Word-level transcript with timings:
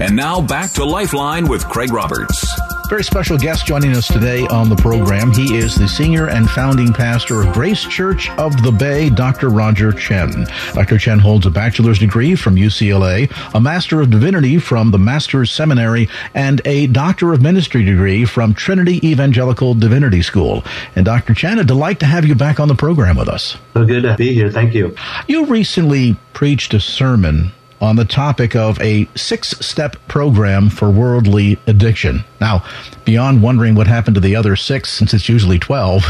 And 0.00 0.16
now 0.16 0.40
back 0.40 0.72
to 0.72 0.84
Lifeline 0.84 1.46
with 1.46 1.68
Craig 1.68 1.92
Roberts. 1.92 2.58
Very 2.88 3.04
special 3.04 3.36
guest 3.36 3.66
joining 3.66 3.94
us 3.94 4.08
today 4.08 4.46
on 4.46 4.70
the 4.70 4.74
program. 4.74 5.30
He 5.30 5.56
is 5.56 5.76
the 5.76 5.86
senior 5.86 6.28
and 6.28 6.48
founding 6.48 6.92
pastor 6.92 7.42
of 7.42 7.52
Grace 7.52 7.84
Church 7.84 8.30
of 8.30 8.62
the 8.62 8.72
Bay, 8.72 9.10
Dr. 9.10 9.50
Roger 9.50 9.92
Chen. 9.92 10.46
Dr. 10.72 10.96
Chen 10.96 11.18
holds 11.18 11.44
a 11.44 11.50
bachelor's 11.50 11.98
degree 11.98 12.34
from 12.34 12.56
UCLA, 12.56 13.30
a 13.54 13.60
master 13.60 14.00
of 14.00 14.10
divinity 14.10 14.58
from 14.58 14.90
the 14.90 14.98
Master's 14.98 15.52
Seminary, 15.52 16.08
and 16.34 16.62
a 16.64 16.86
doctor 16.86 17.34
of 17.34 17.42
ministry 17.42 17.84
degree 17.84 18.24
from 18.24 18.54
Trinity 18.54 19.06
Evangelical 19.06 19.74
Divinity 19.74 20.22
School. 20.22 20.64
And 20.96 21.04
Dr. 21.04 21.34
Chen, 21.34 21.58
a 21.58 21.64
delight 21.64 22.00
to 22.00 22.06
have 22.06 22.24
you 22.24 22.34
back 22.34 22.58
on 22.58 22.68
the 22.68 22.74
program 22.74 23.16
with 23.16 23.28
us. 23.28 23.58
So 23.74 23.84
good 23.84 24.02
to 24.04 24.16
be 24.16 24.32
here. 24.32 24.50
Thank 24.50 24.74
you. 24.74 24.96
You 25.28 25.44
recently 25.44 26.16
preached 26.32 26.72
a 26.72 26.80
sermon 26.80 27.52
on 27.80 27.96
the 27.96 28.04
topic 28.04 28.54
of 28.54 28.80
a 28.80 29.08
six 29.14 29.50
step 29.64 29.96
program 30.08 30.68
for 30.68 30.90
worldly 30.90 31.58
addiction. 31.66 32.24
Now, 32.40 32.64
beyond 33.04 33.42
wondering 33.42 33.74
what 33.74 33.86
happened 33.86 34.14
to 34.14 34.20
the 34.20 34.36
other 34.36 34.56
six, 34.56 34.92
since 34.92 35.14
it's 35.14 35.28
usually 35.28 35.58
12, 35.58 36.04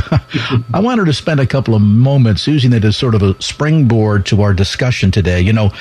I 0.75 0.81
wanted 0.81 1.07
to 1.07 1.13
spend 1.13 1.41
a 1.41 1.47
couple 1.47 1.75
of 1.75 1.83
moments 1.83 2.47
using 2.47 2.73
it 2.73 2.85
as 2.85 2.97
sort 2.97 3.15
of 3.15 3.23
a 3.23 3.41
springboard 3.41 4.27
to 4.27 4.43
our 4.43 4.53
discussion 4.53 5.11
today. 5.11 5.41
You 5.41 5.53
know, 5.53 5.73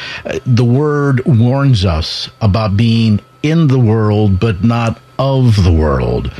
the 0.46 0.66
word 0.66 1.26
warns 1.26 1.86
us 1.86 2.30
about 2.42 2.78
being 2.78 3.20
in 3.44 3.68
the 3.68 3.80
world, 3.80 4.40
but 4.40 4.64
not 4.64 5.00
of 5.18 5.64
the 5.64 5.72
world. 5.72 6.32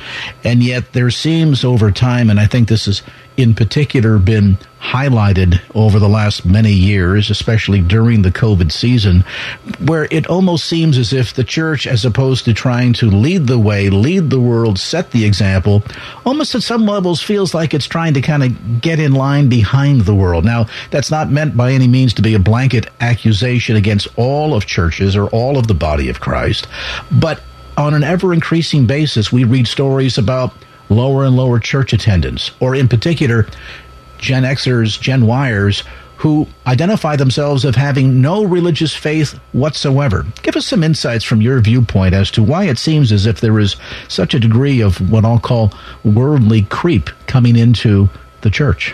And 0.44 0.64
yet 0.64 0.94
there 0.94 1.12
seems 1.12 1.64
over 1.64 1.92
time, 1.92 2.30
and 2.30 2.40
I 2.40 2.48
think 2.48 2.70
this 2.70 2.86
has 2.86 3.02
in 3.36 3.54
particular 3.54 4.18
been 4.18 4.58
highlighted 4.82 5.62
over 5.76 6.00
the 6.00 6.10
last 6.10 6.46
many 6.46 6.72
years, 6.72 7.30
especially 7.30 7.82
during 7.82 8.22
the 8.22 8.32
COVID 8.32 8.72
season, 8.72 9.24
where 9.86 10.08
it 10.10 10.28
almost 10.28 10.66
seems 10.66 10.98
as 10.98 11.12
if 11.12 11.34
the 11.34 11.44
church, 11.44 11.86
as 11.86 12.06
opposed 12.06 12.46
to 12.46 12.54
trying 12.54 12.94
to 12.94 13.10
lead 13.10 13.48
the 13.48 13.60
way, 13.60 13.90
lead 13.90 14.30
the 14.30 14.40
world, 14.40 14.80
set 14.80 15.12
the 15.12 15.26
example, 15.26 15.84
almost 16.26 16.56
at 16.56 16.64
some 16.64 16.86
levels 16.86 17.22
feels 17.22 17.54
like 17.54 17.74
it's 17.74 17.88
trying 17.88 18.14
to 18.14 18.22
kind 18.22 18.44
of 18.44 18.82
get 18.82 19.00
in 19.00 19.14
line 19.14 19.50
behind 19.50 20.02
the 20.02 20.16
world. 20.16 20.46
Now, 20.46 20.68
that's 20.92 21.12
not 21.12 21.30
meant 21.30 21.56
by 21.58 21.72
any 21.72 21.88
means 21.88 22.14
to 22.16 22.22
be 22.22 22.34
a 22.34 22.40
blanket 22.40 22.90
accusation 23.02 23.76
against 23.76 24.08
all 24.18 24.54
of 24.54 24.66
churches 24.66 25.16
or 25.16 25.28
all 25.28 25.58
of 25.58 25.68
the 25.68 25.74
body 25.74 26.10
of 26.10 26.20
Christ, 26.22 26.68
but 27.12 27.42
on 27.78 27.94
an 27.94 28.04
ever 28.04 28.34
increasing 28.34 28.86
basis, 28.86 29.32
we 29.32 29.44
read 29.44 29.68
stories 29.68 30.18
about 30.18 30.54
lower 30.90 31.24
and 31.24 31.36
lower 31.36 31.60
church 31.60 31.94
attendance, 31.94 32.52
or 32.60 32.76
in 32.76 32.88
particular, 32.88 33.48
Gen 34.18 34.44
Xers, 34.44 35.00
Gen 35.00 35.22
Yers, 35.22 35.84
who 36.18 36.46
identify 36.68 37.16
themselves 37.16 37.64
as 37.64 37.76
having 37.76 38.20
no 38.20 38.44
religious 38.44 38.94
faith 38.94 39.40
whatsoever. 39.54 40.26
Give 40.42 40.58
us 40.58 40.66
some 40.66 40.84
insights 40.84 41.24
from 41.24 41.42
your 41.42 41.62
viewpoint 41.62 42.14
as 42.14 42.30
to 42.32 42.44
why 42.44 42.66
it 42.66 42.78
seems 42.78 43.14
as 43.14 43.26
if 43.26 43.40
there 43.40 43.58
is 43.58 43.78
such 44.10 44.34
a 44.34 44.40
degree 44.40 44.82
of 44.82 44.98
what 45.10 45.24
I'll 45.24 45.40
call 45.40 45.74
worldly 46.04 46.64
creep 46.64 47.10
coming 47.28 47.56
into 47.56 48.10
the 48.42 48.50
church. 48.50 48.94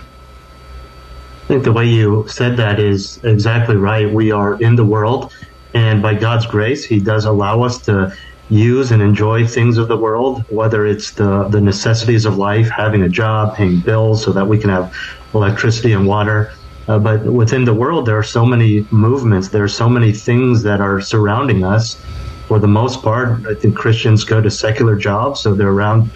I 1.46 1.48
think 1.48 1.64
the 1.64 1.74
way 1.74 1.88
you 1.88 2.28
said 2.28 2.58
that 2.58 2.80
is 2.80 3.20
exactly 3.24 3.76
right. 3.76 4.12
We 4.12 4.32
are 4.32 4.62
in 4.62 4.76
the 4.76 4.86
world, 4.86 5.34
and 5.76 6.02
by 6.02 6.14
God's 6.14 6.48
grace, 6.48 6.86
He 6.86 7.00
does 7.00 7.26
allow 7.26 7.62
us 7.62 7.80
to 7.82 8.16
use 8.50 8.92
and 8.92 9.02
enjoy 9.02 9.46
things 9.46 9.78
of 9.78 9.90
the 9.90 9.98
world, 9.98 10.44
whether 10.50 10.86
it's 10.86 11.12
the, 11.12 11.48
the 11.50 11.60
necessities 11.60 12.26
of 12.26 12.38
life, 12.38 12.70
having 12.70 13.04
a 13.04 13.10
job, 13.10 13.56
paying 13.56 13.82
bills 13.82 14.24
so 14.24 14.32
that 14.32 14.48
we 14.48 14.58
can 14.58 14.70
have 14.70 14.96
electricity 15.34 15.92
and 15.92 16.08
water. 16.08 16.54
Uh, 16.88 16.98
but 16.98 17.26
within 17.26 17.66
the 17.66 17.74
world, 17.74 18.06
there 18.06 18.18
are 18.18 18.24
so 18.24 18.46
many 18.46 18.88
movements, 18.90 19.50
there 19.50 19.64
are 19.64 19.68
so 19.68 19.90
many 19.90 20.14
things 20.14 20.64
that 20.64 20.80
are 20.80 21.02
surrounding 21.02 21.64
us. 21.64 22.02
For 22.48 22.60
the 22.60 22.68
most 22.68 23.02
part, 23.02 23.46
I 23.48 23.56
think 23.56 23.76
Christians 23.76 24.24
go 24.24 24.40
to 24.40 24.52
secular 24.52 24.96
jobs, 24.96 25.42
so 25.42 25.56
they're 25.56 25.68
around 25.68 26.12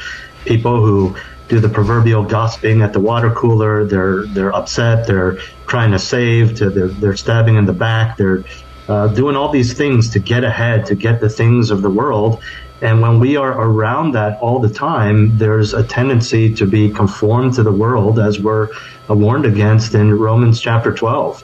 people 0.46 0.86
who 0.86 1.18
do 1.50 1.60
the 1.60 1.68
proverbial 1.68 2.24
gossiping 2.24 2.84
at 2.84 2.94
the 2.94 3.00
water 3.00 3.32
cooler. 3.32 3.84
They're 3.84 4.28
they're 4.28 4.54
upset. 4.54 5.08
They're 5.08 5.38
trying 5.66 5.92
to 5.92 5.98
save. 5.98 6.56
To 6.58 6.70
they're 6.70 6.88
they're 6.88 7.18
stabbing 7.18 7.56
in 7.56 7.66
the 7.66 7.74
back. 7.74 8.18
They're 8.18 8.44
uh, 8.90 9.08
doing 9.08 9.36
all 9.36 9.50
these 9.50 9.74
things 9.74 10.10
to 10.10 10.20
get 10.20 10.44
ahead, 10.44 10.84
to 10.88 10.96
get 10.96 11.22
the 11.22 11.30
things 11.30 11.70
of 11.70 11.84
the 11.84 11.90
world. 11.90 12.42
And 12.82 13.02
when 13.02 13.20
we 13.20 13.38
are 13.38 13.52
around 13.52 14.14
that 14.14 14.40
all 14.40 14.60
the 14.60 14.70
time, 14.70 15.38
there's 15.38 15.76
a 15.76 15.84
tendency 15.84 16.54
to 16.56 16.66
be 16.66 16.90
conformed 16.90 17.54
to 17.54 17.64
the 17.64 17.72
world 17.72 18.18
as 18.20 18.40
we're 18.40 18.70
warned 19.08 19.46
against 19.46 19.94
in 19.94 20.18
Romans 20.18 20.60
chapter 20.60 20.92
12. 20.92 21.44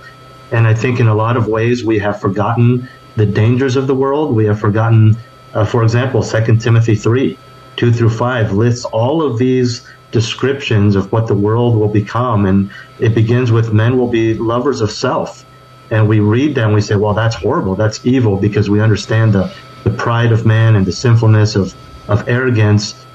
And 0.51 0.65
I 0.65 0.73
think 0.73 0.99
in 0.99 1.07
a 1.07 1.13
lot 1.13 1.37
of 1.37 1.47
ways 1.47 1.83
we 1.83 1.99
have 1.99 2.19
forgotten 2.19 2.89
the 3.15 3.27
dangers 3.27 3.75
of 3.75 3.85
the 3.85 3.95
world. 3.95 4.35
We 4.35 4.45
have 4.45 4.59
forgotten, 4.59 5.15
uh, 5.53 5.65
for 5.65 5.83
example, 5.83 6.23
2 6.23 6.57
Timothy 6.57 6.95
3, 6.95 7.37
2 7.75 7.91
through 7.91 8.09
5 8.09 8.53
lists 8.53 8.85
all 8.85 9.21
of 9.21 9.37
these 9.37 9.87
descriptions 10.11 10.95
of 10.95 11.11
what 11.11 11.27
the 11.27 11.35
world 11.35 11.75
will 11.75 11.89
become. 11.89 12.47
And 12.47 12.71
it 12.99 13.13
begins 13.13 13.51
with 13.51 13.71
men 13.71 13.99
will 13.99 14.09
be 14.09 14.33
lovers 14.33 14.81
of 14.81 14.89
self 14.89 15.44
and 15.91 16.07
we 16.07 16.19
read 16.19 16.55
them, 16.55 16.73
we 16.73 16.81
say, 16.81 16.95
well, 16.95 17.13
that's 17.13 17.35
horrible. 17.35 17.75
That's 17.75 18.05
evil 18.05 18.37
because 18.37 18.69
we 18.69 18.81
understand 18.81 19.33
the, 19.33 19.53
the 19.83 19.91
pride 19.91 20.31
of 20.31 20.45
man 20.45 20.75
and 20.75 20.85
the 20.85 20.91
sinfulness 20.91 21.55
of, 21.55 21.75
of 22.07 22.27
arrogance. 22.27 23.05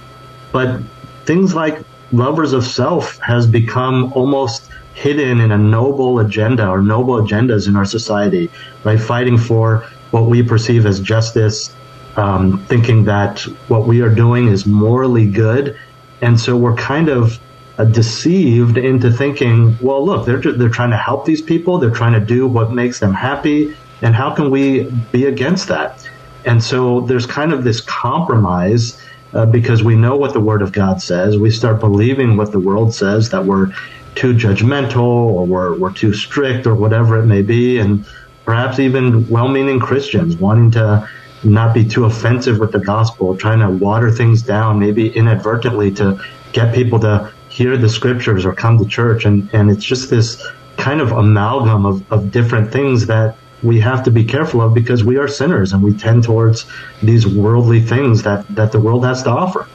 But 0.53 0.81
things 1.25 1.55
like 1.55 1.85
lovers 2.13 2.53
of 2.53 2.65
self 2.65 3.19
has 3.19 3.47
become 3.47 4.13
almost 4.13 4.71
hidden 4.95 5.41
in 5.41 5.53
a 5.53 5.59
noble 5.59 6.19
agenda 6.19 6.69
or 6.69 6.83
noble 6.83 7.15
agendas 7.15 7.69
in 7.69 7.77
our 7.77 7.85
society, 7.85 8.51
right? 8.85 9.01
Fighting 9.01 9.39
for 9.39 9.87
what 10.11 10.27
we 10.27 10.43
perceive 10.43 10.87
as 10.87 11.01
justice, 11.01 11.75
um, 12.17 12.65
thinking 12.67 13.05
that 13.05 13.41
what 13.69 13.87
we 13.87 14.03
are 14.03 14.13
doing 14.15 14.49
is 14.49 14.67
morally 14.67 15.27
good. 15.27 15.79
And 16.21 16.39
so 16.39 16.57
we're 16.57 16.75
kind 16.75 17.09
of 17.09 17.39
deceived 17.85 18.77
into 18.77 19.11
thinking, 19.11 19.77
well, 19.81 20.05
look, 20.05 20.27
they're 20.27 20.41
they're 20.41 20.69
trying 20.69 20.91
to 20.91 20.97
help 20.97 21.25
these 21.25 21.43
people. 21.43 21.79
They're 21.79 21.91
trying 21.91 22.13
to 22.13 22.21
do 22.21 22.47
what 22.47 22.73
makes 22.73 23.01
them 23.01 23.15
happy, 23.15 23.77
and 24.03 24.15
how 24.15 24.35
can 24.35 24.51
we 24.51 24.91
be 25.13 25.27
against 25.27 25.69
that? 25.69 26.09
And 26.45 26.63
so 26.63 27.03
there's 27.03 27.27
kind 27.27 27.53
of 27.53 27.65
this 27.65 27.81
compromise 27.81 29.01
uh, 29.35 29.47
because 29.47 29.83
we 29.83 29.95
know 29.95 30.17
what 30.17 30.33
the 30.33 30.41
Word 30.41 30.63
of 30.63 30.73
God 30.73 31.03
says. 31.03 31.37
We 31.37 31.51
start 31.51 31.81
believing 31.81 32.37
what 32.37 32.53
the 32.53 32.59
world 32.59 32.95
says 32.95 33.31
that 33.31 33.45
we're 33.45 33.69
too 34.15 34.35
judgmental 34.35 34.99
or 34.99 35.47
we're, 35.47 35.77
we're 35.79 35.93
too 35.93 36.13
strict 36.13 36.67
or 36.67 36.75
whatever 36.75 37.19
it 37.19 37.27
may 37.27 37.43
be, 37.43 37.79
and 37.79 38.07
perhaps 38.45 38.79
even 38.79 39.29
well-meaning 39.29 39.79
Christians 39.79 40.37
wanting 40.37 40.71
to 40.73 41.09
not 41.45 41.73
be 41.73 41.85
too 41.85 42.05
offensive 42.05 42.59
with 42.59 42.73
the 42.73 42.81
gospel, 42.81 43.37
trying 43.37 43.61
to 43.61 43.71
water 43.71 44.11
things 44.11 44.43
down, 44.43 44.79
maybe 44.79 45.09
inadvertently 45.11 45.91
to 45.93 46.23
get 46.53 46.75
people 46.75 46.99
to 47.01 47.33
hear 47.51 47.77
the 47.77 47.89
scriptures 47.89 48.47
or 48.47 48.55
come 48.55 48.79
to 48.79 48.87
church. 48.87 49.27
And, 49.27 49.51
and 49.53 49.71
it's 49.71 49.85
just 49.85 50.09
this 50.09 50.43
kind 50.77 51.01
of 51.01 51.13
amalgam 51.13 51.85
of, 51.85 52.11
of 52.11 52.31
different 52.31 52.73
things 52.73 53.07
that 53.07 53.37
we 53.63 53.81
have 53.81 54.03
to 54.05 54.11
be 54.11 54.25
careful 54.25 54.63
of 54.63 54.73
because 54.73 55.05
we 55.05 55.19
are 55.19 55.29
sinners 55.29 55.73
and 55.75 55.83
we 55.83 55.93
tend 55.93 56.25
towards 56.25 56.65
these 57.03 57.27
worldly 57.27 57.81
things 57.81 58.23
that, 58.23 58.47
that 58.55 58.73
the 58.73 58.81
world 58.81 59.05
has 59.05 59.23
to 59.25 59.31
offer. 59.31 59.69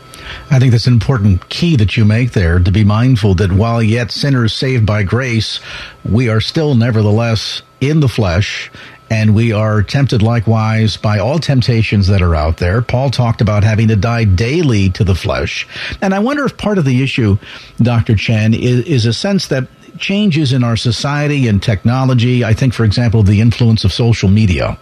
I 0.50 0.58
think 0.58 0.72
that's 0.72 0.88
an 0.88 0.94
important 0.94 1.50
key 1.50 1.76
that 1.76 1.96
you 1.96 2.06
make 2.06 2.32
there 2.32 2.58
to 2.58 2.72
be 2.72 2.84
mindful 2.84 3.36
that 3.36 3.52
while 3.52 3.84
yet 3.84 4.10
sinners 4.10 4.54
saved 4.54 4.86
by 4.86 5.04
grace, 5.04 5.60
we 6.04 6.30
are 6.30 6.42
still 6.42 6.74
nevertheless 6.74 7.62
in 7.80 8.00
the 8.00 8.08
flesh 8.08 8.72
and 9.10 9.36
we 9.36 9.52
are 9.52 9.84
tempted 9.84 10.22
likewise 10.22 10.98
by 10.98 11.20
all 11.20 11.40
temptations 11.40 12.08
that 12.08 12.22
are 12.22 12.36
out 12.36 12.58
there. 12.58 12.82
Paul 12.82 13.10
talked 13.10 13.42
about 13.42 13.64
having 13.64 13.88
to 13.90 13.96
die 13.96 14.24
daily 14.24 14.90
to 14.92 15.04
the 15.04 15.16
flesh. 15.16 15.68
And 16.02 16.14
I 16.14 16.20
wonder 16.20 16.46
if 16.46 16.58
part 16.58 16.78
of 16.78 16.86
the 16.86 17.04
issue, 17.04 17.38
Dr. 17.78 18.16
Chen, 18.16 18.54
is, 18.54 18.86
is 18.86 19.06
a 19.06 19.14
sense 19.14 19.48
that 19.48 19.68
changes 19.98 20.54
in 20.54 20.64
our 20.64 20.76
society 20.76 21.48
and 21.48 21.62
technology, 21.62 22.44
I 22.44 22.54
think, 22.54 22.74
for 22.74 22.84
example, 22.84 23.24
the 23.24 23.42
influence 23.42 23.84
of 23.84 23.94
social 23.94 24.30
media, 24.30 24.78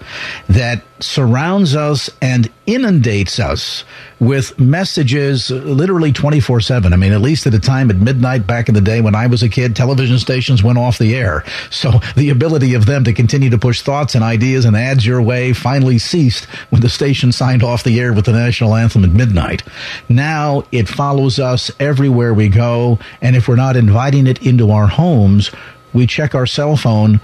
that 0.49 0.83
surrounds 1.03 1.75
us 1.75 2.09
and 2.21 2.49
inundates 2.65 3.39
us 3.39 3.83
with 4.19 4.57
messages 4.59 5.51
literally 5.51 6.11
24 6.11 6.61
7. 6.61 6.93
I 6.93 6.95
mean, 6.95 7.11
at 7.11 7.21
least 7.21 7.45
at 7.45 7.53
a 7.53 7.59
time 7.59 7.89
at 7.89 7.97
midnight 7.97 8.47
back 8.47 8.69
in 8.69 8.75
the 8.75 8.81
day 8.81 9.01
when 9.01 9.15
I 9.15 9.27
was 9.27 9.43
a 9.43 9.49
kid, 9.49 9.75
television 9.75 10.17
stations 10.17 10.63
went 10.63 10.77
off 10.77 10.97
the 10.97 11.15
air. 11.15 11.43
So 11.69 11.91
the 12.15 12.29
ability 12.29 12.73
of 12.73 12.85
them 12.85 13.03
to 13.03 13.13
continue 13.13 13.49
to 13.49 13.57
push 13.57 13.81
thoughts 13.81 14.15
and 14.15 14.23
ideas 14.23 14.65
and 14.65 14.75
ads 14.75 15.05
your 15.05 15.21
way 15.21 15.53
finally 15.53 15.99
ceased 15.99 16.45
when 16.69 16.81
the 16.81 16.89
station 16.89 17.31
signed 17.31 17.63
off 17.63 17.83
the 17.83 17.99
air 17.99 18.13
with 18.13 18.25
the 18.25 18.33
national 18.33 18.75
anthem 18.75 19.03
at 19.03 19.11
midnight. 19.11 19.63
Now 20.09 20.63
it 20.71 20.87
follows 20.87 21.39
us 21.39 21.69
everywhere 21.79 22.33
we 22.33 22.49
go. 22.49 22.99
And 23.21 23.35
if 23.35 23.47
we're 23.47 23.55
not 23.55 23.75
inviting 23.75 24.27
it 24.27 24.45
into 24.45 24.71
our 24.71 24.87
homes, 24.87 25.51
we 25.93 26.07
check 26.07 26.33
our 26.33 26.45
cell 26.45 26.77
phone 26.77 27.19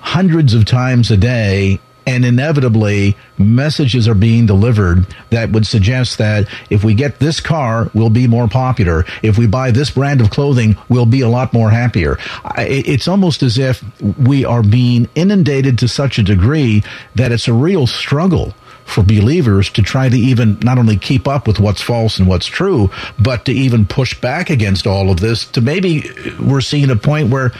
hundreds 0.00 0.54
of 0.54 0.64
times 0.64 1.10
a 1.10 1.16
day 1.16 1.80
and 2.08 2.24
inevitably 2.24 3.14
messages 3.36 4.08
are 4.08 4.14
being 4.14 4.46
delivered 4.46 5.06
that 5.28 5.50
would 5.50 5.66
suggest 5.66 6.16
that 6.16 6.48
if 6.70 6.82
we 6.82 6.94
get 6.94 7.18
this 7.18 7.38
car, 7.38 7.90
we'll 7.92 8.08
be 8.08 8.26
more 8.26 8.48
popular. 8.48 9.04
If 9.22 9.36
we 9.36 9.46
buy 9.46 9.72
this 9.72 9.90
brand 9.90 10.22
of 10.22 10.30
clothing, 10.30 10.78
we'll 10.88 11.04
be 11.04 11.20
a 11.20 11.28
lot 11.28 11.52
more 11.52 11.68
happier. 11.68 12.16
It's 12.56 13.08
almost 13.08 13.42
as 13.42 13.58
if 13.58 13.84
we 14.18 14.42
are 14.46 14.62
being 14.62 15.06
inundated 15.14 15.78
to 15.80 15.88
such 15.88 16.18
a 16.18 16.22
degree 16.22 16.82
that 17.14 17.30
it's 17.30 17.46
a 17.46 17.52
real 17.52 17.86
struggle 17.86 18.54
for 18.86 19.02
believers 19.02 19.68
to 19.68 19.82
try 19.82 20.08
to 20.08 20.16
even 20.16 20.58
not 20.60 20.78
only 20.78 20.96
keep 20.96 21.28
up 21.28 21.46
with 21.46 21.60
what's 21.60 21.82
false 21.82 22.18
and 22.18 22.26
what's 22.26 22.46
true, 22.46 22.90
but 23.18 23.44
to 23.44 23.52
even 23.52 23.84
push 23.84 24.18
back 24.18 24.48
against 24.48 24.86
all 24.86 25.10
of 25.10 25.20
this. 25.20 25.44
To 25.48 25.60
maybe 25.60 26.10
we're 26.40 26.62
seeing 26.62 26.88
a 26.88 26.96
point 26.96 27.28
where 27.28 27.52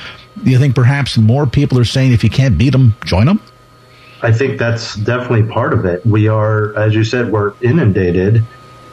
you 0.42 0.58
think 0.58 0.74
perhaps 0.74 1.18
more 1.18 1.46
people 1.46 1.78
are 1.78 1.84
saying 1.84 2.12
if 2.12 2.24
you 2.24 2.30
can't 2.30 2.56
beat 2.56 2.70
them, 2.70 2.94
join 3.04 3.26
them? 3.26 3.42
I 4.22 4.32
think 4.32 4.58
that's 4.58 4.96
definitely 4.96 5.44
part 5.44 5.72
of 5.72 5.84
it. 5.84 6.04
We 6.04 6.28
are, 6.28 6.76
as 6.76 6.94
you 6.94 7.04
said, 7.04 7.30
we're 7.30 7.54
inundated, 7.60 8.44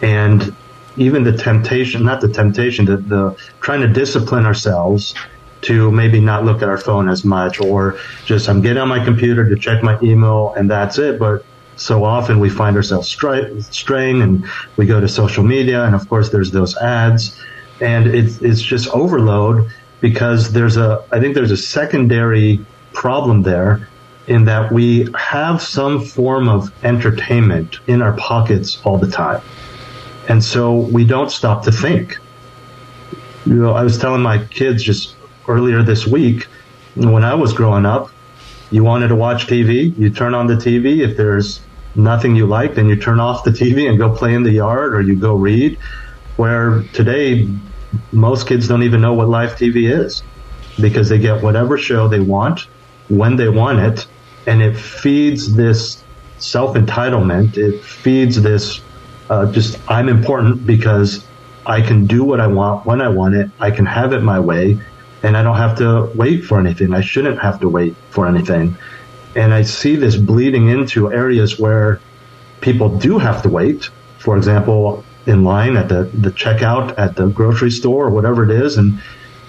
and 0.01 0.56
even 0.98 1.24
the 1.24 1.36
temptation, 1.36 2.04
not 2.04 2.22
the 2.22 2.27
temptation, 2.30 2.86
the, 2.86 2.98
the 2.98 3.38
trying 3.60 3.81
to 3.81 3.88
discipline 3.88 4.45
ourselves 4.45 5.16
to 5.62 5.92
maybe 5.92 6.19
not 6.19 6.45
look 6.45 6.62
at 6.62 6.69
our 6.69 6.77
phone 6.77 7.10
as 7.10 7.25
much, 7.25 7.60
or 7.60 7.98
just 8.25 8.48
I'm 8.48 8.62
getting 8.62 8.77
on 8.77 8.88
my 8.88 9.04
computer 9.04 9.50
to 9.50 9.56
check 9.56 9.81
my 9.81 10.00
email, 10.01 10.54
and 10.56 10.69
that's 10.69 11.00
it. 11.00 11.18
But 11.18 11.44
so 11.75 12.04
often 12.04 12.39
we 12.39 12.50
find 12.50 12.75
ourselves 12.75 13.10
stray, 13.10 13.60
straying, 13.62 14.21
and 14.21 14.45
we 14.78 14.86
go 14.86 15.00
to 15.00 15.07
social 15.07 15.44
media, 15.44 15.83
and 15.86 15.95
of 15.95 16.07
course 16.07 16.30
there's 16.30 16.51
those 16.51 16.78
ads, 16.78 17.42
and 17.81 18.07
it's 18.07 18.42
it's 18.42 18.62
just 18.62 18.88
overload 18.89 19.71
because 20.01 20.51
there's 20.54 20.78
a 20.78 21.04
I 21.12 21.19
think 21.19 21.33
there's 21.33 21.51
a 21.51 21.57
secondary 21.57 22.63
problem 22.94 23.42
there 23.42 23.89
in 24.27 24.45
that 24.45 24.72
we 24.72 25.07
have 25.18 25.62
some 25.62 26.04
form 26.04 26.48
of 26.50 26.72
entertainment 26.83 27.80
in 27.88 28.01
our 28.01 28.13
pockets 28.13 28.81
all 28.83 28.98
the 28.98 29.10
time. 29.10 29.42
And 30.27 30.44
so 30.44 30.74
we 30.74 31.06
don't 31.06 31.31
stop 31.31 31.63
to 31.66 31.72
think. 31.72 32.18
You 33.45 33.56
know, 33.56 33.74
I 33.74 33.83
was 33.83 33.98
telling 33.98 34.22
my 34.22 34.44
kids 34.45 34.83
just 34.83 35.16
earlier 35.48 35.83
this 35.83 36.07
week, 36.07 36.48
when 36.95 37.24
I 37.24 37.36
was 37.36 37.54
growing 37.54 37.86
up, 37.86 38.10
you 38.72 38.83
wanted 38.83 39.10
to 39.10 39.16
watch 39.16 39.45
TV, 39.45 39.95
you 39.98 40.10
turn 40.10 40.33
on 40.33 40.48
the 40.48 40.56
TV. 40.56 41.07
If 41.07 41.18
there's 41.18 41.62
nothing 41.94 42.36
you 42.36 42.48
like, 42.48 42.75
then 42.75 42.89
you 42.89 42.95
turn 42.95 43.19
off 43.19 43.44
the 43.44 43.51
TV 43.51 43.88
and 43.88 43.98
go 44.00 44.10
play 44.16 44.33
in 44.33 44.44
the 44.44 44.51
yard 44.51 44.95
or 44.95 45.01
you 45.01 45.16
go 45.16 45.36
read. 45.36 45.78
Where 46.38 46.83
today, 46.94 47.48
most 48.12 48.48
kids 48.48 48.68
don't 48.68 48.83
even 48.83 49.01
know 49.01 49.13
what 49.13 49.30
live 49.30 49.51
TV 49.56 49.89
is 49.89 50.24
because 50.81 51.07
they 51.10 51.19
get 51.19 51.44
whatever 51.44 51.78
show 51.78 52.07
they 52.07 52.19
want 52.19 52.68
when 53.07 53.36
they 53.36 53.48
want 53.48 53.80
it 53.80 54.07
and 54.47 54.62
it 54.62 54.75
feeds 54.75 55.56
this 55.56 56.03
self 56.38 56.75
entitlement. 56.75 57.57
It 57.57 57.83
feeds 57.83 58.42
this 58.42 58.81
uh, 59.30 59.51
just 59.51 59.80
I'm 59.89 60.09
important 60.09 60.65
because 60.65 61.25
I 61.65 61.81
can 61.81 62.06
do 62.06 62.24
what 62.24 62.39
I 62.39 62.47
want 62.47 62.86
when 62.86 63.01
I 63.01 63.09
want 63.09 63.36
it. 63.36 63.50
I 63.59 63.71
can 63.71 63.86
have 63.86 64.13
it 64.13 64.21
my 64.21 64.39
way, 64.39 64.80
and 65.24 65.36
I 65.36 65.44
don't 65.44 65.57
have 65.57 65.77
to 65.80 66.12
wait 66.15 66.45
for 66.45 66.59
anything. 66.59 66.94
I 66.94 67.01
shouldn't 67.01 67.39
have 67.39 67.59
to 67.62 67.69
wait 67.69 67.95
for 68.09 68.27
anything. 68.27 68.77
And 69.36 69.53
I 69.53 69.63
see 69.63 69.95
this 69.95 70.15
bleeding 70.15 70.69
into 70.69 71.12
areas 71.12 71.59
where 71.59 72.00
people 72.62 72.97
do 72.97 73.18
have 73.18 73.42
to 73.42 73.50
wait. 73.50 73.89
For 74.19 74.38
example, 74.38 75.03
in 75.25 75.44
line 75.44 75.75
at 75.75 75.89
the, 75.89 76.03
the 76.03 76.31
checkout 76.31 76.97
at 76.97 77.15
the 77.15 77.27
grocery 77.27 77.71
store 77.71 78.06
or 78.06 78.09
whatever 78.09 78.44
it 78.44 78.51
is. 78.51 78.77
And 78.77 79.01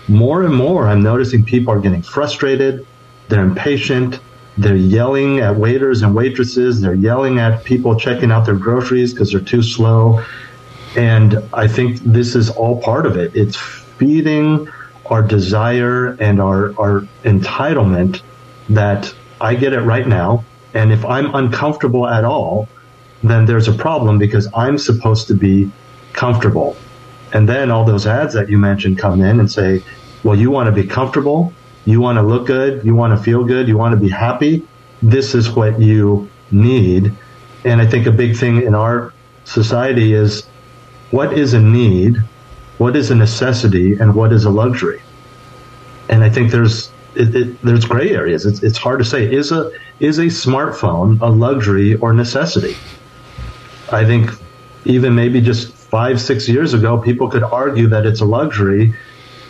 more 0.08 0.42
and 0.42 0.54
more, 0.54 0.86
I'm 0.86 1.02
noticing 1.02 1.44
people 1.44 1.72
are 1.72 1.80
getting 1.80 2.02
frustrated. 2.02 2.86
They're 3.28 3.44
impatient. 3.44 4.20
They're 4.58 4.76
yelling 4.76 5.40
at 5.40 5.56
waiters 5.56 6.02
and 6.02 6.14
waitresses. 6.14 6.80
They're 6.80 6.94
yelling 6.94 7.38
at 7.38 7.64
people 7.64 7.98
checking 7.98 8.32
out 8.32 8.46
their 8.46 8.56
groceries 8.56 9.12
because 9.12 9.32
they're 9.32 9.40
too 9.40 9.62
slow. 9.62 10.24
And 10.96 11.42
I 11.52 11.68
think 11.68 11.98
this 11.98 12.34
is 12.34 12.48
all 12.48 12.80
part 12.80 13.04
of 13.04 13.16
it. 13.16 13.36
It's 13.36 13.56
feeding 13.56 14.68
our 15.06 15.22
desire 15.22 16.16
and 16.20 16.40
our, 16.40 16.78
our 16.80 17.00
entitlement 17.24 18.22
that 18.70 19.14
I 19.40 19.54
get 19.54 19.72
it 19.72 19.80
right 19.80 20.06
now. 20.06 20.44
And 20.74 20.92
if 20.92 21.04
I'm 21.04 21.34
uncomfortable 21.34 22.06
at 22.06 22.24
all, 22.24 22.68
then 23.22 23.46
there's 23.46 23.68
a 23.68 23.72
problem 23.72 24.18
because 24.18 24.48
I'm 24.54 24.78
supposed 24.78 25.28
to 25.28 25.34
be 25.34 25.70
comfortable. 26.12 26.76
And 27.32 27.48
then 27.48 27.70
all 27.70 27.84
those 27.84 28.06
ads 28.06 28.34
that 28.34 28.48
you 28.48 28.58
mentioned 28.58 28.98
come 28.98 29.20
in 29.20 29.38
and 29.38 29.50
say, 29.50 29.82
well, 30.22 30.36
you 30.36 30.50
want 30.50 30.74
to 30.74 30.82
be 30.82 30.86
comfortable? 30.88 31.52
You 31.86 32.00
want 32.00 32.16
to 32.16 32.22
look 32.22 32.46
good, 32.46 32.84
you 32.84 32.94
want 32.94 33.16
to 33.16 33.22
feel 33.22 33.44
good, 33.44 33.68
you 33.68 33.78
want 33.78 33.94
to 33.94 34.00
be 34.00 34.08
happy, 34.08 34.66
this 35.02 35.34
is 35.34 35.50
what 35.50 35.80
you 35.80 36.28
need. 36.50 37.12
And 37.64 37.80
I 37.80 37.86
think 37.86 38.06
a 38.06 38.10
big 38.10 38.36
thing 38.36 38.62
in 38.62 38.74
our 38.74 39.14
society 39.44 40.12
is 40.12 40.46
what 41.12 41.32
is 41.32 41.54
a 41.54 41.60
need, 41.60 42.16
what 42.78 42.96
is 42.96 43.10
a 43.10 43.14
necessity, 43.14 43.94
and 43.94 44.14
what 44.14 44.32
is 44.32 44.44
a 44.44 44.50
luxury. 44.50 45.00
And 46.08 46.22
I 46.22 46.28
think 46.28 46.50
there's 46.50 46.90
it, 47.14 47.34
it, 47.34 47.62
there's 47.62 47.84
gray 47.84 48.10
areas. 48.10 48.44
It's, 48.44 48.62
it's 48.62 48.76
hard 48.76 48.98
to 48.98 49.04
say. 49.04 49.32
Is 49.32 49.50
a 49.52 49.70
is 50.00 50.18
a 50.18 50.26
smartphone 50.26 51.20
a 51.20 51.26
luxury 51.26 51.94
or 51.94 52.12
necessity? 52.12 52.76
I 53.90 54.04
think 54.04 54.30
even 54.84 55.14
maybe 55.14 55.40
just 55.40 55.72
five 55.72 56.20
six 56.20 56.48
years 56.48 56.74
ago, 56.74 56.98
people 56.98 57.28
could 57.28 57.42
argue 57.42 57.86
that 57.88 58.06
it's 58.06 58.20
a 58.20 58.24
luxury 58.24 58.94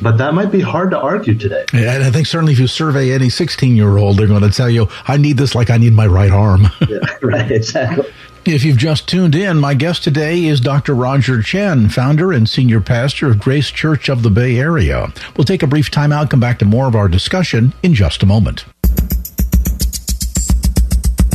but 0.00 0.18
that 0.18 0.34
might 0.34 0.50
be 0.50 0.60
hard 0.60 0.90
to 0.90 0.98
argue 0.98 1.34
today. 1.34 1.64
Yeah, 1.72 1.94
and 1.94 2.04
I 2.04 2.10
think 2.10 2.26
certainly 2.26 2.52
if 2.52 2.58
you 2.58 2.66
survey 2.66 3.12
any 3.12 3.30
16 3.30 3.76
year 3.76 3.96
old, 3.96 4.16
they're 4.16 4.26
going 4.26 4.42
to 4.42 4.50
tell 4.50 4.70
you, 4.70 4.88
I 5.06 5.16
need 5.16 5.36
this 5.36 5.54
like 5.54 5.70
I 5.70 5.78
need 5.78 5.92
my 5.92 6.06
right 6.06 6.30
arm. 6.30 6.68
yeah, 6.88 6.98
right, 7.22 7.50
exactly. 7.50 8.06
If 8.44 8.62
you've 8.62 8.78
just 8.78 9.08
tuned 9.08 9.34
in, 9.34 9.58
my 9.58 9.74
guest 9.74 10.04
today 10.04 10.44
is 10.44 10.60
Dr. 10.60 10.94
Roger 10.94 11.42
Chen, 11.42 11.88
founder 11.88 12.32
and 12.32 12.48
senior 12.48 12.80
pastor 12.80 13.28
of 13.28 13.40
Grace 13.40 13.72
Church 13.72 14.08
of 14.08 14.22
the 14.22 14.30
Bay 14.30 14.56
Area. 14.56 15.12
We'll 15.36 15.44
take 15.44 15.64
a 15.64 15.66
brief 15.66 15.90
time 15.90 16.12
out, 16.12 16.30
come 16.30 16.38
back 16.38 16.60
to 16.60 16.64
more 16.64 16.86
of 16.86 16.94
our 16.94 17.08
discussion 17.08 17.72
in 17.82 17.92
just 17.92 18.22
a 18.22 18.26
moment. 18.26 18.64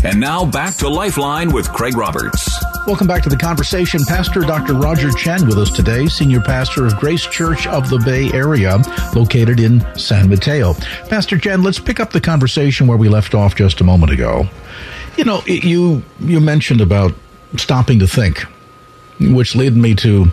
And 0.03 0.19
now 0.19 0.43
back 0.45 0.73
to 0.77 0.89
Lifeline 0.89 1.51
with 1.51 1.71
Craig 1.71 1.95
Roberts. 1.95 2.49
Welcome 2.87 3.05
back 3.05 3.21
to 3.21 3.29
the 3.29 3.37
conversation. 3.37 4.01
Pastor 4.07 4.41
Dr. 4.41 4.73
Roger 4.73 5.11
Chen 5.11 5.45
with 5.45 5.59
us 5.59 5.69
today, 5.69 6.07
senior 6.07 6.41
pastor 6.41 6.87
of 6.87 6.97
Grace 6.97 7.27
Church 7.27 7.67
of 7.67 7.87
the 7.87 7.99
Bay 7.99 8.31
Area, 8.33 8.79
located 9.13 9.59
in 9.59 9.85
San 9.95 10.27
Mateo. 10.27 10.73
Pastor 11.07 11.37
Chen, 11.37 11.61
let's 11.61 11.77
pick 11.77 11.99
up 11.99 12.11
the 12.13 12.19
conversation 12.19 12.87
where 12.87 12.97
we 12.97 13.09
left 13.09 13.35
off 13.35 13.53
just 13.53 13.79
a 13.79 13.83
moment 13.83 14.11
ago. 14.11 14.45
You 15.17 15.23
know, 15.23 15.43
you 15.45 16.01
you 16.19 16.39
mentioned 16.39 16.81
about 16.81 17.13
stopping 17.57 17.99
to 17.99 18.07
think, 18.07 18.39
which 19.19 19.55
led 19.55 19.77
me 19.77 19.93
to 19.95 20.31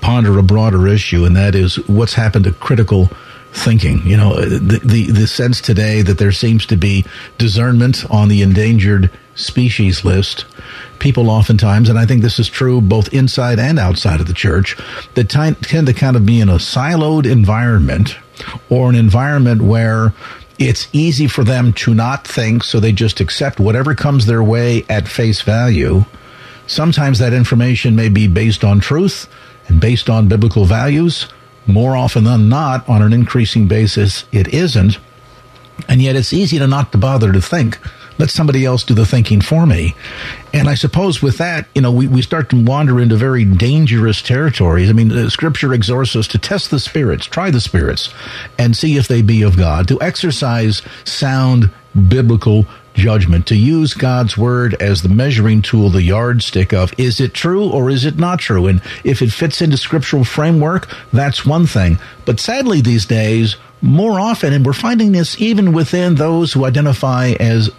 ponder 0.00 0.38
a 0.38 0.42
broader 0.44 0.86
issue, 0.86 1.24
and 1.24 1.34
that 1.34 1.56
is 1.56 1.76
what's 1.88 2.14
happened 2.14 2.44
to 2.44 2.52
critical 2.52 3.10
thinking. 3.52 4.06
You 4.06 4.16
know, 4.16 4.34
the, 4.44 4.78
the, 4.78 5.10
the 5.10 5.26
sense 5.26 5.60
today 5.60 6.02
that 6.02 6.18
there 6.18 6.32
seems 6.32 6.66
to 6.66 6.76
be 6.76 7.04
discernment 7.38 8.04
on 8.10 8.28
the 8.28 8.42
endangered 8.42 9.10
species 9.34 10.04
list. 10.04 10.44
People 10.98 11.30
oftentimes, 11.30 11.88
and 11.88 11.98
I 11.98 12.06
think 12.06 12.22
this 12.22 12.38
is 12.38 12.48
true 12.48 12.80
both 12.80 13.12
inside 13.12 13.58
and 13.58 13.78
outside 13.78 14.20
of 14.20 14.26
the 14.26 14.34
church, 14.34 14.76
that 15.14 15.30
tend 15.30 15.86
to 15.86 15.92
kind 15.92 16.16
of 16.16 16.26
be 16.26 16.40
in 16.40 16.48
a 16.48 16.54
siloed 16.54 17.30
environment 17.30 18.16
or 18.68 18.90
an 18.90 18.96
environment 18.96 19.62
where 19.62 20.12
it's 20.58 20.88
easy 20.92 21.28
for 21.28 21.44
them 21.44 21.72
to 21.72 21.94
not 21.94 22.26
think, 22.26 22.64
so 22.64 22.80
they 22.80 22.92
just 22.92 23.20
accept 23.20 23.60
whatever 23.60 23.94
comes 23.94 24.26
their 24.26 24.42
way 24.42 24.84
at 24.88 25.06
face 25.06 25.40
value. 25.40 26.04
Sometimes 26.66 27.20
that 27.20 27.32
information 27.32 27.94
may 27.94 28.08
be 28.08 28.26
based 28.26 28.64
on 28.64 28.80
truth 28.80 29.28
and 29.68 29.80
based 29.80 30.10
on 30.10 30.28
biblical 30.28 30.64
values 30.64 31.28
more 31.68 31.96
often 31.96 32.24
than 32.24 32.48
not, 32.48 32.88
on 32.88 33.02
an 33.02 33.12
increasing 33.12 33.68
basis, 33.68 34.24
it 34.32 34.48
isn't. 34.48 34.98
And 35.88 36.02
yet 36.02 36.16
it's 36.16 36.32
easy 36.32 36.58
to 36.58 36.66
not 36.66 36.92
to 36.92 36.98
bother 36.98 37.32
to 37.32 37.40
think. 37.40 37.78
Let 38.18 38.30
somebody 38.30 38.64
else 38.64 38.82
do 38.82 38.94
the 38.94 39.06
thinking 39.06 39.40
for 39.40 39.64
me. 39.64 39.94
And 40.52 40.68
I 40.68 40.74
suppose 40.74 41.22
with 41.22 41.38
that, 41.38 41.68
you 41.74 41.82
know, 41.82 41.92
we, 41.92 42.08
we 42.08 42.20
start 42.20 42.50
to 42.50 42.60
wander 42.60 42.98
into 42.98 43.14
very 43.16 43.44
dangerous 43.44 44.20
territories. 44.20 44.90
I 44.90 44.92
mean, 44.92 45.30
scripture 45.30 45.72
exhorts 45.72 46.16
us 46.16 46.26
to 46.28 46.38
test 46.38 46.72
the 46.72 46.80
spirits, 46.80 47.26
try 47.26 47.52
the 47.52 47.60
spirits, 47.60 48.12
and 48.58 48.76
see 48.76 48.96
if 48.96 49.06
they 49.06 49.22
be 49.22 49.42
of 49.42 49.56
God, 49.56 49.86
to 49.86 50.00
exercise 50.02 50.82
sound 51.04 51.70
biblical 52.08 52.66
judgment, 52.98 53.46
to 53.46 53.56
use 53.56 53.94
God's 53.94 54.36
word 54.36 54.74
as 54.74 55.02
the 55.02 55.08
measuring 55.08 55.62
tool, 55.62 55.88
the 55.88 56.02
yardstick 56.02 56.74
of 56.74 56.92
is 56.98 57.20
it 57.20 57.32
true 57.32 57.70
or 57.70 57.88
is 57.88 58.04
it 58.04 58.18
not 58.18 58.40
true? 58.40 58.66
And 58.66 58.82
if 59.04 59.22
it 59.22 59.32
fits 59.32 59.62
into 59.62 59.78
scriptural 59.78 60.24
framework, 60.24 60.88
that's 61.12 61.46
one 61.46 61.66
thing. 61.66 61.98
But 62.26 62.40
sadly 62.40 62.80
these 62.80 63.06
days, 63.06 63.56
more 63.80 64.18
often, 64.20 64.52
and 64.52 64.66
we're 64.66 64.72
finding 64.72 65.12
this 65.12 65.40
even 65.40 65.72
within 65.72 66.16
those 66.16 66.52
who 66.52 66.64
identify 66.64 67.34
as 67.38 67.70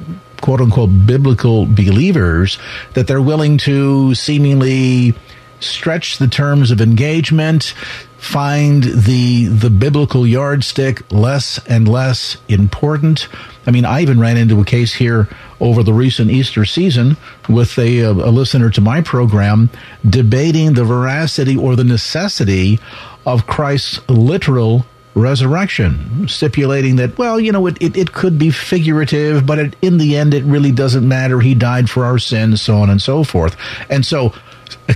quote 0.41 0.61
unquote 0.61 1.05
biblical 1.05 1.65
believers, 1.65 2.57
that 2.93 3.07
they're 3.07 3.21
willing 3.21 3.57
to 3.59 4.15
seemingly 4.15 5.13
stretch 5.59 6.17
the 6.17 6.27
terms 6.27 6.71
of 6.71 6.81
engagement, 6.81 7.73
find 8.17 8.83
the 8.83 9.45
the 9.45 9.69
biblical 9.69 10.27
yardstick 10.27 11.11
less 11.11 11.59
and 11.67 11.87
less 11.87 12.37
important. 12.47 13.27
I 13.65 13.71
mean, 13.71 13.85
I 13.85 14.01
even 14.01 14.19
ran 14.19 14.37
into 14.37 14.59
a 14.59 14.65
case 14.65 14.93
here 14.93 15.27
over 15.59 15.83
the 15.83 15.93
recent 15.93 16.31
Easter 16.31 16.65
season 16.65 17.17
with 17.47 17.77
a, 17.77 18.05
uh, 18.05 18.11
a 18.11 18.31
listener 18.31 18.69
to 18.71 18.81
my 18.81 19.01
program 19.01 19.69
debating 20.07 20.73
the 20.73 20.85
veracity 20.85 21.55
or 21.55 21.75
the 21.75 21.83
necessity 21.83 22.79
of 23.25 23.45
Christ's 23.47 23.99
literal 24.09 24.85
resurrection, 25.15 26.27
stipulating 26.27 26.95
that, 26.97 27.17
well, 27.17 27.39
you 27.39 27.51
know, 27.51 27.67
it, 27.67 27.81
it, 27.81 27.97
it 27.97 28.13
could 28.13 28.39
be 28.39 28.49
figurative, 28.49 29.45
but 29.45 29.59
it, 29.59 29.75
in 29.81 29.97
the 29.97 30.15
end, 30.15 30.33
it 30.33 30.43
really 30.43 30.71
doesn't 30.71 31.07
matter. 31.07 31.39
He 31.39 31.55
died 31.55 31.89
for 31.89 32.05
our 32.05 32.19
sins, 32.19 32.61
so 32.61 32.77
on 32.77 32.89
and 32.89 33.01
so 33.01 33.23
forth. 33.23 33.57
And 33.89 34.05
so, 34.05 34.33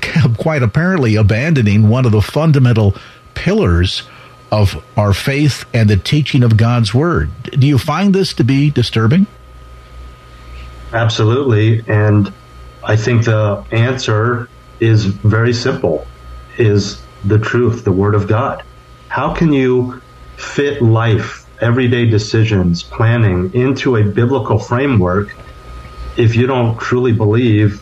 quite 0.38 0.64
apparently, 0.64 1.16
abandoning 1.16 1.90
one 1.90 2.06
of 2.06 2.12
the 2.12 2.22
fundamental 2.22 2.96
pillars 3.34 4.04
of 4.52 4.84
our 4.98 5.14
faith 5.14 5.66
and 5.74 5.90
the 5.90 5.98
teaching 5.98 6.44
of 6.44 6.58
God's 6.58 6.94
Word. 6.94 7.32
Do 7.44 7.66
you 7.66 7.78
find 7.78 8.14
this 8.14 8.34
to 8.36 8.44
be 8.44 8.70
disturbing? 8.70 9.26
Absolutely. 10.94 11.84
And 11.88 12.32
I 12.84 12.96
think 12.96 13.26
the 13.26 13.64
answer 13.72 14.48
is 14.80 15.06
very 15.06 15.54
simple 15.54 16.06
is 16.58 17.02
the 17.24 17.40
truth, 17.40 17.84
the 17.84 17.92
Word 17.92 18.14
of 18.14 18.28
God. 18.28 18.64
How 19.08 19.34
can 19.34 19.54
you 19.54 20.02
fit 20.38 20.82
life, 20.82 21.46
everyday 21.62 22.06
decisions, 22.06 22.84
planning 22.84 23.52
into 23.54 23.96
a 23.96 24.04
biblical 24.04 24.60
framework 24.60 25.36
if 26.18 26.36
you 26.36 26.46
don't 26.46 26.78
truly 26.78 27.12
believe 27.12 27.82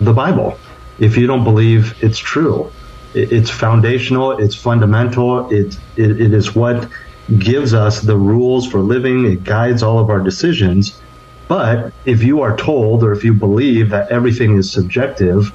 the 0.00 0.12
Bible, 0.12 0.58
if 0.98 1.16
you 1.16 1.26
don't 1.26 1.44
believe 1.44 2.02
it's 2.02 2.18
true. 2.18 2.72
It's 3.14 3.50
foundational, 3.50 4.38
it's 4.38 4.54
fundamental, 4.54 5.50
it, 5.50 5.76
it, 5.96 6.20
it 6.20 6.32
is 6.32 6.54
what 6.54 6.88
gives 7.38 7.74
us 7.74 8.00
the 8.00 8.16
rules 8.16 8.66
for 8.66 8.80
living, 8.80 9.26
it 9.26 9.44
guides 9.44 9.82
all 9.82 9.98
of 9.98 10.08
our 10.08 10.20
decisions. 10.20 11.00
But 11.46 11.92
if 12.06 12.22
you 12.22 12.40
are 12.40 12.56
told 12.56 13.04
or 13.04 13.12
if 13.12 13.22
you 13.22 13.34
believe 13.34 13.90
that 13.90 14.10
everything 14.10 14.56
is 14.56 14.72
subjective, 14.72 15.52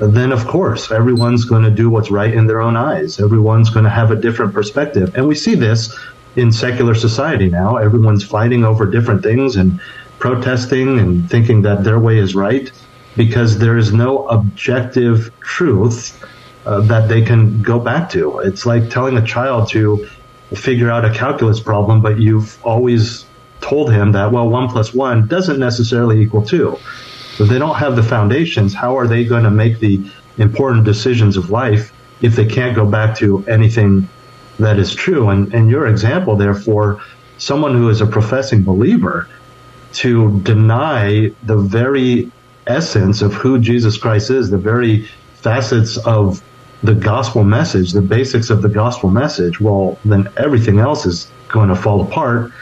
then 0.00 0.32
of 0.32 0.46
course 0.46 0.90
everyone's 0.90 1.44
going 1.44 1.62
to 1.62 1.70
do 1.70 1.88
what's 1.88 2.10
right 2.10 2.32
in 2.32 2.46
their 2.46 2.60
own 2.60 2.76
eyes. 2.76 3.20
Everyone's 3.20 3.70
going 3.70 3.84
to 3.84 3.90
have 3.90 4.10
a 4.10 4.16
different 4.16 4.52
perspective. 4.52 5.14
And 5.14 5.28
we 5.28 5.36
see 5.36 5.54
this 5.54 5.96
in 6.34 6.50
secular 6.50 6.94
society 6.94 7.48
now. 7.48 7.76
Everyone's 7.76 8.24
fighting 8.24 8.64
over 8.64 8.86
different 8.86 9.22
things 9.22 9.56
and 9.56 9.80
protesting 10.18 10.98
and 10.98 11.30
thinking 11.30 11.62
that 11.62 11.84
their 11.84 11.98
way 11.98 12.18
is 12.18 12.34
right 12.34 12.70
because 13.18 13.58
there 13.58 13.76
is 13.76 13.92
no 13.92 14.28
objective 14.28 15.32
truth 15.40 16.24
uh, 16.64 16.80
that 16.82 17.08
they 17.08 17.20
can 17.20 17.60
go 17.62 17.80
back 17.80 18.08
to. 18.10 18.38
It's 18.38 18.64
like 18.64 18.90
telling 18.90 19.16
a 19.16 19.26
child 19.26 19.68
to 19.70 20.08
figure 20.54 20.88
out 20.88 21.04
a 21.04 21.12
calculus 21.12 21.58
problem, 21.58 22.00
but 22.00 22.20
you've 22.20 22.64
always 22.64 23.26
told 23.60 23.92
him 23.92 24.12
that, 24.12 24.30
well, 24.30 24.48
one 24.48 24.68
plus 24.68 24.94
one 24.94 25.26
doesn't 25.26 25.58
necessarily 25.58 26.22
equal 26.22 26.42
two. 26.42 26.78
If 27.40 27.48
they 27.48 27.58
don't 27.58 27.74
have 27.74 27.96
the 27.96 28.04
foundations, 28.04 28.72
how 28.72 28.96
are 28.96 29.08
they 29.08 29.24
going 29.24 29.42
to 29.42 29.50
make 29.50 29.80
the 29.80 30.08
important 30.38 30.84
decisions 30.84 31.36
of 31.36 31.50
life 31.50 31.92
if 32.22 32.36
they 32.36 32.46
can't 32.46 32.76
go 32.76 32.86
back 32.86 33.16
to 33.18 33.44
anything 33.48 34.08
that 34.60 34.78
is 34.78 34.94
true? 34.94 35.28
And, 35.30 35.52
and 35.52 35.68
your 35.68 35.88
example, 35.88 36.36
therefore, 36.36 37.02
someone 37.38 37.74
who 37.74 37.88
is 37.88 38.00
a 38.00 38.06
professing 38.06 38.62
believer 38.62 39.28
to 39.94 40.40
deny 40.42 41.32
the 41.42 41.56
very 41.56 42.30
essence 42.68 43.22
of 43.22 43.34
who 43.34 43.58
Jesus 43.58 43.96
Christ 43.96 44.30
is, 44.30 44.50
the 44.50 44.58
very 44.58 45.08
facets 45.36 45.96
of 45.98 46.42
the 46.82 46.94
gospel 46.94 47.44
message, 47.44 47.92
the 47.92 48.02
basics 48.02 48.50
of 48.50 48.62
the 48.62 48.68
gospel 48.68 49.10
message, 49.10 49.60
well, 49.60 49.98
then 50.04 50.28
everything 50.36 50.78
else 50.78 51.06
is 51.06 51.30
going 51.48 51.68
to 51.68 51.76
fall 51.76 52.02
apart. 52.02 52.52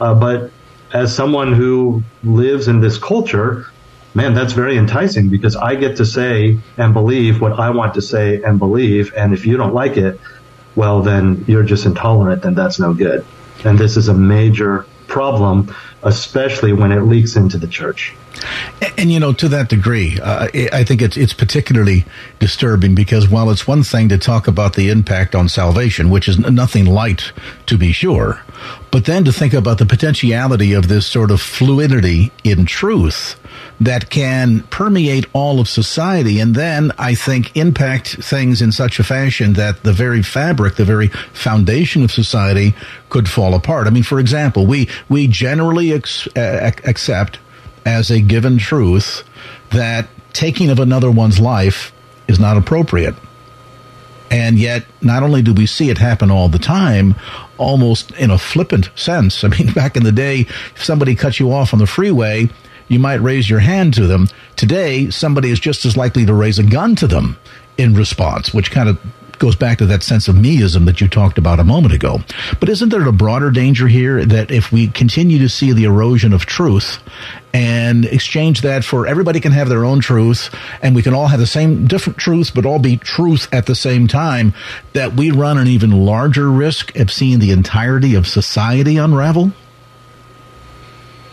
Uh, 0.00 0.14
but 0.14 0.50
as 0.92 1.14
someone 1.14 1.52
who 1.52 2.02
lives 2.24 2.68
in 2.68 2.80
this 2.80 2.98
culture, 2.98 3.66
man, 4.14 4.32
that's 4.32 4.52
very 4.52 4.78
enticing 4.78 5.28
because 5.28 5.54
I 5.54 5.74
get 5.74 5.96
to 5.98 6.06
say 6.06 6.58
and 6.76 6.94
believe 6.94 7.40
what 7.40 7.52
I 7.52 7.70
want 7.70 7.94
to 7.94 8.02
say 8.02 8.42
and 8.42 8.58
believe. 8.58 9.12
And 9.16 9.34
if 9.34 9.44
you 9.44 9.56
don't 9.56 9.74
like 9.74 9.96
it, 9.96 10.18
well, 10.76 11.02
then 11.02 11.44
you're 11.46 11.62
just 11.62 11.84
intolerant 11.84 12.44
and 12.44 12.56
that's 12.56 12.78
no 12.78 12.94
good. 12.94 13.24
And 13.64 13.78
this 13.78 13.96
is 13.96 14.08
a 14.08 14.14
major 14.14 14.86
problem, 15.08 15.74
especially 16.02 16.72
when 16.72 16.92
it 16.92 17.02
leaks 17.02 17.36
into 17.36 17.58
the 17.58 17.66
church. 17.66 18.14
And, 18.80 18.94
and, 18.98 19.12
you 19.12 19.18
know, 19.18 19.32
to 19.32 19.48
that 19.48 19.68
degree, 19.68 20.18
uh, 20.20 20.48
I 20.72 20.84
think 20.84 21.02
it's 21.02 21.16
it's 21.16 21.32
particularly 21.32 22.04
disturbing 22.38 22.94
because 22.94 23.28
while 23.28 23.50
it's 23.50 23.66
one 23.66 23.82
thing 23.82 24.08
to 24.10 24.18
talk 24.18 24.46
about 24.46 24.74
the 24.74 24.90
impact 24.90 25.34
on 25.34 25.48
salvation, 25.48 26.08
which 26.08 26.28
is 26.28 26.38
nothing 26.38 26.86
light 26.86 27.32
to 27.66 27.76
be 27.76 27.90
sure, 27.90 28.42
but 28.90 29.06
then 29.06 29.24
to 29.24 29.32
think 29.32 29.54
about 29.54 29.78
the 29.78 29.86
potentiality 29.86 30.72
of 30.72 30.88
this 30.88 31.06
sort 31.06 31.30
of 31.30 31.40
fluidity 31.40 32.30
in 32.44 32.64
truth 32.64 33.36
that 33.80 34.10
can 34.10 34.60
permeate 34.70 35.26
all 35.32 35.60
of 35.60 35.68
society 35.68 36.40
and 36.40 36.54
then 36.54 36.92
I 36.98 37.14
think 37.14 37.56
impact 37.56 38.22
things 38.22 38.60
in 38.60 38.72
such 38.72 38.98
a 38.98 39.04
fashion 39.04 39.54
that 39.54 39.82
the 39.82 39.92
very 39.92 40.22
fabric, 40.22 40.76
the 40.76 40.84
very 40.84 41.08
foundation 41.08 42.02
of 42.02 42.10
society 42.10 42.74
could 43.08 43.28
fall 43.28 43.54
apart. 43.54 43.86
I 43.86 43.90
mean, 43.90 44.02
for 44.02 44.20
example, 44.20 44.66
we, 44.66 44.88
we 45.08 45.26
generally 45.26 45.92
ex- 45.92 46.26
uh, 46.36 46.70
accept 46.84 47.38
as 47.84 48.10
a 48.10 48.20
given 48.20 48.58
truth 48.58 49.22
that 49.70 50.08
taking 50.32 50.70
of 50.70 50.78
another 50.78 51.10
one's 51.10 51.40
life 51.40 51.92
is 52.26 52.38
not 52.38 52.56
appropriate. 52.56 53.14
And 54.30 54.58
yet, 54.58 54.84
not 55.00 55.22
only 55.22 55.40
do 55.42 55.54
we 55.54 55.66
see 55.66 55.88
it 55.90 55.98
happen 55.98 56.30
all 56.30 56.48
the 56.48 56.58
time, 56.58 57.14
almost 57.56 58.10
in 58.12 58.30
a 58.30 58.38
flippant 58.38 58.90
sense. 58.94 59.42
I 59.42 59.48
mean, 59.48 59.72
back 59.74 59.96
in 59.96 60.04
the 60.04 60.12
day, 60.12 60.40
if 60.74 60.84
somebody 60.84 61.14
cut 61.14 61.40
you 61.40 61.52
off 61.52 61.72
on 61.72 61.78
the 61.78 61.86
freeway, 61.86 62.48
you 62.88 62.98
might 62.98 63.20
raise 63.20 63.48
your 63.48 63.60
hand 63.60 63.94
to 63.94 64.06
them. 64.06 64.28
Today, 64.56 65.10
somebody 65.10 65.50
is 65.50 65.60
just 65.60 65.84
as 65.84 65.96
likely 65.96 66.26
to 66.26 66.34
raise 66.34 66.58
a 66.58 66.64
gun 66.64 66.96
to 66.96 67.06
them 67.06 67.38
in 67.76 67.94
response, 67.94 68.52
which 68.52 68.70
kind 68.70 68.88
of 68.88 68.98
goes 69.38 69.56
back 69.56 69.78
to 69.78 69.86
that 69.86 70.02
sense 70.02 70.28
of 70.28 70.34
meism 70.34 70.84
that 70.86 71.00
you 71.00 71.08
talked 71.08 71.38
about 71.38 71.60
a 71.60 71.64
moment 71.64 71.94
ago. 71.94 72.20
But 72.60 72.68
isn't 72.68 72.88
there 72.88 73.06
a 73.06 73.12
broader 73.12 73.50
danger 73.50 73.88
here 73.88 74.24
that 74.24 74.50
if 74.50 74.72
we 74.72 74.88
continue 74.88 75.38
to 75.38 75.48
see 75.48 75.72
the 75.72 75.84
erosion 75.84 76.32
of 76.32 76.44
truth 76.44 76.98
and 77.54 78.04
exchange 78.04 78.62
that 78.62 78.84
for 78.84 79.06
everybody 79.06 79.40
can 79.40 79.52
have 79.52 79.68
their 79.68 79.84
own 79.84 80.00
truth 80.00 80.50
and 80.82 80.94
we 80.94 81.02
can 81.02 81.14
all 81.14 81.28
have 81.28 81.40
the 81.40 81.46
same 81.46 81.86
different 81.86 82.18
truths 82.18 82.50
but 82.50 82.66
all 82.66 82.78
be 82.78 82.96
truth 82.96 83.48
at 83.52 83.66
the 83.66 83.74
same 83.74 84.06
time, 84.06 84.54
that 84.92 85.14
we 85.14 85.30
run 85.30 85.56
an 85.56 85.68
even 85.68 86.04
larger 86.04 86.50
risk 86.50 86.94
of 86.96 87.10
seeing 87.10 87.38
the 87.38 87.52
entirety 87.52 88.14
of 88.14 88.26
society 88.26 88.96
unravel? 88.96 89.52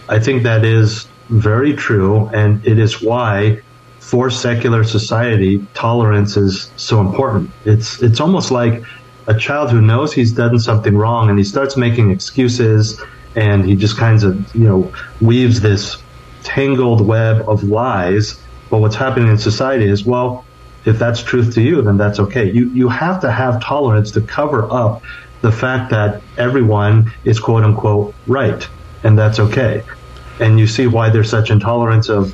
I 0.07 0.19
think 0.19 0.43
that 0.43 0.63
is 0.63 1.07
very 1.29 1.74
true, 1.74 2.27
and 2.34 2.65
it 2.65 2.79
is 2.79 3.01
why 3.01 3.62
for 4.00 4.29
secular 4.29 4.84
society 4.84 5.65
tolerance 5.74 6.38
is 6.38 6.72
so 6.75 7.01
important. 7.01 7.50
It's 7.65 8.01
it's 8.03 8.20
almost 8.20 8.51
like 8.51 8.84
a 9.27 9.34
child 9.34 9.72
who 9.72 9.82
knows 9.82 10.13
he's 10.13 10.32
done 10.32 10.60
something 10.60 10.96
wrong 10.96 11.29
and 11.29 11.39
he 11.39 11.44
starts 11.44 11.75
making 11.75 12.12
excuses 12.12 13.01
and 13.36 13.65
he 13.65 13.75
just 13.75 13.98
kinds 13.98 14.24
of 14.24 14.53
you 14.53 14.67
know 14.67 14.94
weaves 15.22 15.62
this 15.62 15.98
tangled 16.44 17.05
web 17.05 17.50
of 17.50 17.63
lies. 17.63 18.39
But 18.70 18.79
what's 18.79 18.96
happening 18.96 19.29
in 19.29 19.39
society 19.39 19.86
is 19.86 20.05
well, 20.05 20.46
if 20.86 21.00
that's 21.00 21.24
truth 21.24 21.55
to 21.55 21.62
you, 21.62 21.82
then 21.82 21.98
that's 21.98 22.20
okay. 22.20 22.51
You 22.51 22.70
you 22.70 22.89
have 22.89 23.20
to 23.22 23.32
have 23.32 23.60
tolerance 23.60 24.12
to 24.12 24.22
cover 24.22 24.72
up 24.72 25.01
the 25.41 25.51
fact 25.51 25.89
that 25.89 26.22
everyone 26.38 27.12
is 27.24 27.39
quote 27.39 27.63
unquote 27.63 28.13
right, 28.27 28.67
and 29.03 29.17
that's 29.17 29.39
okay 29.39 29.84
and 30.39 30.60
you 30.60 30.68
see 30.68 30.88
why 30.88 31.10
there's 31.10 31.30
such 31.30 31.50
intolerance 31.50 32.10
of 32.10 32.34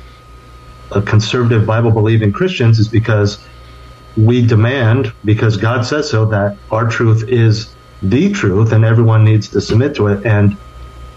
conservative 1.06 1.66
Bible 1.66 1.92
believing 1.92 2.32
Christians 2.32 2.78
is 2.78 2.88
because 2.88 3.38
we 4.16 4.46
demand, 4.46 5.12
because 5.24 5.56
God 5.56 5.86
says 5.86 6.10
so, 6.10 6.26
that 6.26 6.52
our 6.70 6.88
truth 6.88 7.24
is 7.28 7.76
the 8.02 8.30
truth 8.32 8.72
and 8.72 8.84
everyone 8.84 9.24
needs 9.24 9.48
to 9.50 9.60
submit 9.60 9.94
to 9.96 10.08
it. 10.08 10.26
And 10.26 10.54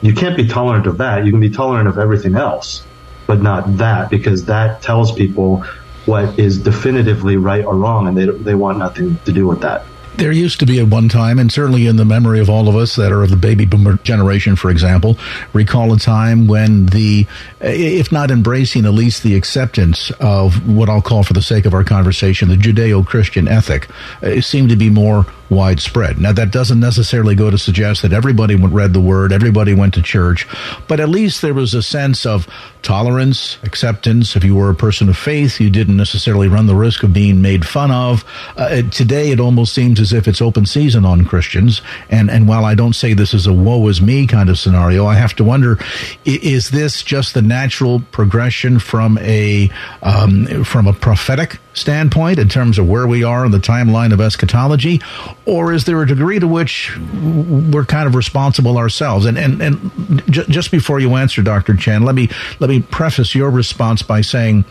you 0.02 0.14
can't 0.14 0.38
be 0.38 0.48
tolerant 0.48 0.88
of 0.88 0.98
that. 1.00 1.26
You 1.26 1.32
can 1.32 1.42
be 1.42 1.50
tolerant 1.50 1.90
of 1.90 1.98
everything 1.98 2.36
else, 2.36 2.88
but 3.28 3.42
not 3.42 3.78
that, 3.78 4.10
because 4.10 4.46
that 4.46 4.82
tells 4.82 5.14
people 5.14 5.64
what 6.06 6.40
is 6.40 6.62
definitively 6.62 7.36
right 7.36 7.66
or 7.66 7.78
wrong, 7.78 8.08
and 8.08 8.16
they, 8.18 8.28
they 8.44 8.56
want 8.56 8.78
nothing 8.78 9.20
to 9.26 9.34
do 9.34 9.48
with 9.48 9.62
that. 9.62 9.82
There 10.18 10.32
used 10.32 10.62
to 10.62 10.66
be 10.66 10.80
at 10.80 10.88
one 10.88 11.10
time, 11.10 11.40
and 11.40 11.52
certainly 11.52 11.88
in 11.88 11.98
the 11.98 12.06
memory 12.06 12.40
of 12.40 12.50
all 12.50 12.70
of 12.70 12.76
us 12.76 12.96
that 12.96 13.12
are 13.12 13.22
of 13.22 13.30
the 13.30 13.36
baby 13.36 13.66
boomer 13.66 13.98
generation, 13.98 14.56
for 14.56 14.72
example, 14.72 15.18
recall 15.52 15.92
a 15.94 16.00
time 16.00 16.48
when 16.48 16.86
the, 16.88 17.28
if 17.60 18.14
not 18.14 18.32
embracing, 18.32 18.86
at 18.86 18.94
least 18.94 19.24
the 19.24 19.36
acceptance 19.36 20.12
of 20.22 20.70
what 20.70 20.90
I'll 20.90 21.02
call, 21.02 21.24
for 21.24 21.34
the 21.34 21.42
sake 21.42 21.66
of 21.66 21.74
our 21.74 21.84
conversation, 21.84 22.48
the 22.48 22.56
Judeo 22.56 23.06
Christian 23.06 23.48
ethic 23.50 23.90
uh, 24.24 24.40
seemed 24.40 24.70
to 24.70 24.78
be 24.78 24.90
more 24.90 25.26
widespread. 25.50 26.20
Now, 26.20 26.32
that 26.32 26.52
doesn't 26.52 26.80
necessarily 26.80 27.36
go 27.36 27.50
to 27.50 27.58
suggest 27.58 28.02
that 28.02 28.14
everybody 28.14 28.56
read 28.56 28.94
the 28.94 29.02
word, 29.02 29.32
everybody 29.32 29.74
went 29.74 29.94
to 29.96 30.02
church, 30.02 30.48
but 30.88 31.00
at 31.00 31.10
least 31.10 31.42
there 31.42 31.54
was 31.54 31.74
a 31.74 31.84
sense 31.84 32.26
of 32.26 32.48
tolerance, 32.82 33.58
acceptance. 33.64 34.36
If 34.36 34.44
you 34.44 34.56
were 34.56 34.70
a 34.70 34.76
person 34.76 35.10
of 35.10 35.18
faith, 35.18 35.60
you 35.60 35.70
didn't 35.70 35.98
necessarily 35.98 36.48
run 36.48 36.68
the 36.68 36.76
risk 36.76 37.04
of 37.04 37.14
being 37.14 37.42
made 37.42 37.66
fun 37.66 37.92
of. 37.92 38.24
Uh, 38.56 38.84
today, 38.84 39.32
it 39.32 39.40
almost 39.40 39.74
seems 39.74 40.00
as 40.00 40.14
if 40.14 40.28
it's 40.28 40.42
open 40.42 40.66
season 40.66 41.06
on 41.06 41.26
Christians. 41.26 41.82
And, 42.10 42.30
and 42.30 42.48
while 42.48 42.66
I 42.66 42.76
don't 42.76 42.94
say 42.94 43.14
this 43.14 43.34
is 43.34 43.48
a 43.48 43.54
woe 43.54 43.88
is 43.88 44.02
me 44.02 44.28
kind 44.28 44.50
of 44.50 44.60
scenario, 44.60 45.06
I 45.06 45.16
have 45.16 45.34
to 45.36 45.44
wonder, 45.44 45.80
is 46.26 46.70
this 46.70 47.04
just 47.04 47.34
the 47.34 47.42
natural 47.42 48.02
progression 48.12 48.80
from 48.80 49.18
a, 49.20 49.70
um, 50.02 50.64
from 50.64 50.88
a 50.88 50.94
prophetic 50.94 51.60
standpoint 51.76 52.40
in 52.40 52.50
terms 52.50 52.80
of 52.80 52.88
where 52.88 53.06
we 53.06 53.24
are 53.24 53.46
in 53.46 53.52
the 53.52 53.60
timeline 53.60 54.12
of 54.12 54.20
eschatology? 54.20 55.02
Or 55.46 55.74
is 55.74 55.86
there 55.86 56.02
a 56.02 56.08
degree 56.08 56.40
to 56.40 56.48
which 56.48 56.98
we're 56.98 57.86
kind 57.86 58.08
of 58.08 58.16
responsible 58.16 58.78
ourselves? 58.78 59.26
And, 59.26 59.38
and, 59.38 59.62
and 59.62 60.24
j- 60.32 60.46
just 60.50 60.72
before 60.72 61.00
you 61.00 61.16
answer, 61.16 61.42
Dr. 61.42 61.76
Chen, 61.76 62.04
let 62.04 62.16
me, 62.16 62.30
let 62.60 62.70
me 62.70 62.82
preface 62.82 63.36
your 63.36 63.52
response 63.52 64.02
by 64.02 64.22
saying 64.22 64.66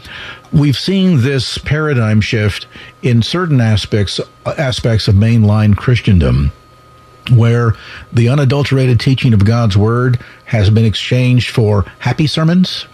we've 0.52 0.76
seen 0.76 1.20
this 1.22 1.58
paradigm 1.58 2.20
shift 2.20 2.66
in 3.02 3.22
certain 3.22 3.60
aspects, 3.60 4.20
aspects 4.46 5.06
of 5.08 5.14
mainline 5.14 5.76
Christendom 5.76 6.52
where 7.32 7.74
the 8.12 8.28
unadulterated 8.28 9.00
teaching 9.00 9.32
of 9.32 9.44
God's 9.44 9.76
word 9.76 10.20
has 10.44 10.70
been 10.70 10.84
exchanged 10.84 11.50
for 11.50 11.82
happy 11.98 12.26
sermons. 12.26 12.86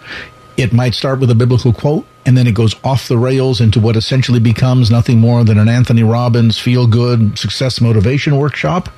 It 0.61 0.73
might 0.73 0.93
start 0.93 1.19
with 1.19 1.31
a 1.31 1.35
biblical 1.35 1.73
quote 1.73 2.05
and 2.25 2.37
then 2.37 2.45
it 2.45 2.53
goes 2.53 2.75
off 2.83 3.07
the 3.07 3.17
rails 3.17 3.59
into 3.61 3.79
what 3.79 3.95
essentially 3.95 4.39
becomes 4.39 4.91
nothing 4.91 5.19
more 5.19 5.43
than 5.43 5.57
an 5.57 5.67
Anthony 5.67 6.03
Robbins 6.03 6.59
feel 6.59 6.85
good 6.85 7.37
success 7.37 7.81
motivation 7.81 8.37
workshop. 8.37 8.89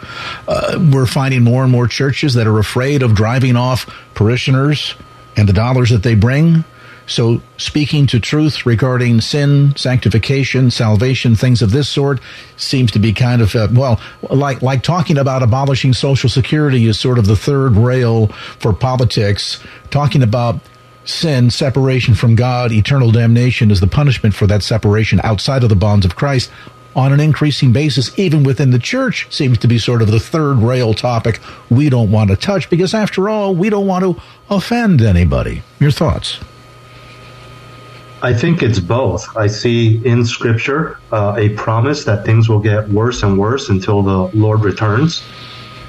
Uh, 0.48 0.78
we're 0.92 1.06
finding 1.06 1.44
more 1.44 1.64
and 1.64 1.72
more 1.72 1.88
churches 1.88 2.34
that 2.34 2.48
are 2.48 2.60
afraid 2.60 3.02
of 3.02 3.16
driving 3.16 3.56
off 3.56 3.86
parishioners 4.14 4.96
and 5.38 5.48
the 5.48 5.54
dollars 5.54 5.90
that 5.92 6.04
they 6.04 6.16
bring. 6.16 6.66
So, 7.06 7.42
speaking 7.58 8.08
to 8.08 8.20
truth 8.20 8.66
regarding 8.66 9.20
sin, 9.20 9.76
sanctification, 9.76 10.72
salvation, 10.72 11.36
things 11.36 11.62
of 11.62 11.72
this 11.72 11.90
sort, 11.90 12.22
seems 12.56 12.92
to 12.92 13.00
be 13.00 13.12
kind 13.12 13.42
of 13.42 13.54
uh, 13.56 13.68
well, 13.74 14.00
like 14.30 14.62
like 14.62 14.84
talking 14.84 15.18
about 15.18 15.44
abolishing 15.44 15.92
Social 15.92 16.30
Security 16.30 16.86
is 16.86 16.98
sort 16.98 17.20
of 17.20 17.26
the 17.26 17.36
third 17.36 17.76
rail 17.76 18.28
for 18.28 18.72
politics. 18.72 19.62
Talking 19.90 20.24
about 20.24 20.62
sin, 21.06 21.50
separation 21.50 22.16
from 22.16 22.36
God, 22.36 22.72
eternal 22.72 23.12
damnation 23.12 23.72
is 23.72 23.80
the 23.80 23.88
punishment 23.88 24.36
for 24.36 24.48
that 24.48 24.64
separation 24.64 25.20
outside 25.24 25.64
of 25.64 25.70
the 25.70 25.76
bonds 25.76 26.06
of 26.06 26.16
Christ 26.16 26.50
on 26.96 27.12
an 27.12 27.20
increasing 27.20 27.74
basis, 27.74 28.18
even 28.20 28.44
within 28.44 28.72
the 28.72 28.80
church, 28.80 29.28
seems 29.32 29.58
to 29.60 29.68
be 29.68 29.78
sort 29.78 30.02
of 30.02 30.12
the 30.12 30.20
third 30.20 30.58
rail 30.58 30.94
topic 30.94 31.40
we 31.70 31.90
don't 31.90 32.12
want 32.12 32.30
to 32.30 32.36
touch 32.36 32.70
because, 32.70 32.94
after 32.94 33.30
all, 33.30 33.56
we 33.56 33.70
don't 33.70 33.88
want 33.88 34.04
to 34.04 34.22
offend 34.50 35.02
anybody. 35.02 35.64
Your 35.80 35.92
thoughts? 35.92 36.40
I 38.22 38.34
think 38.34 38.64
it's 38.64 38.80
both. 38.80 39.36
I 39.36 39.48
see 39.48 40.06
in 40.06 40.26
Scripture 40.26 40.98
uh, 41.12 41.36
a 41.38 41.50
promise 41.50 42.06
that 42.06 42.26
things 42.26 42.48
will 42.48 42.62
get 42.62 42.88
worse 42.90 43.22
and 43.24 43.38
worse 43.38 43.70
until 43.70 44.02
the 44.02 44.38
Lord 44.38 44.62
returns. 44.62 45.24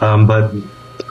Um, 0.01 0.27
but 0.27 0.53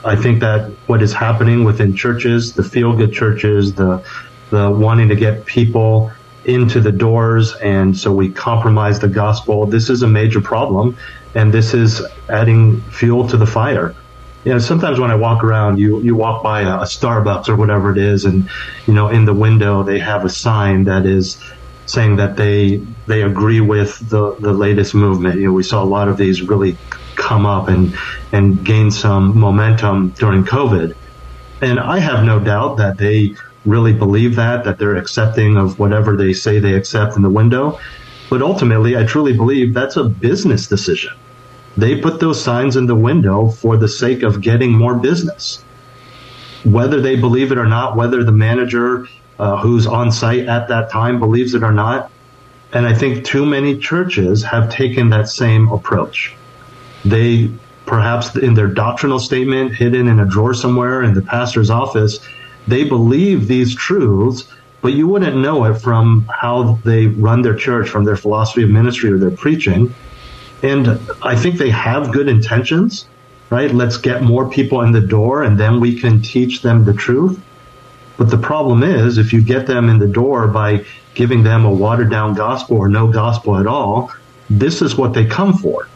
I 0.04 0.16
think 0.16 0.40
that 0.40 0.70
what 0.86 1.02
is 1.02 1.12
happening 1.12 1.64
within 1.64 1.96
churches, 1.96 2.54
the 2.54 2.62
feel 2.62 2.94
good 2.94 3.12
churches, 3.12 3.74
the 3.74 4.04
the 4.50 4.70
wanting 4.70 5.08
to 5.08 5.16
get 5.16 5.46
people 5.46 6.12
into 6.44 6.80
the 6.80 6.92
doors, 6.92 7.54
and 7.56 7.96
so 7.96 8.12
we 8.12 8.30
compromise 8.30 9.00
the 9.00 9.08
gospel. 9.08 9.66
This 9.66 9.88
is 9.88 10.02
a 10.02 10.06
major 10.08 10.40
problem, 10.40 10.96
and 11.34 11.52
this 11.52 11.74
is 11.74 12.02
adding 12.28 12.80
fuel 12.82 13.26
to 13.28 13.36
the 13.36 13.46
fire. 13.46 13.94
You 14.44 14.52
know, 14.52 14.58
sometimes 14.58 15.00
when 15.00 15.10
I 15.10 15.14
walk 15.14 15.42
around, 15.42 15.78
you 15.78 16.02
you 16.02 16.14
walk 16.14 16.42
by 16.42 16.62
a, 16.62 16.76
a 16.80 16.84
Starbucks 16.84 17.48
or 17.48 17.56
whatever 17.56 17.90
it 17.90 17.98
is, 17.98 18.26
and 18.26 18.48
you 18.86 18.92
know, 18.92 19.08
in 19.08 19.24
the 19.24 19.34
window 19.34 19.82
they 19.82 19.98
have 19.98 20.24
a 20.24 20.28
sign 20.28 20.84
that 20.84 21.06
is 21.06 21.42
saying 21.86 22.16
that 22.16 22.36
they 22.36 22.76
they 23.06 23.22
agree 23.22 23.60
with 23.60 23.98
the 24.08 24.34
the 24.34 24.52
latest 24.52 24.94
movement. 24.94 25.36
You 25.36 25.46
know, 25.46 25.52
we 25.52 25.62
saw 25.62 25.82
a 25.82 25.86
lot 25.86 26.08
of 26.08 26.18
these 26.18 26.42
really 26.42 26.76
come 27.24 27.46
up 27.46 27.68
and 27.68 27.96
and 28.32 28.64
gain 28.64 28.90
some 28.90 29.38
momentum 29.38 30.10
during 30.10 30.44
COVID. 30.44 30.94
And 31.60 31.80
I 31.80 31.98
have 31.98 32.24
no 32.24 32.38
doubt 32.38 32.76
that 32.76 32.98
they 32.98 33.34
really 33.64 33.94
believe 33.94 34.36
that, 34.36 34.64
that 34.64 34.78
they're 34.78 34.96
accepting 34.96 35.56
of 35.56 35.78
whatever 35.78 36.16
they 36.16 36.32
say 36.34 36.58
they 36.58 36.74
accept 36.74 37.16
in 37.16 37.22
the 37.22 37.30
window. 37.30 37.78
But 38.28 38.42
ultimately, 38.42 38.96
I 38.96 39.04
truly 39.04 39.34
believe 39.34 39.72
that's 39.72 39.96
a 39.96 40.04
business 40.04 40.66
decision. 40.66 41.12
They 41.76 42.00
put 42.00 42.20
those 42.20 42.42
signs 42.42 42.76
in 42.76 42.86
the 42.86 42.94
window 42.94 43.48
for 43.48 43.76
the 43.76 43.88
sake 43.88 44.22
of 44.22 44.40
getting 44.40 44.72
more 44.72 44.96
business. 44.96 45.64
Whether 46.64 47.00
they 47.00 47.16
believe 47.16 47.52
it 47.52 47.58
or 47.58 47.66
not, 47.66 47.96
whether 47.96 48.22
the 48.22 48.32
manager 48.32 49.06
uh, 49.38 49.56
who's 49.56 49.86
on 49.86 50.12
site 50.12 50.46
at 50.46 50.68
that 50.68 50.90
time 50.90 51.18
believes 51.18 51.54
it 51.54 51.62
or 51.62 51.72
not. 51.72 52.10
And 52.72 52.86
I 52.86 52.94
think 52.94 53.24
too 53.24 53.46
many 53.46 53.78
churches 53.78 54.42
have 54.44 54.70
taken 54.70 55.10
that 55.10 55.28
same 55.28 55.68
approach. 55.68 56.34
They 57.04 57.50
perhaps 57.86 58.34
in 58.36 58.54
their 58.54 58.68
doctrinal 58.68 59.18
statement 59.18 59.74
hidden 59.74 60.08
in 60.08 60.20
a 60.20 60.24
drawer 60.24 60.54
somewhere 60.54 61.02
in 61.02 61.14
the 61.14 61.22
pastor's 61.22 61.70
office, 61.70 62.18
they 62.66 62.84
believe 62.84 63.46
these 63.46 63.74
truths, 63.74 64.48
but 64.80 64.94
you 64.94 65.06
wouldn't 65.06 65.36
know 65.36 65.64
it 65.64 65.74
from 65.74 66.26
how 66.30 66.78
they 66.84 67.06
run 67.06 67.42
their 67.42 67.54
church, 67.54 67.88
from 67.88 68.04
their 68.04 68.16
philosophy 68.16 68.62
of 68.62 68.70
ministry 68.70 69.12
or 69.12 69.18
their 69.18 69.30
preaching. 69.30 69.94
And 70.62 70.98
I 71.22 71.36
think 71.36 71.58
they 71.58 71.70
have 71.70 72.12
good 72.12 72.28
intentions, 72.28 73.06
right? 73.50 73.70
Let's 73.70 73.98
get 73.98 74.22
more 74.22 74.48
people 74.48 74.80
in 74.80 74.92
the 74.92 75.00
door 75.00 75.42
and 75.42 75.58
then 75.58 75.80
we 75.80 75.98
can 75.98 76.22
teach 76.22 76.62
them 76.62 76.84
the 76.84 76.94
truth. 76.94 77.40
But 78.16 78.30
the 78.30 78.38
problem 78.38 78.82
is, 78.82 79.18
if 79.18 79.32
you 79.32 79.42
get 79.42 79.66
them 79.66 79.88
in 79.88 79.98
the 79.98 80.06
door 80.08 80.46
by 80.46 80.84
giving 81.14 81.42
them 81.42 81.64
a 81.64 81.70
watered 81.70 82.10
down 82.10 82.34
gospel 82.34 82.76
or 82.76 82.88
no 82.88 83.08
gospel 83.08 83.56
at 83.56 83.66
all, 83.66 84.10
this 84.48 84.80
is 84.80 84.96
what 84.96 85.12
they 85.12 85.26
come 85.26 85.52
for. 85.52 85.88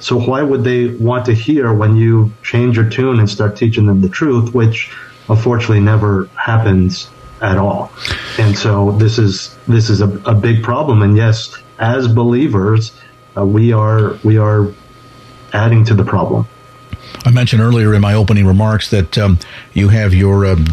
So 0.00 0.18
why 0.18 0.42
would 0.42 0.64
they 0.64 0.88
want 0.88 1.24
to 1.26 1.34
hear 1.34 1.72
when 1.72 1.96
you 1.96 2.32
change 2.42 2.76
your 2.76 2.88
tune 2.88 3.18
and 3.18 3.28
start 3.28 3.56
teaching 3.56 3.86
them 3.86 4.00
the 4.00 4.08
truth, 4.08 4.54
which 4.54 4.94
unfortunately 5.28 5.80
never 5.80 6.26
happens 6.36 7.10
at 7.40 7.58
all? 7.58 7.90
And 8.38 8.56
so 8.56 8.92
this 8.92 9.18
is 9.18 9.56
this 9.66 9.90
is 9.90 10.00
a, 10.00 10.08
a 10.26 10.34
big 10.34 10.62
problem. 10.62 11.02
And 11.02 11.16
yes, 11.16 11.56
as 11.78 12.08
believers, 12.08 12.92
uh, 13.36 13.44
we 13.44 13.72
are 13.72 14.18
we 14.22 14.38
are 14.38 14.72
adding 15.52 15.84
to 15.86 15.94
the 15.94 16.04
problem. 16.04 16.46
I 17.24 17.30
mentioned 17.30 17.62
earlier 17.62 17.94
in 17.94 18.00
my 18.00 18.14
opening 18.14 18.46
remarks 18.46 18.90
that 18.90 19.18
um, 19.18 19.38
you 19.72 19.88
have 19.88 20.14
your 20.14 20.46
um, 20.46 20.66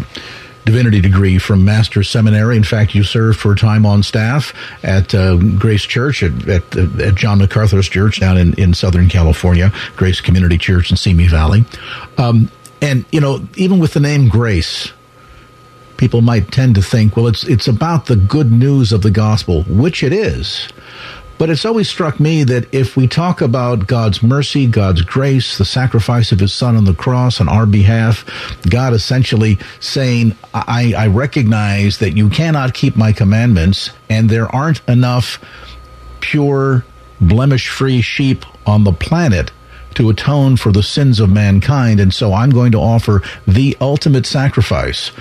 divinity 0.66 1.02
degree 1.02 1.38
from 1.38 1.66
Master's 1.66 2.10
Seminary. 2.10 2.58
In 2.58 2.64
fact, 2.64 2.96
you 2.96 3.04
served 3.04 3.40
for 3.40 3.54
a 3.54 3.56
time 3.56 3.86
on 3.86 4.04
staff 4.04 4.54
at 4.84 5.14
uh, 5.14 5.36
Grace 5.36 5.84
Church 5.84 6.24
at, 6.24 6.48
at, 6.48 6.78
at, 6.78 7.16
John 7.16 7.40
MacArthur's 7.40 7.90
church 7.90 8.20
down 8.20 8.38
in, 8.38 8.54
in 8.56 8.74
Southern 8.74 9.10
California, 9.10 9.72
Grace 9.96 10.22
Community 10.22 10.58
Church 10.58 10.92
in 10.92 10.98
Simi 10.98 11.28
Valley. 11.28 11.66
Um, 12.18 12.50
and, 12.82 13.06
you 13.12 13.22
know, 13.22 13.48
even 13.56 13.80
with 13.80 13.94
the 13.94 14.00
name 14.00 14.30
Grace, 14.30 14.92
people 15.98 16.22
might 16.22 16.52
tend 16.52 16.76
to 16.76 16.82
think, 16.82 17.16
well, 17.16 17.28
it's, 17.28 17.44
it's 17.46 17.68
about 17.68 18.08
the 18.08 18.16
good 18.16 18.52
news 18.52 18.92
of 18.92 19.02
the 19.02 19.12
gospel, 19.12 19.64
which 19.64 20.04
it 20.04 20.12
is. 20.12 20.68
But 21.38 21.50
it's 21.50 21.66
always 21.66 21.90
struck 21.90 22.20
me 22.20 22.44
that 22.44 22.74
if 22.74 22.96
we 22.96 23.08
talk 23.08 23.42
about 23.42 23.88
God's 23.88 24.22
mercy, 24.22 24.68
God's 24.68 25.02
grace, 25.02 25.58
the 25.58 25.66
sacrifice 25.66 26.32
of 26.32 26.40
his 26.40 26.54
son 26.54 26.76
on 26.76 26.86
the 26.86 26.94
cross 26.94 27.42
on 27.42 27.50
our 27.50 27.66
behalf, 27.66 28.26
God 28.70 28.94
essentially 28.94 29.58
saying, 29.80 30.36
I, 30.54 30.94
I 30.96 31.08
recognize 31.08 31.98
that 31.98 32.16
you 32.16 32.30
cannot 32.30 32.74
keep 32.74 32.96
my 32.96 33.12
commandments 33.12 33.90
and 34.10 34.30
there 34.30 34.54
aren't 34.56 34.88
enough 34.88 35.44
pure, 36.20 36.86
blemish 37.20 37.68
free 37.68 38.02
sheep 38.02 38.46
on 38.66 38.84
the 38.84 38.94
planet 38.94 39.52
to 39.96 40.10
atone 40.10 40.58
for 40.58 40.72
the 40.72 40.84
sins 40.84 41.20
of 41.20 41.30
mankind. 41.30 42.00
And 42.00 42.14
so 42.14 42.34
I'm 42.34 42.50
going 42.50 42.72
to 42.72 42.80
offer 42.80 43.22
the 43.48 43.78
ultimate 43.82 44.26
sacrifice 44.26 45.12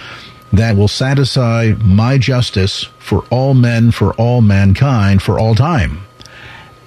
that 0.52 0.76
will 0.76 0.88
satisfy 0.88 1.72
my 1.82 2.18
justice 2.18 2.84
for 2.98 3.24
all 3.30 3.54
men, 3.54 3.90
for 3.90 4.12
all 4.14 4.40
mankind, 4.40 5.22
for 5.22 5.38
all 5.38 5.54
time. 5.54 6.02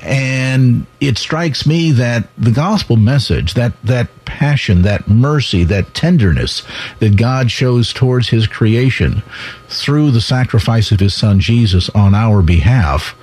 And 0.01 0.86
it 1.01 1.17
strikes 1.17 1.65
me 1.65 1.91
that 1.93 2.30
the 2.38 2.51
gospel 2.51 2.95
message, 2.95 3.56
that, 3.56 3.73
that 3.84 4.08
passion, 4.25 4.84
that 4.84 5.08
mercy, 5.08 5.63
that 5.63 5.95
tenderness 5.95 6.62
that 6.99 7.17
God 7.17 7.49
shows 7.49 7.91
towards 7.91 8.30
his 8.30 8.45
creation 8.45 9.23
through 9.67 10.12
the 10.12 10.21
sacrifice 10.21 10.91
of 10.91 10.99
his 10.99 11.15
son 11.15 11.39
Jesus 11.39 11.89
on 11.89 12.13
our 12.13 12.43
behalf 12.43 13.15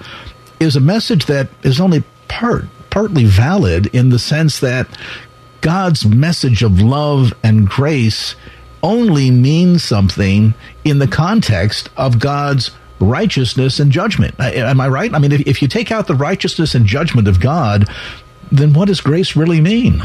is 0.59 0.75
a 0.75 0.81
message 0.81 1.27
that 1.27 1.49
is 1.63 1.81
only 1.81 2.03
part 2.27 2.65
partly 2.93 3.25
valid 3.25 3.87
in 3.95 4.11
the 4.11 4.19
sense 4.19 4.61
that 4.61 4.87
God's 5.63 6.05
message 6.05 6.63
of 6.63 6.83
love 6.83 7.33
and 7.43 7.67
grace 7.67 8.35
only 8.83 9.31
means 9.31 9.83
something 9.83 10.55
in 10.85 10.99
the 10.99 11.09
context 11.09 11.89
of 11.97 12.19
God's 12.19 12.71
righteousness 13.01 13.81
and 13.81 13.91
judgment. 13.91 14.39
Am 14.39 14.81
I 14.81 14.89
right? 14.89 15.13
I 15.13 15.19
mean, 15.19 15.33
if, 15.33 15.41
if 15.47 15.63
you 15.63 15.69
take 15.69 15.91
out 15.91 16.07
the 16.07 16.15
righteousness 16.15 16.75
and 16.75 16.87
judgment 16.87 17.29
of 17.29 17.41
God, 17.41 17.89
then 18.51 18.73
what 18.73 18.87
does 18.89 19.01
grace 19.01 19.35
really 19.35 19.61
mean? 19.61 20.03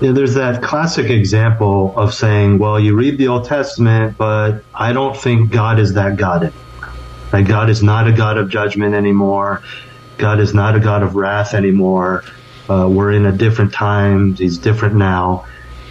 Yeah, 0.00 0.12
there's 0.12 0.34
that 0.34 0.62
classic 0.62 1.10
example 1.10 1.94
of 1.96 2.12
saying, 2.12 2.58
well, 2.58 2.80
you 2.80 2.96
read 2.96 3.18
the 3.18 3.28
Old 3.28 3.44
Testament, 3.44 4.16
but 4.18 4.64
I 4.74 4.92
don't 4.92 5.16
think 5.16 5.52
God 5.52 5.78
is 5.78 5.94
that 5.94 6.16
God 6.16 6.42
anymore. 6.42 6.92
Like 7.32 7.46
God 7.46 7.70
is 7.70 7.82
not 7.82 8.08
a 8.08 8.12
God 8.12 8.36
of 8.36 8.48
judgment 8.48 8.94
anymore. 8.94 9.62
God 10.18 10.40
is 10.40 10.52
not 10.52 10.74
a 10.74 10.80
God 10.80 11.04
of 11.04 11.14
wrath 11.14 11.54
anymore. 11.54 12.24
Uh, 12.68 12.88
we're 12.90 13.12
in 13.12 13.26
a 13.26 13.32
different 13.32 13.72
time. 13.72 14.34
He's 14.34 14.58
different 14.58 14.96
now. 14.96 15.46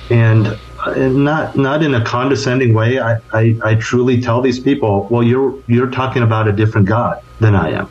And, 0.10 0.48
and 0.48 0.60
not 0.98 1.56
not 1.56 1.84
in 1.84 1.94
a 1.94 2.04
condescending 2.04 2.74
way. 2.74 3.00
I, 3.00 3.16
I, 3.34 3.56
I 3.64 3.76
truly 3.76 4.22
tell 4.22 4.42
these 4.42 4.60
people, 4.60 5.08
well, 5.10 5.24
you're 5.24 5.62
you're 5.68 5.92
talking 5.92 6.24
about 6.24 6.48
a 6.48 6.54
different 6.54 6.88
God 6.88 7.18
than 7.40 7.56
I 7.56 7.72
am. 7.72 7.90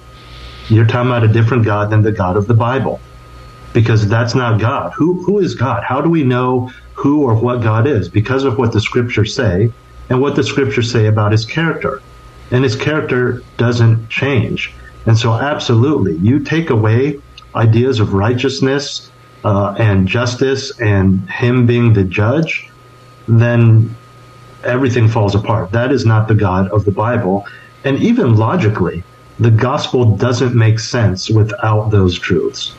You're 0.69 0.87
talking 0.87 1.11
about 1.11 1.25
a 1.25 1.29
different 1.29 1.65
God 1.65 1.91
than 1.91 2.03
the 2.03 2.13
God 2.13 2.37
of 2.37 2.47
the 2.47 2.55
Bible 2.55 3.01
because 3.73 4.09
that's 4.09 4.35
not 4.35 4.61
God. 4.61 4.93
Who 4.97 5.23
who 5.25 5.39
is 5.39 5.55
God? 5.55 5.83
How 5.87 6.01
do 6.01 6.11
we 6.11 6.25
know 6.25 6.71
who 6.95 7.25
or 7.25 7.35
what 7.35 7.63
God 7.63 7.87
is? 7.87 8.09
Because 8.09 8.45
of 8.45 8.59
what 8.59 8.73
the 8.73 8.81
scriptures 8.81 9.35
say 9.35 9.73
and 10.11 10.21
what 10.21 10.37
the 10.37 10.45
scriptures 10.45 10.91
say 10.91 11.07
about 11.07 11.33
his 11.33 11.45
character. 11.45 12.01
And 12.51 12.65
his 12.65 12.77
character 12.77 13.43
doesn't 13.59 14.09
change. 14.09 14.75
And 15.07 15.19
so 15.19 15.35
absolutely, 15.35 16.17
you 16.17 16.45
take 16.45 16.71
away 16.71 17.19
ideas 17.55 18.01
of 18.01 18.15
righteousness 18.15 19.11
uh, 19.45 19.75
and 19.79 20.09
justice 20.09 20.73
and 20.81 21.29
him 21.31 21.67
being 21.67 21.93
the 21.93 22.05
judge, 22.05 22.67
then 23.29 23.95
everything 24.65 25.09
falls 25.09 25.35
apart. 25.35 25.71
That 25.73 25.93
is 25.93 26.05
not 26.05 26.29
the 26.29 26.35
God 26.35 26.69
of 26.71 26.85
the 26.85 26.91
Bible. 26.91 27.47
And 27.85 27.99
even 27.99 28.37
logically, 28.37 29.05
the 29.39 29.51
gospel 29.51 30.17
doesn't 30.17 30.55
make 30.55 30.81
sense 30.81 31.31
without 31.31 31.91
those 31.91 32.19
truths. 32.19 32.75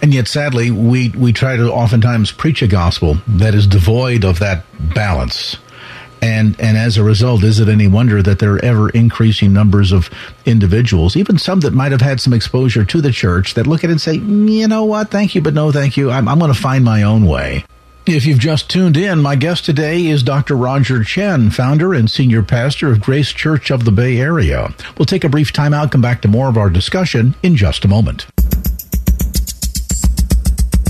And 0.00 0.14
yet, 0.14 0.28
sadly, 0.28 0.70
we, 0.70 1.10
we 1.10 1.32
try 1.32 1.56
to 1.56 1.70
oftentimes 1.72 2.30
preach 2.32 2.62
a 2.62 2.68
gospel 2.68 3.18
that 3.26 3.54
is 3.54 3.66
devoid 3.66 4.24
of 4.24 4.38
that 4.38 4.64
balance. 4.94 5.56
And, 6.22 6.58
and 6.60 6.76
as 6.76 6.96
a 6.96 7.04
result, 7.04 7.44
is 7.44 7.60
it 7.60 7.68
any 7.68 7.86
wonder 7.86 8.22
that 8.22 8.38
there 8.38 8.54
are 8.54 8.64
ever 8.64 8.90
increasing 8.90 9.52
numbers 9.52 9.92
of 9.92 10.10
individuals, 10.44 11.16
even 11.16 11.38
some 11.38 11.60
that 11.60 11.72
might 11.72 11.92
have 11.92 12.00
had 12.00 12.20
some 12.20 12.32
exposure 12.32 12.84
to 12.84 13.00
the 13.00 13.12
church, 13.12 13.54
that 13.54 13.66
look 13.66 13.84
at 13.84 13.90
it 13.90 13.92
and 13.92 14.00
say, 14.00 14.14
you 14.14 14.66
know 14.66 14.84
what, 14.84 15.10
thank 15.10 15.34
you, 15.34 15.40
but 15.40 15.54
no 15.54 15.70
thank 15.70 15.96
you. 15.96 16.10
I'm, 16.10 16.28
I'm 16.28 16.38
going 16.38 16.52
to 16.52 16.58
find 16.60 16.84
my 16.84 17.02
own 17.02 17.26
way. 17.26 17.64
If 18.10 18.24
you've 18.24 18.38
just 18.38 18.70
tuned 18.70 18.96
in, 18.96 19.20
my 19.20 19.36
guest 19.36 19.66
today 19.66 20.06
is 20.06 20.22
Dr. 20.22 20.56
Roger 20.56 21.04
Chen, 21.04 21.50
founder 21.50 21.92
and 21.92 22.10
senior 22.10 22.42
pastor 22.42 22.90
of 22.90 23.02
Grace 23.02 23.30
Church 23.32 23.70
of 23.70 23.84
the 23.84 23.92
Bay 23.92 24.16
Area. 24.16 24.72
We'll 24.96 25.04
take 25.04 25.24
a 25.24 25.28
brief 25.28 25.52
time 25.52 25.74
out, 25.74 25.92
come 25.92 26.00
back 26.00 26.22
to 26.22 26.28
more 26.28 26.48
of 26.48 26.56
our 26.56 26.70
discussion 26.70 27.34
in 27.42 27.54
just 27.54 27.84
a 27.84 27.88
moment. 27.88 28.26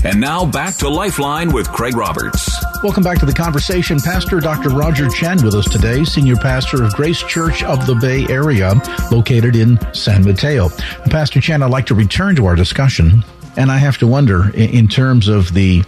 And 0.05 0.21
now 0.21 0.45
back 0.45 0.77
to 0.77 0.87
Lifeline 0.87 1.51
with 1.51 1.69
Craig 1.69 1.97
Roberts. 1.97 2.49
Welcome 2.83 3.03
back 3.03 3.19
to 3.19 3.25
the 3.25 3.33
conversation. 3.33 3.99
Pastor 3.99 4.39
Dr. 4.39 4.69
Roger 4.69 5.09
Chen 5.09 5.43
with 5.43 5.55
us 5.55 5.69
today, 5.69 6.05
senior 6.05 6.37
pastor 6.37 6.85
of 6.85 6.93
Grace 6.93 7.21
Church 7.23 7.63
of 7.63 7.85
the 7.85 7.95
Bay 7.95 8.25
Area, 8.33 8.81
located 9.11 9.57
in 9.57 9.77
San 9.93 10.23
Mateo. 10.23 10.69
Pastor 11.09 11.41
Chen, 11.41 11.63
I'd 11.63 11.69
like 11.69 11.87
to 11.87 11.95
return 11.95 12.37
to 12.37 12.45
our 12.45 12.55
discussion, 12.55 13.25
and 13.57 13.69
I 13.69 13.77
have 13.77 13.97
to 13.97 14.07
wonder, 14.07 14.51
in 14.55 14.87
terms 14.87 15.27
of 15.27 15.53
the 15.53 15.83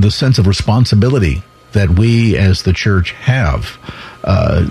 the 0.00 0.10
sense 0.10 0.38
of 0.38 0.46
responsibility 0.46 1.42
that 1.72 1.90
we 1.90 2.36
as 2.36 2.62
the 2.62 2.72
church 2.72 3.10
have 3.12 3.78
uh, 4.22 4.64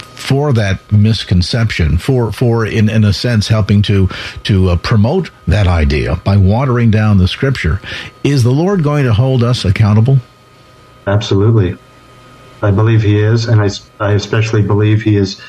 for 0.00 0.52
that 0.52 0.80
misconception, 0.92 1.98
for 1.98 2.30
for 2.30 2.66
in, 2.66 2.88
in 2.88 3.04
a 3.04 3.12
sense 3.12 3.48
helping 3.48 3.82
to 3.82 4.08
to 4.44 4.70
uh, 4.70 4.76
promote 4.76 5.30
that 5.46 5.66
idea 5.66 6.16
by 6.16 6.36
watering 6.36 6.90
down 6.90 7.18
the 7.18 7.28
scripture. 7.28 7.80
Is 8.22 8.42
the 8.42 8.50
Lord 8.50 8.82
going 8.82 9.04
to 9.04 9.14
hold 9.14 9.42
us 9.42 9.64
accountable? 9.64 10.18
Absolutely, 11.06 11.78
I 12.62 12.70
believe 12.70 13.02
He 13.02 13.18
is, 13.18 13.46
and 13.46 13.60
I 13.60 13.70
I 13.98 14.12
especially 14.12 14.62
believe 14.62 15.02
He 15.02 15.16
is 15.16 15.40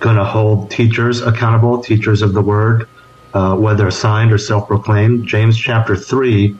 going 0.00 0.16
to 0.16 0.24
hold 0.24 0.70
teachers 0.70 1.20
accountable, 1.20 1.82
teachers 1.82 2.22
of 2.22 2.32
the 2.32 2.42
Word, 2.42 2.88
uh, 3.34 3.56
whether 3.56 3.86
assigned 3.86 4.32
or 4.32 4.38
self-proclaimed. 4.38 5.26
James 5.26 5.58
chapter 5.58 5.96
three. 5.96 6.56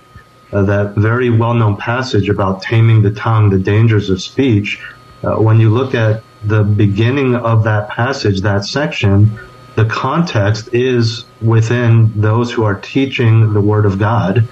Uh, 0.52 0.62
that 0.62 0.94
very 0.96 1.30
well-known 1.30 1.76
passage 1.76 2.28
about 2.28 2.60
taming 2.60 3.02
the 3.02 3.10
tongue, 3.12 3.50
the 3.50 3.58
dangers 3.58 4.10
of 4.10 4.20
speech, 4.20 4.80
uh, 5.22 5.36
when 5.36 5.60
you 5.60 5.70
look 5.70 5.94
at 5.94 6.24
the 6.44 6.64
beginning 6.64 7.36
of 7.36 7.64
that 7.64 7.88
passage, 7.88 8.40
that 8.40 8.64
section, 8.64 9.38
the 9.76 9.84
context 9.84 10.70
is 10.72 11.24
within 11.40 12.12
those 12.20 12.50
who 12.50 12.64
are 12.64 12.74
teaching 12.74 13.52
the 13.52 13.60
Word 13.60 13.86
of 13.86 13.98
God. 13.98 14.48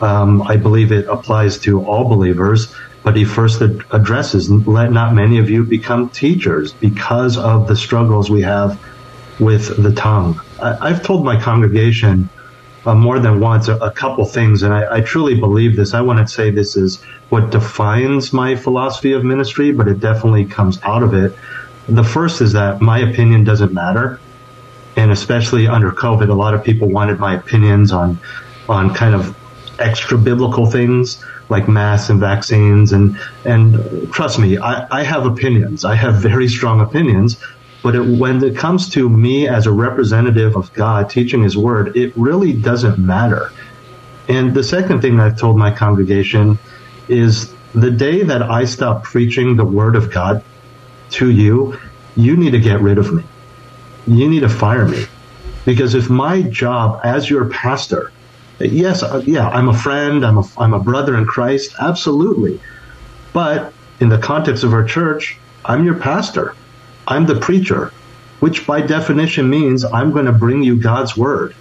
Um, 0.00 0.42
I 0.42 0.56
believe 0.56 0.90
it 0.92 1.06
applies 1.08 1.58
to 1.60 1.84
all 1.84 2.08
believers, 2.08 2.74
but 3.02 3.16
he 3.16 3.24
first 3.24 3.62
ad- 3.62 3.82
addresses, 3.92 4.50
let 4.50 4.90
not 4.90 5.14
many 5.14 5.38
of 5.38 5.48
you 5.48 5.64
become 5.64 6.08
teachers 6.10 6.72
because 6.72 7.38
of 7.38 7.68
the 7.68 7.76
struggles 7.76 8.28
we 8.28 8.42
have 8.42 8.80
with 9.38 9.80
the 9.82 9.92
tongue. 9.92 10.40
I- 10.60 10.88
have 10.88 11.02
told 11.02 11.24
my 11.24 11.40
congregation 11.40 12.28
uh, 12.86 12.94
more 12.94 13.18
than 13.18 13.40
once 13.40 13.68
a, 13.68 13.76
a 13.76 13.90
couple 13.90 14.24
things, 14.24 14.62
and 14.62 14.72
I, 14.72 14.96
I, 14.96 15.00
truly 15.00 15.34
believe 15.34 15.74
this. 15.74 15.92
I 15.92 16.00
want 16.00 16.26
to 16.26 16.32
say 16.32 16.50
this 16.50 16.76
is 16.76 17.02
what 17.30 17.50
defines 17.50 18.32
my 18.32 18.54
philosophy 18.54 19.12
of 19.12 19.24
ministry, 19.24 19.72
but 19.72 19.88
it 19.88 19.98
definitely 19.98 20.44
comes 20.44 20.78
out 20.84 21.02
of 21.02 21.12
it. 21.12 21.36
The 21.88 22.04
first 22.04 22.40
is 22.40 22.52
that 22.52 22.80
my 22.80 23.00
opinion 23.00 23.42
doesn't 23.42 23.72
matter, 23.72 24.20
and 24.94 25.10
especially 25.10 25.66
under 25.66 25.90
COVID, 25.90 26.28
a 26.28 26.34
lot 26.34 26.54
of 26.54 26.62
people 26.62 26.88
wanted 26.88 27.18
my 27.18 27.34
opinions 27.34 27.90
on 27.92 28.18
on 28.68 28.94
kind 28.94 29.14
of 29.14 29.36
extra 29.78 30.16
biblical 30.16 30.66
things 30.66 31.24
like 31.48 31.68
masks 31.68 32.10
and 32.10 32.18
vaccines 32.18 32.92
and 32.92 33.18
and 33.44 34.12
trust 34.12 34.38
me 34.38 34.56
I, 34.58 34.86
I 34.90 35.02
have 35.02 35.26
opinions 35.26 35.84
i 35.84 35.94
have 35.94 36.16
very 36.16 36.48
strong 36.48 36.80
opinions 36.80 37.36
but 37.86 37.94
it, 37.94 38.00
when 38.00 38.42
it 38.42 38.56
comes 38.56 38.88
to 38.88 39.08
me 39.08 39.46
as 39.46 39.64
a 39.68 39.70
representative 39.70 40.56
of 40.56 40.72
God 40.72 41.08
teaching 41.08 41.44
His 41.44 41.56
Word, 41.56 41.96
it 41.96 42.12
really 42.16 42.52
doesn't 42.52 42.98
matter. 42.98 43.52
And 44.28 44.54
the 44.54 44.64
second 44.64 45.02
thing 45.02 45.20
I've 45.20 45.38
told 45.38 45.56
my 45.56 45.70
congregation 45.70 46.58
is 47.06 47.54
the 47.76 47.92
day 47.92 48.24
that 48.24 48.42
I 48.42 48.64
stop 48.64 49.04
preaching 49.04 49.54
the 49.54 49.64
Word 49.64 49.94
of 49.94 50.10
God 50.10 50.42
to 51.10 51.30
you, 51.30 51.78
you 52.16 52.36
need 52.36 52.50
to 52.50 52.58
get 52.58 52.80
rid 52.80 52.98
of 52.98 53.14
me. 53.14 53.22
You 54.08 54.28
need 54.28 54.40
to 54.40 54.48
fire 54.48 54.88
me. 54.88 55.04
Because 55.64 55.94
if 55.94 56.10
my 56.10 56.42
job 56.42 57.02
as 57.04 57.30
your 57.30 57.48
pastor, 57.50 58.10
yes, 58.58 59.04
uh, 59.04 59.22
yeah, 59.24 59.48
I'm 59.48 59.68
a 59.68 59.78
friend, 59.78 60.26
I'm 60.26 60.38
a, 60.38 60.44
I'm 60.58 60.74
a 60.74 60.80
brother 60.80 61.16
in 61.16 61.24
Christ, 61.24 61.72
absolutely. 61.80 62.60
But 63.32 63.72
in 64.00 64.08
the 64.08 64.18
context 64.18 64.64
of 64.64 64.72
our 64.72 64.82
church, 64.82 65.38
I'm 65.64 65.84
your 65.84 66.00
pastor. 66.00 66.56
I'm 67.06 67.26
the 67.26 67.38
preacher, 67.38 67.92
which 68.40 68.66
by 68.66 68.80
definition 68.80 69.48
means 69.48 69.84
I'm 69.84 70.12
going 70.12 70.26
to 70.26 70.32
bring 70.32 70.62
you 70.62 70.76
God's 70.80 71.16
word. 71.16 71.54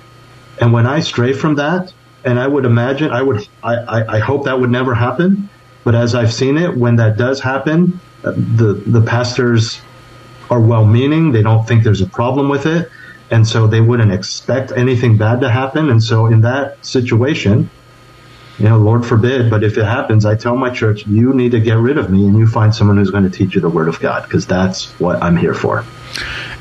And 0.60 0.74
when 0.74 0.88
I 0.88 1.02
stray 1.02 1.34
from 1.34 1.56
that, 1.56 1.94
and 2.24 2.40
I 2.40 2.48
would 2.48 2.66
imagine, 2.66 3.12
I 3.12 3.22
would, 3.22 3.48
I, 3.62 3.76
I, 3.76 4.16
I 4.16 4.20
hope 4.20 4.46
that 4.46 4.60
would 4.60 4.72
never 4.72 4.96
happen. 4.96 5.50
But 5.84 5.94
as 5.94 6.16
I've 6.16 6.34
seen 6.34 6.58
it, 6.58 6.76
when 6.76 6.96
that 6.96 7.18
does 7.18 7.40
happen, 7.40 8.00
uh, 8.24 8.32
the 8.32 8.74
the 8.88 9.02
pastors 9.02 9.80
are 10.50 10.60
well-meaning. 10.60 11.32
They 11.32 11.44
don't 11.44 11.68
think 11.68 11.84
there's 11.84 12.02
a 12.02 12.08
problem 12.08 12.50
with 12.50 12.66
it, 12.66 12.90
and 13.30 13.48
so 13.48 13.68
they 13.68 13.82
wouldn't 13.82 14.12
expect 14.12 14.72
anything 14.72 15.18
bad 15.18 15.42
to 15.42 15.50
happen. 15.50 15.92
And 15.92 16.04
so 16.04 16.26
in 16.26 16.42
that 16.42 16.84
situation, 16.84 17.70
you 18.58 18.70
know, 18.70 18.78
Lord 18.78 19.06
forbid, 19.06 19.50
but 19.50 19.64
if 19.64 19.78
it 19.78 19.84
happens, 19.84 20.26
I 20.26 20.36
tell 20.36 20.56
my 20.56 20.70
church, 20.70 21.06
you 21.06 21.34
need 21.34 21.52
to 21.52 21.60
get 21.60 21.74
rid 21.74 21.98
of 21.98 22.10
me 22.10 22.26
and 22.26 22.38
you 22.38 22.48
find 22.48 22.74
someone 22.74 22.98
who's 22.98 23.12
going 23.12 23.24
to 23.24 23.30
teach 23.30 23.56
you 23.56 23.62
the 23.62 23.70
word 23.70 23.88
of 23.88 24.00
God 24.00 24.24
because 24.24 24.48
that's 24.48 24.92
what 25.00 25.22
I'm 25.22 25.36
here 25.36 25.54
for. 25.54 25.84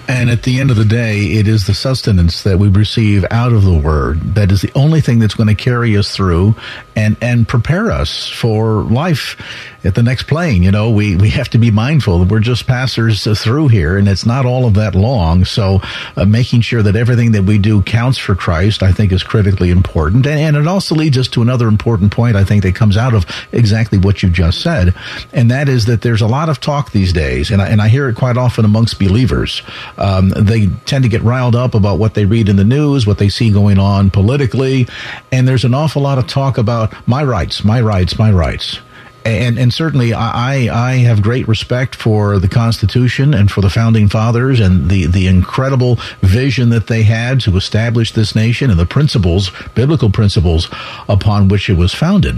And 0.06 0.28
at 0.28 0.42
the 0.42 0.60
end 0.60 0.70
of 0.70 0.76
the 0.76 0.84
day, 0.84 1.32
it 1.32 1.48
is 1.48 1.66
the 1.66 1.74
sustenance 1.74 2.42
that 2.42 2.58
we 2.58 2.68
receive 2.68 3.24
out 3.30 3.52
of 3.52 3.64
the 3.64 3.78
word 3.78 4.20
that 4.34 4.52
is 4.52 4.60
the 4.60 4.72
only 4.74 5.00
thing 5.00 5.18
that's 5.18 5.34
going 5.34 5.48
to 5.48 5.54
carry 5.54 5.96
us 5.96 6.14
through 6.14 6.54
and, 6.94 7.16
and 7.20 7.48
prepare 7.48 7.90
us 7.90 8.28
for 8.28 8.82
life 8.82 9.40
at 9.82 9.94
the 9.94 10.02
next 10.02 10.24
plane. 10.24 10.62
You 10.62 10.70
know, 10.70 10.90
we, 10.90 11.16
we 11.16 11.30
have 11.30 11.48
to 11.50 11.58
be 11.58 11.70
mindful 11.70 12.18
that 12.18 12.28
we're 12.28 12.40
just 12.40 12.66
passers 12.66 13.24
through 13.42 13.68
here 13.68 13.96
and 13.96 14.06
it's 14.08 14.26
not 14.26 14.46
all 14.46 14.66
of 14.66 14.74
that 14.74 14.94
long. 14.94 15.44
So 15.44 15.80
uh, 16.16 16.24
making 16.24 16.60
sure 16.62 16.82
that 16.82 16.96
everything 16.96 17.32
that 17.32 17.44
we 17.44 17.58
do 17.58 17.82
counts 17.82 18.18
for 18.18 18.34
Christ, 18.34 18.82
I 18.82 18.92
think 18.92 19.12
is 19.12 19.22
critically 19.22 19.70
important. 19.70 20.26
And, 20.26 20.38
and 20.38 20.56
it 20.56 20.66
also 20.66 20.94
leads 20.94 21.16
us 21.16 21.28
to 21.28 21.42
another 21.42 21.66
important 21.66 22.12
point, 22.12 22.36
I 22.36 22.44
think, 22.44 22.62
that 22.62 22.74
comes 22.74 22.96
out 22.96 23.14
of 23.14 23.24
exactly 23.52 23.98
what 23.98 24.22
you 24.22 24.28
just 24.28 24.60
said. 24.60 24.94
And 25.32 25.50
that 25.50 25.68
is 25.68 25.86
that 25.86 26.02
there's 26.02 26.22
a 26.22 26.26
lot 26.26 26.48
of 26.48 26.60
talk 26.60 26.92
these 26.92 27.12
days, 27.12 27.50
and 27.50 27.60
I, 27.60 27.68
and 27.68 27.80
I 27.80 27.88
hear 27.88 28.08
it 28.08 28.16
quite 28.16 28.36
often 28.36 28.64
amongst 28.64 28.98
believers 28.98 29.62
Um, 29.96 30.30
they 30.30 30.66
tend 30.86 31.04
to 31.04 31.10
get 31.10 31.22
riled 31.22 31.54
up 31.54 31.74
about 31.74 31.98
what 31.98 32.14
they 32.14 32.24
read 32.24 32.48
in 32.48 32.56
the 32.56 32.64
news, 32.64 33.06
what 33.06 33.18
they 33.18 33.28
see 33.28 33.50
going 33.50 33.78
on 33.78 34.10
politically, 34.10 34.88
and 35.32 35.46
there's 35.46 35.64
an 35.64 35.74
awful 35.74 36.02
lot 36.02 36.18
of 36.18 36.26
talk 36.26 36.58
about 36.58 36.92
my 37.06 37.22
rights, 37.22 37.64
my 37.64 37.80
rights, 37.80 38.18
my 38.18 38.30
rights 38.30 38.80
and 39.24 39.58
and 39.58 39.72
certainly 39.72 40.12
I 40.12 40.68
I 40.72 40.96
have 40.98 41.22
great 41.22 41.48
respect 41.48 41.94
for 41.94 42.38
the 42.38 42.48
Constitution 42.48 43.32
and 43.32 43.50
for 43.50 43.60
the 43.60 43.70
founding 43.70 44.08
fathers 44.08 44.60
and 44.60 44.90
the 44.90 45.06
the 45.06 45.26
incredible 45.26 45.98
vision 46.20 46.68
that 46.70 46.86
they 46.88 47.02
had 47.02 47.40
to 47.40 47.56
establish 47.56 48.12
this 48.12 48.34
nation 48.34 48.70
and 48.70 48.78
the 48.78 48.86
principles 48.86 49.50
biblical 49.74 50.10
principles 50.10 50.68
upon 51.08 51.48
which 51.48 51.70
it 51.70 51.76
was 51.76 51.94
founded. 51.94 52.36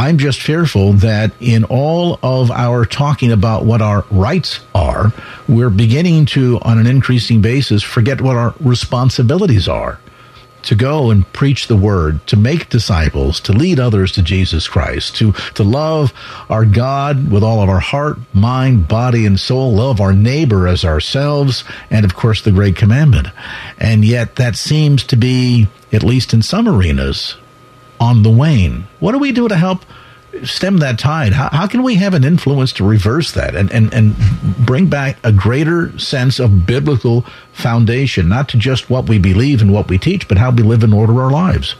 I'm 0.00 0.16
just 0.16 0.40
fearful 0.40 0.94
that 0.94 1.30
in 1.40 1.64
all 1.64 2.18
of 2.22 2.50
our 2.50 2.86
talking 2.86 3.32
about 3.32 3.66
what 3.66 3.82
our 3.82 4.06
rights 4.10 4.60
are, 4.74 5.12
we're 5.46 5.68
beginning 5.68 6.24
to, 6.26 6.58
on 6.62 6.78
an 6.78 6.86
increasing 6.86 7.42
basis, 7.42 7.82
forget 7.82 8.22
what 8.22 8.34
our 8.34 8.54
responsibilities 8.60 9.68
are 9.68 10.00
to 10.62 10.74
go 10.74 11.10
and 11.10 11.30
preach 11.34 11.66
the 11.66 11.76
word, 11.76 12.26
to 12.28 12.38
make 12.38 12.70
disciples, 12.70 13.40
to 13.40 13.52
lead 13.52 13.78
others 13.78 14.12
to 14.12 14.22
Jesus 14.22 14.66
Christ, 14.68 15.16
to, 15.16 15.32
to 15.52 15.64
love 15.64 16.14
our 16.48 16.64
God 16.64 17.30
with 17.30 17.42
all 17.42 17.62
of 17.62 17.68
our 17.68 17.80
heart, 17.80 18.16
mind, 18.32 18.88
body, 18.88 19.26
and 19.26 19.38
soul, 19.38 19.74
love 19.74 20.00
our 20.00 20.14
neighbor 20.14 20.66
as 20.66 20.82
ourselves, 20.82 21.62
and 21.90 22.06
of 22.06 22.14
course 22.14 22.40
the 22.40 22.52
great 22.52 22.74
commandment. 22.74 23.28
And 23.76 24.02
yet 24.02 24.36
that 24.36 24.56
seems 24.56 25.04
to 25.04 25.16
be, 25.16 25.68
at 25.92 26.02
least 26.02 26.32
in 26.32 26.40
some 26.40 26.66
arenas, 26.66 27.36
on 28.00 28.22
the 28.22 28.30
wane. 28.30 28.88
What 28.98 29.12
do 29.12 29.18
we 29.18 29.30
do 29.30 29.46
to 29.46 29.56
help 29.56 29.84
stem 30.44 30.78
that 30.78 30.98
tide? 30.98 31.32
How, 31.32 31.50
how 31.52 31.66
can 31.66 31.82
we 31.82 31.96
have 31.96 32.14
an 32.14 32.24
influence 32.24 32.72
to 32.74 32.84
reverse 32.84 33.32
that 33.32 33.54
and, 33.54 33.70
and, 33.72 33.92
and 33.92 34.16
bring 34.64 34.86
back 34.86 35.18
a 35.22 35.32
greater 35.32 35.96
sense 35.98 36.38
of 36.38 36.66
biblical 36.66 37.24
foundation, 37.52 38.28
not 38.28 38.48
to 38.50 38.56
just 38.56 38.88
what 38.88 39.08
we 39.08 39.18
believe 39.18 39.60
and 39.60 39.72
what 39.72 39.88
we 39.88 39.98
teach, 39.98 40.26
but 40.26 40.38
how 40.38 40.50
we 40.50 40.62
live 40.62 40.82
and 40.82 40.94
order 40.94 41.20
our 41.20 41.30
lives? 41.30 41.76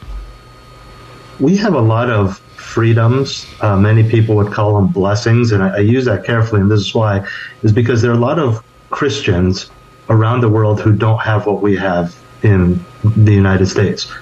We 1.39 1.57
have 1.57 1.75
a 1.75 1.81
lot 1.81 2.11
of 2.11 2.39
freedoms. 2.39 3.47
Uh, 3.61 3.77
many 3.77 4.09
people 4.09 4.37
would 4.37 4.53
call 4.53 4.77
them 4.77 4.89
blessings, 4.89 5.53
and 5.53 5.63
I, 5.63 5.77
I 5.77 5.79
use 5.79 6.05
that 6.05 6.25
carefully. 6.25 6.61
And 6.61 6.71
this 6.71 6.81
is 6.81 6.95
why, 6.95 7.27
is 7.63 7.73
because 7.73 8.03
there 8.03 8.11
are 8.11 8.15
a 8.15 8.19
lot 8.19 8.39
of 8.39 8.63
Christians 8.91 9.71
around 10.11 10.41
the 10.41 10.49
world 10.49 10.81
who 10.81 10.93
don't 10.93 11.21
have 11.21 11.47
what 11.47 11.63
we 11.63 11.77
have 11.77 12.15
in 12.43 12.85
the 13.05 13.33
United 13.33 13.67
States, 13.67 14.13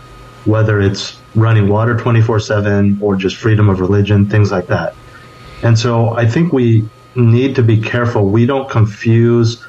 whether 0.44 0.81
it's 0.81 1.18
running 1.35 1.68
water 1.68 1.96
24 1.96 2.40
7 2.40 2.98
or 3.01 3.16
just 3.16 3.37
freedom 3.37 3.68
of 3.68 3.81
religion, 3.81 4.29
things 4.29 4.51
like 4.51 4.66
that. 4.68 4.94
And 5.62 5.79
so 5.79 6.11
I 6.11 6.27
think 6.27 6.53
we 6.53 6.88
need 7.14 7.57
to 7.57 7.62
be 7.62 7.81
careful. 7.81 8.29
We 8.29 8.46
don't 8.46 8.68
confuse 8.70 9.64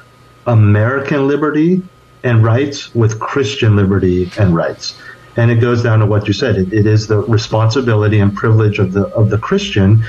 American 0.46 1.26
liberty 1.26 1.82
and 2.22 2.44
rights 2.44 2.94
with 2.94 3.18
Christian 3.18 3.76
liberty 3.76 4.30
and 4.38 4.54
rights. 4.54 4.98
And 5.36 5.50
it 5.50 5.56
goes 5.56 5.82
down 5.82 6.00
to 6.00 6.06
what 6.06 6.26
you 6.26 6.32
said. 6.32 6.56
It, 6.56 6.72
it 6.72 6.86
is 6.86 7.06
the 7.06 7.18
responsibility 7.18 8.20
and 8.20 8.34
privilege 8.34 8.78
of 8.78 8.92
the, 8.92 9.06
of 9.08 9.30
the 9.30 9.38
Christian 9.38 10.04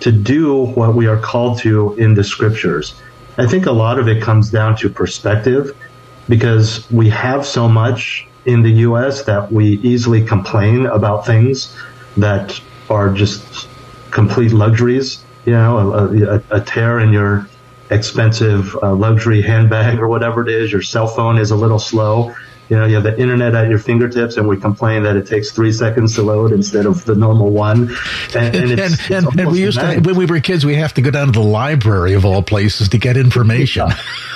to 0.00 0.12
do 0.12 0.66
what 0.66 0.94
we 0.94 1.06
are 1.06 1.16
called 1.16 1.58
to 1.60 1.94
in 1.94 2.14
the 2.14 2.24
scriptures. 2.24 3.00
I 3.38 3.46
think 3.46 3.66
a 3.66 3.72
lot 3.72 3.98
of 3.98 4.08
it 4.08 4.22
comes 4.22 4.50
down 4.50 4.76
to 4.76 4.88
perspective 4.88 5.76
because 6.28 6.90
we 6.90 7.08
have 7.10 7.46
so 7.46 7.68
much 7.68 8.26
in 8.46 8.62
the 8.62 8.70
U.S. 8.70 9.24
that 9.24 9.52
we 9.52 9.78
easily 9.78 10.24
complain 10.24 10.86
about 10.86 11.26
things 11.26 11.76
that 12.16 12.60
are 12.88 13.12
just 13.12 13.68
complete 14.10 14.52
luxuries. 14.52 15.22
You 15.44 15.52
know, 15.52 15.78
a, 15.78 16.36
a, 16.36 16.42
a 16.50 16.60
tear 16.60 16.98
in 16.98 17.12
your 17.12 17.48
expensive 17.90 18.74
uh, 18.82 18.94
luxury 18.94 19.42
handbag 19.42 19.98
or 19.98 20.08
whatever 20.08 20.42
it 20.42 20.48
is. 20.48 20.72
Your 20.72 20.82
cell 20.82 21.06
phone 21.06 21.38
is 21.38 21.50
a 21.50 21.56
little 21.56 21.78
slow. 21.78 22.34
You 22.68 22.76
know, 22.76 22.84
you 22.84 22.96
have 22.96 23.04
the 23.04 23.16
internet 23.20 23.54
at 23.54 23.68
your 23.68 23.78
fingertips, 23.78 24.36
and 24.36 24.48
we 24.48 24.56
complain 24.56 25.04
that 25.04 25.14
it 25.14 25.28
takes 25.28 25.52
three 25.52 25.70
seconds 25.70 26.16
to 26.16 26.22
load 26.22 26.50
instead 26.50 26.84
of 26.84 27.04
the 27.04 27.14
normal 27.14 27.50
one. 27.50 27.94
And, 28.34 28.56
and, 28.56 28.70
it's, 28.72 29.08
and, 29.08 29.26
it's 29.26 29.36
and 29.36 29.52
we 29.52 29.60
used 29.60 29.78
to, 29.78 30.00
when 30.00 30.16
we 30.16 30.26
were 30.26 30.40
kids, 30.40 30.66
we 30.66 30.74
have 30.74 30.92
to 30.94 31.02
go 31.02 31.12
down 31.12 31.28
to 31.28 31.32
the 31.32 31.40
library 31.40 32.14
of 32.14 32.24
all 32.24 32.42
places 32.42 32.88
to 32.88 32.98
get 32.98 33.16
information. 33.16 33.88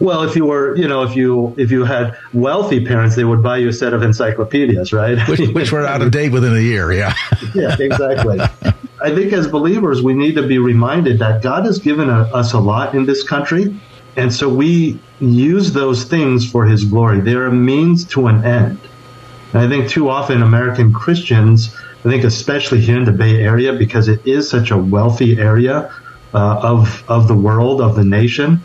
Well, 0.00 0.22
if 0.22 0.36
you 0.36 0.46
were, 0.46 0.76
you 0.76 0.86
know, 0.86 1.02
if 1.02 1.16
you 1.16 1.54
if 1.56 1.70
you 1.70 1.84
had 1.84 2.16
wealthy 2.32 2.84
parents, 2.84 3.16
they 3.16 3.24
would 3.24 3.42
buy 3.42 3.56
you 3.56 3.68
a 3.68 3.72
set 3.72 3.92
of 3.92 4.02
encyclopedias, 4.02 4.92
right? 4.92 5.18
Which, 5.28 5.40
which 5.50 5.72
were 5.72 5.84
out 5.84 6.02
of 6.02 6.10
date 6.10 6.30
within 6.30 6.56
a 6.56 6.60
year. 6.60 6.92
Yeah. 6.92 7.14
yeah, 7.54 7.76
exactly. 7.78 8.40
I 8.40 9.14
think 9.14 9.32
as 9.32 9.48
believers, 9.48 10.02
we 10.02 10.14
need 10.14 10.34
to 10.36 10.46
be 10.46 10.58
reminded 10.58 11.18
that 11.18 11.42
God 11.42 11.64
has 11.64 11.78
given 11.78 12.08
a, 12.08 12.22
us 12.34 12.52
a 12.52 12.60
lot 12.60 12.94
in 12.94 13.06
this 13.06 13.22
country, 13.22 13.74
and 14.16 14.32
so 14.32 14.48
we 14.48 15.00
use 15.20 15.72
those 15.72 16.04
things 16.04 16.48
for 16.48 16.64
His 16.64 16.84
glory. 16.84 17.20
They're 17.20 17.46
a 17.46 17.52
means 17.52 18.04
to 18.06 18.28
an 18.28 18.44
end. 18.44 18.78
And 19.52 19.62
I 19.62 19.68
think 19.68 19.88
too 19.88 20.10
often 20.10 20.42
American 20.42 20.92
Christians, 20.92 21.74
I 22.04 22.10
think 22.10 22.22
especially 22.22 22.80
here 22.80 22.98
in 22.98 23.04
the 23.04 23.12
Bay 23.12 23.42
Area, 23.42 23.72
because 23.72 24.06
it 24.06 24.24
is 24.26 24.48
such 24.48 24.70
a 24.70 24.78
wealthy 24.78 25.38
area 25.38 25.92
uh, 26.34 26.60
of 26.62 27.02
of 27.08 27.26
the 27.26 27.34
world 27.34 27.80
of 27.80 27.96
the 27.96 28.04
nation 28.04 28.62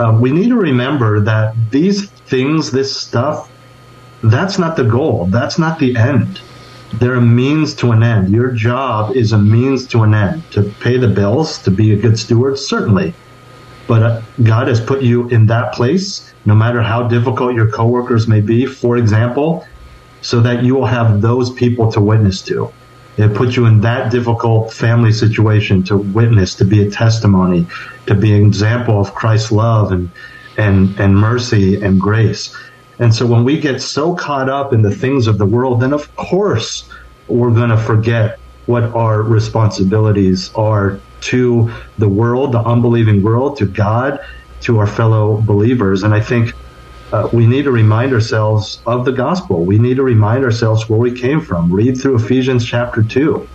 um, 0.00 0.20
we 0.20 0.32
need 0.32 0.48
to 0.48 0.56
remember 0.56 1.20
that 1.20 1.54
these 1.70 2.08
things, 2.10 2.70
this 2.70 2.98
stuff, 2.98 3.50
that's 4.22 4.58
not 4.58 4.76
the 4.76 4.84
goal. 4.84 5.26
That's 5.26 5.58
not 5.58 5.78
the 5.78 5.94
end. 5.94 6.40
They're 6.94 7.16
a 7.16 7.20
means 7.20 7.74
to 7.76 7.92
an 7.92 8.02
end. 8.02 8.30
Your 8.30 8.50
job 8.50 9.14
is 9.14 9.32
a 9.32 9.38
means 9.38 9.86
to 9.88 10.02
an 10.02 10.14
end. 10.14 10.50
To 10.52 10.62
pay 10.80 10.96
the 10.96 11.08
bills, 11.08 11.58
to 11.64 11.70
be 11.70 11.92
a 11.92 11.96
good 11.96 12.18
steward, 12.18 12.58
certainly. 12.58 13.12
But 13.86 14.02
uh, 14.02 14.22
God 14.42 14.68
has 14.68 14.80
put 14.80 15.02
you 15.02 15.28
in 15.28 15.46
that 15.46 15.74
place, 15.74 16.32
no 16.46 16.54
matter 16.54 16.80
how 16.80 17.06
difficult 17.06 17.54
your 17.54 17.70
coworkers 17.70 18.26
may 18.26 18.40
be, 18.40 18.64
for 18.64 18.96
example, 18.96 19.66
so 20.22 20.40
that 20.40 20.64
you 20.64 20.74
will 20.74 20.86
have 20.86 21.20
those 21.20 21.50
people 21.50 21.92
to 21.92 22.00
witness 22.00 22.40
to. 22.42 22.72
It 23.16 23.34
puts 23.34 23.56
you 23.56 23.66
in 23.66 23.80
that 23.82 24.10
difficult 24.10 24.72
family 24.72 25.12
situation 25.12 25.82
to 25.84 25.96
witness, 25.96 26.54
to 26.56 26.64
be 26.64 26.86
a 26.86 26.90
testimony, 26.90 27.66
to 28.06 28.14
be 28.14 28.32
an 28.34 28.46
example 28.46 29.00
of 29.00 29.14
Christ's 29.14 29.52
love 29.52 29.92
and, 29.92 30.10
and, 30.56 30.98
and 30.98 31.16
mercy 31.16 31.80
and 31.82 32.00
grace. 32.00 32.56
And 32.98 33.14
so 33.14 33.26
when 33.26 33.44
we 33.44 33.58
get 33.58 33.80
so 33.82 34.14
caught 34.14 34.48
up 34.48 34.72
in 34.72 34.82
the 34.82 34.94
things 34.94 35.26
of 35.26 35.38
the 35.38 35.46
world, 35.46 35.80
then 35.80 35.92
of 35.92 36.14
course 36.16 36.88
we're 37.28 37.50
going 37.50 37.70
to 37.70 37.76
forget 37.76 38.38
what 38.66 38.84
our 38.84 39.22
responsibilities 39.22 40.50
are 40.54 41.00
to 41.20 41.72
the 41.98 42.08
world, 42.08 42.52
the 42.52 42.60
unbelieving 42.60 43.22
world, 43.22 43.56
to 43.58 43.66
God, 43.66 44.20
to 44.62 44.78
our 44.78 44.86
fellow 44.86 45.40
believers. 45.40 46.02
And 46.02 46.14
I 46.14 46.20
think 46.20 46.54
uh, 47.12 47.28
we 47.32 47.46
need 47.46 47.64
to 47.64 47.72
remind 47.72 48.12
ourselves 48.12 48.80
of 48.86 49.04
the 49.04 49.12
gospel. 49.12 49.64
We 49.64 49.78
need 49.78 49.96
to 49.96 50.02
remind 50.02 50.44
ourselves 50.44 50.88
where 50.88 50.98
we 50.98 51.12
came 51.12 51.40
from. 51.40 51.72
Read 51.72 52.00
through 52.00 52.16
Ephesians 52.16 52.64
chapter 52.64 53.02
2. 53.02 53.48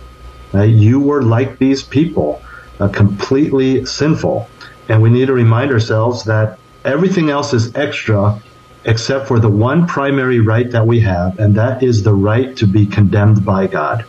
Uh, 0.54 0.62
you 0.62 1.00
were 1.00 1.22
like 1.22 1.58
these 1.58 1.82
people, 1.82 2.42
uh, 2.80 2.88
completely 2.88 3.84
sinful. 3.86 4.48
And 4.88 5.02
we 5.02 5.10
need 5.10 5.26
to 5.26 5.32
remind 5.32 5.72
ourselves 5.72 6.24
that 6.24 6.58
everything 6.84 7.30
else 7.30 7.52
is 7.52 7.74
extra 7.74 8.40
except 8.84 9.26
for 9.26 9.40
the 9.40 9.50
one 9.50 9.86
primary 9.86 10.38
right 10.38 10.70
that 10.70 10.86
we 10.86 11.00
have, 11.00 11.38
and 11.40 11.56
that 11.56 11.82
is 11.82 12.04
the 12.04 12.14
right 12.14 12.56
to 12.56 12.66
be 12.66 12.86
condemned 12.86 13.44
by 13.44 13.66
God. 13.66 14.04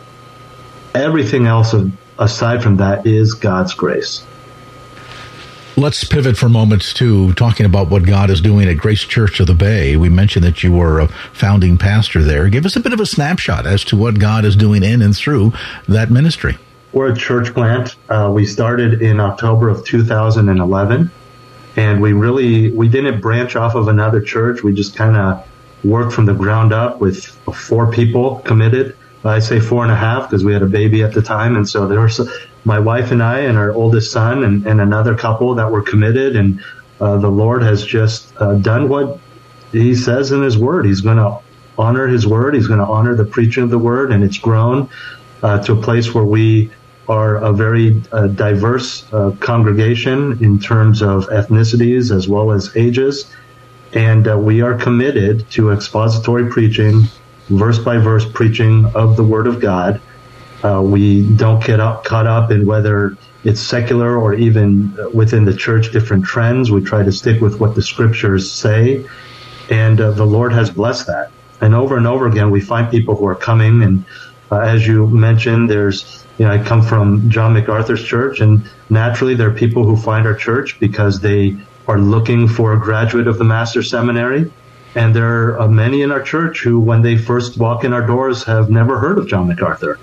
Everything 0.94 1.46
else 1.46 1.74
aside 2.16 2.62
from 2.62 2.76
that 2.76 3.04
is 3.04 3.34
God's 3.34 3.74
grace. 3.74 4.24
Let's 5.78 6.02
pivot 6.02 6.36
for 6.36 6.48
moments 6.48 6.92
to 6.94 7.32
talking 7.34 7.64
about 7.64 7.88
what 7.88 8.02
God 8.02 8.30
is 8.30 8.40
doing 8.40 8.68
at 8.68 8.78
Grace 8.78 9.02
Church 9.02 9.38
of 9.38 9.46
the 9.46 9.54
Bay. 9.54 9.96
We 9.96 10.08
mentioned 10.08 10.44
that 10.44 10.64
you 10.64 10.72
were 10.72 10.98
a 10.98 11.06
founding 11.32 11.78
pastor 11.78 12.20
there. 12.20 12.48
Give 12.48 12.66
us 12.66 12.74
a 12.74 12.80
bit 12.80 12.92
of 12.92 12.98
a 12.98 13.06
snapshot 13.06 13.64
as 13.64 13.84
to 13.84 13.96
what 13.96 14.18
God 14.18 14.44
is 14.44 14.56
doing 14.56 14.82
in 14.82 15.00
and 15.02 15.16
through 15.16 15.52
that 15.86 16.10
ministry. 16.10 16.58
We're 16.92 17.12
a 17.12 17.16
church 17.16 17.54
plant. 17.54 17.94
Uh, 18.08 18.28
we 18.34 18.44
started 18.44 19.02
in 19.02 19.20
October 19.20 19.68
of 19.68 19.84
2011, 19.84 21.12
and 21.76 22.02
we 22.02 22.12
really 22.12 22.72
we 22.72 22.88
didn't 22.88 23.20
branch 23.20 23.54
off 23.54 23.76
of 23.76 23.86
another 23.86 24.20
church. 24.20 24.64
We 24.64 24.74
just 24.74 24.96
kind 24.96 25.16
of 25.16 25.46
worked 25.84 26.12
from 26.12 26.26
the 26.26 26.34
ground 26.34 26.72
up 26.72 27.00
with 27.00 27.26
four 27.54 27.92
people 27.92 28.40
committed. 28.40 28.96
I 29.24 29.38
say 29.38 29.60
four 29.60 29.84
and 29.84 29.92
a 29.92 29.96
half 29.96 30.28
because 30.28 30.44
we 30.44 30.52
had 30.52 30.62
a 30.62 30.66
baby 30.66 31.04
at 31.04 31.14
the 31.14 31.22
time, 31.22 31.54
and 31.54 31.68
so 31.68 31.86
there 31.86 32.00
was 32.00 32.18
my 32.68 32.78
wife 32.78 33.10
and 33.10 33.22
I 33.22 33.40
and 33.40 33.56
our 33.56 33.72
oldest 33.72 34.12
son 34.12 34.44
and, 34.44 34.66
and 34.66 34.80
another 34.80 35.16
couple 35.16 35.54
that 35.54 35.72
were 35.72 35.82
committed. 35.82 36.36
And 36.36 36.62
uh, 37.00 37.16
the 37.16 37.30
Lord 37.30 37.62
has 37.62 37.84
just 37.84 38.32
uh, 38.36 38.54
done 38.56 38.88
what 38.90 39.18
He 39.72 39.94
says 39.96 40.30
in 40.30 40.42
His 40.42 40.58
Word. 40.58 40.84
He's 40.84 41.00
going 41.00 41.16
to 41.16 41.38
honor 41.78 42.06
His 42.06 42.26
Word. 42.26 42.54
He's 42.54 42.68
going 42.68 42.80
to 42.80 42.86
honor 42.86 43.16
the 43.16 43.24
preaching 43.24 43.64
of 43.64 43.70
the 43.70 43.78
Word, 43.78 44.12
and 44.12 44.22
it's 44.22 44.38
grown 44.38 44.90
uh, 45.42 45.60
to 45.64 45.72
a 45.72 45.82
place 45.82 46.14
where 46.14 46.24
we 46.24 46.70
are 47.08 47.36
a 47.36 47.52
very 47.54 48.02
uh, 48.12 48.26
diverse 48.26 49.10
uh, 49.14 49.30
congregation 49.40 50.44
in 50.44 50.60
terms 50.60 51.00
of 51.00 51.26
ethnicities 51.28 52.14
as 52.14 52.28
well 52.28 52.52
as 52.52 52.76
ages. 52.76 53.34
And 53.94 54.28
uh, 54.28 54.36
we 54.36 54.60
are 54.60 54.74
committed 54.74 55.48
to 55.52 55.72
expository 55.72 56.50
preaching, 56.50 57.04
verse 57.48 57.78
by 57.78 57.96
verse 57.96 58.26
preaching 58.30 58.84
of 58.94 59.16
the 59.16 59.24
Word 59.24 59.46
of 59.46 59.58
God 59.58 60.02
Uh, 60.62 60.82
we 60.82 61.22
don't 61.36 61.62
get 61.64 61.78
up, 61.78 62.04
caught 62.04 62.26
up 62.26 62.50
in 62.50 62.66
whether 62.66 63.16
it's 63.44 63.60
secular 63.60 64.18
or 64.18 64.34
even 64.34 64.96
within 65.14 65.44
the 65.44 65.54
church, 65.54 65.92
different 65.92 66.24
trends. 66.24 66.70
We 66.70 66.82
try 66.82 67.04
to 67.04 67.12
stick 67.12 67.40
with 67.40 67.60
what 67.60 67.74
the 67.74 67.82
scriptures 67.82 68.50
say. 68.50 69.06
And 69.70 70.00
uh, 70.00 70.10
the 70.12 70.24
Lord 70.24 70.52
has 70.52 70.70
blessed 70.70 71.06
that. 71.06 71.30
And 71.60 71.74
over 71.74 71.96
and 71.96 72.06
over 72.06 72.26
again, 72.26 72.50
we 72.50 72.60
find 72.60 72.90
people 72.90 73.14
who 73.14 73.26
are 73.26 73.36
coming. 73.36 73.82
And 73.82 74.04
uh, 74.50 74.60
as 74.60 74.86
you 74.86 75.06
mentioned, 75.06 75.70
there's, 75.70 76.24
you 76.38 76.46
know, 76.46 76.52
I 76.52 76.58
come 76.62 76.82
from 76.82 77.30
John 77.30 77.52
MacArthur's 77.52 78.02
church, 78.02 78.40
and 78.40 78.68
naturally 78.90 79.34
there 79.34 79.48
are 79.48 79.54
people 79.54 79.84
who 79.84 79.96
find 79.96 80.26
our 80.26 80.34
church 80.34 80.78
because 80.80 81.20
they 81.20 81.56
are 81.86 81.98
looking 81.98 82.48
for 82.48 82.72
a 82.72 82.78
graduate 82.78 83.28
of 83.28 83.38
the 83.38 83.44
Master 83.44 83.82
Seminary. 83.82 84.50
And 84.94 85.14
there 85.14 85.60
are 85.60 85.68
many 85.68 86.02
in 86.02 86.10
our 86.10 86.22
church 86.22 86.60
who, 86.60 86.80
when 86.80 87.02
they 87.02 87.16
first 87.16 87.58
walk 87.58 87.84
in 87.84 87.92
our 87.92 88.04
doors, 88.04 88.42
have 88.44 88.70
never 88.70 88.98
heard 88.98 89.18
of 89.18 89.28
John 89.28 89.46
MacArthur 89.46 89.98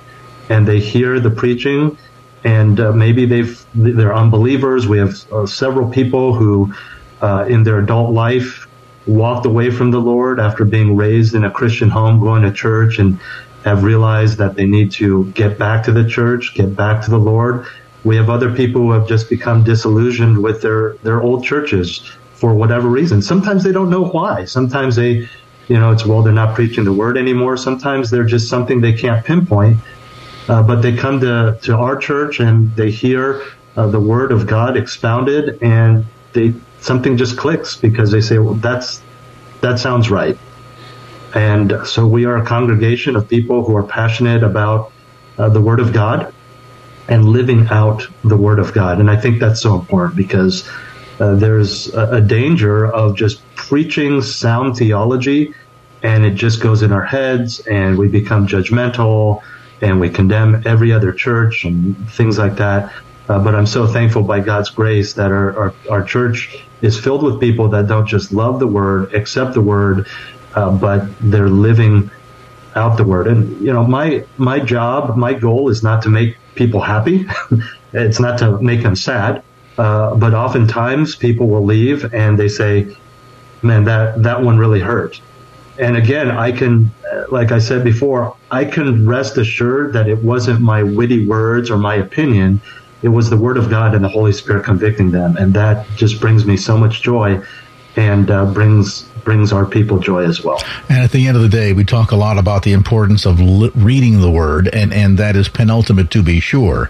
and 0.49 0.67
they 0.67 0.79
hear 0.79 1.19
the 1.19 1.31
preaching 1.31 1.97
and 2.45 2.79
uh, 2.79 2.91
maybe 2.93 3.25
they've 3.25 3.65
they're 3.73 4.13
unbelievers. 4.13 4.87
We 4.87 4.99
have 4.99 5.15
uh, 5.33 5.47
several 5.47 5.89
people 5.89 6.33
who, 6.33 6.73
uh, 7.21 7.45
in 7.49 7.63
their 7.63 7.79
adult 7.79 8.11
life, 8.13 8.67
walked 9.07 9.47
away 9.47 9.71
from 9.71 9.91
the 9.91 9.99
Lord 9.99 10.39
after 10.39 10.63
being 10.63 10.95
raised 10.95 11.33
in 11.33 11.43
a 11.43 11.51
Christian 11.51 11.89
home, 11.89 12.19
going 12.19 12.43
to 12.43 12.51
church, 12.53 12.99
and 12.99 13.19
have 13.65 13.83
realized 13.83 14.37
that 14.37 14.55
they 14.55 14.65
need 14.67 14.91
to 14.91 15.25
get 15.31 15.57
back 15.57 15.83
to 15.85 15.91
the 15.91 16.07
church, 16.07 16.53
get 16.53 16.75
back 16.75 17.03
to 17.05 17.09
the 17.09 17.17
Lord. 17.17 17.65
We 18.03 18.15
have 18.17 18.29
other 18.29 18.53
people 18.53 18.81
who 18.81 18.91
have 18.91 19.07
just 19.07 19.27
become 19.27 19.63
disillusioned 19.63 20.37
with 20.37 20.61
their 20.61 20.93
their 21.01 21.23
old 21.23 21.43
churches 21.43 22.07
for 22.35 22.53
whatever 22.53 22.87
reason. 22.87 23.23
Sometimes 23.23 23.63
they 23.63 23.71
don't 23.71 23.89
know 23.89 24.05
why. 24.05 24.45
Sometimes 24.45 24.97
they, 24.97 25.27
you 25.67 25.79
know, 25.79 25.91
it's 25.91 26.05
well 26.05 26.21
they're 26.21 26.31
not 26.31 26.53
preaching 26.53 26.83
the 26.83 26.93
word 26.93 27.17
anymore. 27.17 27.57
Sometimes 27.57 28.11
they're 28.11 28.23
just 28.23 28.49
something 28.49 28.81
they 28.81 28.93
can't 28.93 29.25
pinpoint 29.25 29.79
uh, 30.47 30.63
but 30.63 30.81
they 30.81 30.95
come 30.95 31.19
to, 31.21 31.57
to 31.63 31.75
our 31.75 31.97
church 31.97 32.39
and 32.39 32.75
they 32.75 32.91
hear 32.91 33.43
uh, 33.75 33.87
the 33.87 33.99
word 33.99 34.31
of 34.31 34.47
God 34.47 34.77
expounded 34.77 35.61
and 35.61 36.05
they 36.33 36.53
something 36.79 37.17
just 37.17 37.37
clicks 37.37 37.75
because 37.75 38.11
they 38.11 38.21
say, 38.21 38.37
well, 38.37 38.53
that's, 38.53 39.01
that 39.61 39.79
sounds 39.79 40.11
right. 40.11 40.37
And 41.33 41.73
so 41.85 42.05
we 42.05 42.25
are 42.25 42.37
a 42.37 42.45
congregation 42.45 43.15
of 43.15 43.27
people 43.27 43.65
who 43.65 43.75
are 43.75 43.83
passionate 43.83 44.43
about 44.43 44.91
uh, 45.37 45.49
the 45.49 45.61
word 45.61 45.79
of 45.79 45.91
God 45.91 46.33
and 47.07 47.25
living 47.25 47.67
out 47.69 48.07
the 48.23 48.37
word 48.37 48.59
of 48.59 48.73
God. 48.73 48.99
And 48.99 49.09
I 49.09 49.19
think 49.19 49.39
that's 49.39 49.61
so 49.61 49.77
important 49.77 50.15
because 50.15 50.69
uh, 51.19 51.35
there's 51.35 51.93
a, 51.93 52.15
a 52.15 52.21
danger 52.21 52.85
of 52.85 53.15
just 53.15 53.41
preaching 53.55 54.21
sound 54.21 54.77
theology 54.77 55.53
and 56.03 56.23
it 56.23 56.35
just 56.35 56.61
goes 56.61 56.83
in 56.83 56.91
our 56.91 57.03
heads 57.03 57.61
and 57.61 57.97
we 57.97 58.07
become 58.07 58.47
judgmental 58.47 59.41
and 59.81 59.99
we 59.99 60.09
condemn 60.09 60.63
every 60.65 60.91
other 60.91 61.11
church 61.11 61.65
and 61.65 61.97
things 62.11 62.37
like 62.37 62.55
that. 62.57 62.93
Uh, 63.27 63.43
but 63.43 63.55
I'm 63.55 63.65
so 63.65 63.87
thankful 63.87 64.21
by 64.21 64.39
God's 64.39 64.69
grace 64.69 65.13
that 65.13 65.31
our, 65.31 65.57
our, 65.57 65.73
our, 65.89 66.03
church 66.03 66.63
is 66.81 66.99
filled 66.99 67.23
with 67.23 67.39
people 67.39 67.69
that 67.69 67.87
don't 67.87 68.05
just 68.05 68.31
love 68.31 68.59
the 68.59 68.67
word, 68.67 69.15
accept 69.15 69.53
the 69.55 69.61
word, 69.61 70.07
uh, 70.53 70.69
but 70.69 71.07
they're 71.19 71.49
living 71.49 72.11
out 72.75 72.97
the 72.97 73.03
word. 73.03 73.27
And, 73.27 73.59
you 73.61 73.73
know, 73.73 73.83
my, 73.83 74.25
my 74.37 74.59
job, 74.59 75.17
my 75.17 75.33
goal 75.33 75.69
is 75.69 75.81
not 75.81 76.03
to 76.03 76.09
make 76.09 76.37
people 76.53 76.81
happy. 76.81 77.25
it's 77.93 78.19
not 78.19 78.37
to 78.39 78.61
make 78.61 78.83
them 78.83 78.95
sad. 78.95 79.43
Uh, 79.77 80.15
but 80.15 80.33
oftentimes 80.33 81.15
people 81.15 81.47
will 81.47 81.65
leave 81.65 82.13
and 82.13 82.37
they 82.37 82.47
say, 82.47 82.95
man, 83.61 83.85
that, 83.85 84.21
that 84.21 84.41
one 84.41 84.57
really 84.57 84.79
hurt. 84.79 85.19
And 85.77 85.97
again, 85.97 86.31
I 86.31 86.51
can, 86.51 86.91
like 87.29 87.51
I 87.51 87.59
said 87.59 87.83
before, 87.83 88.35
I 88.51 88.65
can 88.65 89.05
rest 89.05 89.37
assured 89.37 89.93
that 89.93 90.07
it 90.07 90.23
wasn't 90.23 90.61
my 90.61 90.83
witty 90.83 91.25
words 91.25 91.69
or 91.69 91.77
my 91.77 91.95
opinion. 91.95 92.61
It 93.01 93.09
was 93.09 93.29
the 93.29 93.37
Word 93.37 93.57
of 93.57 93.69
God 93.69 93.93
and 93.93 94.03
the 94.03 94.09
Holy 94.09 94.31
Spirit 94.31 94.63
convicting 94.63 95.11
them, 95.11 95.37
and 95.37 95.53
that 95.53 95.85
just 95.95 96.21
brings 96.21 96.45
me 96.45 96.57
so 96.57 96.77
much 96.77 97.01
joy, 97.01 97.41
and 97.97 98.31
uh, 98.31 98.45
brings 98.45 99.03
brings 99.25 99.51
our 99.51 99.65
people 99.65 99.99
joy 99.99 100.23
as 100.23 100.43
well. 100.43 100.61
And 100.87 100.99
at 100.99 101.11
the 101.11 101.27
end 101.27 101.35
of 101.35 101.43
the 101.43 101.49
day, 101.49 101.73
we 101.73 101.83
talk 101.83 102.11
a 102.11 102.15
lot 102.15 102.37
about 102.37 102.63
the 102.63 102.73
importance 102.73 103.25
of 103.25 103.39
li- 103.39 103.71
reading 103.75 104.21
the 104.21 104.31
Word, 104.31 104.69
and 104.73 104.93
and 104.93 105.19
that 105.19 105.35
is 105.35 105.49
penultimate 105.49 106.09
to 106.11 106.23
be 106.23 106.39
sure, 106.39 106.89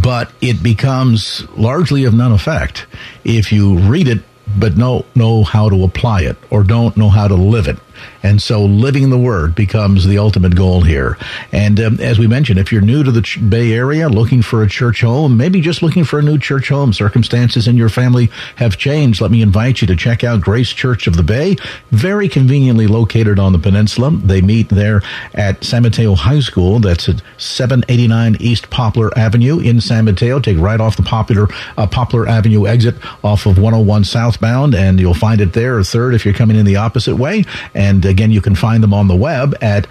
but 0.00 0.30
it 0.40 0.62
becomes 0.62 1.46
largely 1.56 2.04
of 2.04 2.14
none 2.14 2.32
effect 2.32 2.86
if 3.24 3.52
you 3.52 3.76
read 3.78 4.08
it 4.08 4.22
but 4.58 4.76
don't 4.76 5.04
know 5.14 5.44
how 5.44 5.68
to 5.68 5.84
apply 5.84 6.22
it 6.22 6.36
or 6.50 6.62
don't 6.62 6.96
know 6.96 7.08
how 7.08 7.28
to 7.28 7.34
live 7.34 7.68
it. 7.68 7.78
And 8.22 8.40
so 8.40 8.64
living 8.64 9.10
the 9.10 9.18
word 9.18 9.54
becomes 9.54 10.06
the 10.06 10.18
ultimate 10.18 10.54
goal 10.54 10.82
here. 10.82 11.16
And 11.52 11.80
um, 11.80 12.00
as 12.00 12.18
we 12.18 12.26
mentioned, 12.26 12.58
if 12.58 12.70
you're 12.70 12.80
new 12.80 13.02
to 13.02 13.10
the 13.10 13.22
Ch- 13.22 13.38
Bay 13.48 13.72
Area, 13.72 14.08
looking 14.08 14.42
for 14.42 14.62
a 14.62 14.68
church 14.68 15.00
home, 15.00 15.36
maybe 15.36 15.60
just 15.60 15.82
looking 15.82 16.04
for 16.04 16.18
a 16.18 16.22
new 16.22 16.38
church 16.38 16.68
home, 16.68 16.92
circumstances 16.92 17.66
in 17.66 17.76
your 17.76 17.88
family 17.88 18.30
have 18.56 18.76
changed. 18.76 19.20
Let 19.20 19.30
me 19.30 19.42
invite 19.42 19.80
you 19.80 19.86
to 19.86 19.96
check 19.96 20.22
out 20.22 20.40
Grace 20.40 20.70
Church 20.70 21.06
of 21.06 21.16
the 21.16 21.22
Bay, 21.22 21.56
very 21.90 22.28
conveniently 22.28 22.86
located 22.86 23.38
on 23.38 23.52
the 23.52 23.58
peninsula. 23.58 24.10
They 24.10 24.40
meet 24.40 24.68
there 24.68 25.02
at 25.34 25.64
San 25.64 25.82
Mateo 25.82 26.14
High 26.14 26.40
School. 26.40 26.80
That's 26.80 27.08
at 27.08 27.22
789 27.38 28.36
East 28.40 28.70
Poplar 28.70 29.16
Avenue 29.18 29.58
in 29.58 29.80
San 29.80 30.04
Mateo. 30.04 30.40
Take 30.40 30.58
right 30.58 30.80
off 30.80 30.96
the 30.96 31.02
popular 31.02 31.48
uh, 31.76 31.86
Poplar 31.86 32.28
Avenue 32.28 32.66
exit 32.66 32.96
off 33.24 33.46
of 33.46 33.56
101 33.56 34.04
southbound, 34.04 34.74
and 34.74 35.00
you'll 35.00 35.14
find 35.14 35.40
it 35.40 35.52
there, 35.52 35.78
or 35.78 35.84
third 35.84 36.14
if 36.14 36.24
you're 36.24 36.34
coming 36.34 36.56
in 36.56 36.66
the 36.66 36.76
opposite 36.76 37.16
way. 37.16 37.44
And 37.74 38.04
again, 38.10 38.30
you 38.30 38.42
can 38.42 38.54
find 38.54 38.82
them 38.82 38.92
on 38.92 39.08
the 39.08 39.16
web 39.16 39.56
at 39.62 39.86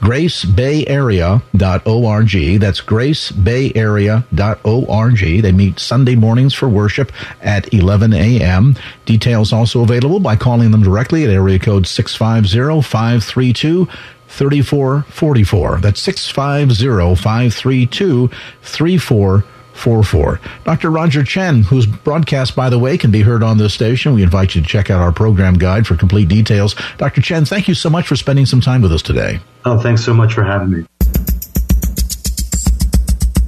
gracebayarea.org. 0.00 2.60
That's 2.60 2.82
gracebayarea.org. 2.82 5.42
They 5.42 5.52
meet 5.52 5.80
Sunday 5.80 6.14
mornings 6.14 6.52
for 6.52 6.68
worship 6.68 7.10
at 7.40 7.72
11 7.72 8.12
a.m. 8.12 8.76
Details 9.06 9.50
also 9.52 9.82
available 9.82 10.20
by 10.20 10.36
calling 10.36 10.72
them 10.72 10.82
directly 10.82 11.24
at 11.24 11.30
area 11.30 11.58
code 11.58 11.84
650-532 11.84 13.88
3444. 14.28 15.80
That's 15.80 16.00
650 16.00 17.22
532 17.22 18.28
3444. 18.62 19.53
44. 19.74 20.40
Dr. 20.64 20.90
Roger 20.90 21.22
Chen, 21.24 21.62
whose 21.62 21.86
broadcast, 21.86 22.56
by 22.56 22.70
the 22.70 22.78
way, 22.78 22.96
can 22.96 23.10
be 23.10 23.22
heard 23.22 23.42
on 23.42 23.58
this 23.58 23.74
station. 23.74 24.14
We 24.14 24.22
invite 24.22 24.54
you 24.54 24.62
to 24.62 24.66
check 24.66 24.90
out 24.90 25.00
our 25.00 25.12
program 25.12 25.54
guide 25.54 25.86
for 25.86 25.96
complete 25.96 26.28
details. 26.28 26.74
Dr. 26.96 27.20
Chen, 27.20 27.44
thank 27.44 27.68
you 27.68 27.74
so 27.74 27.90
much 27.90 28.06
for 28.06 28.16
spending 28.16 28.46
some 28.46 28.60
time 28.60 28.82
with 28.82 28.92
us 28.92 29.02
today. 29.02 29.40
Oh, 29.64 29.78
thanks 29.78 30.04
so 30.04 30.14
much 30.14 30.32
for 30.32 30.44
having 30.44 30.70
me. 30.70 30.86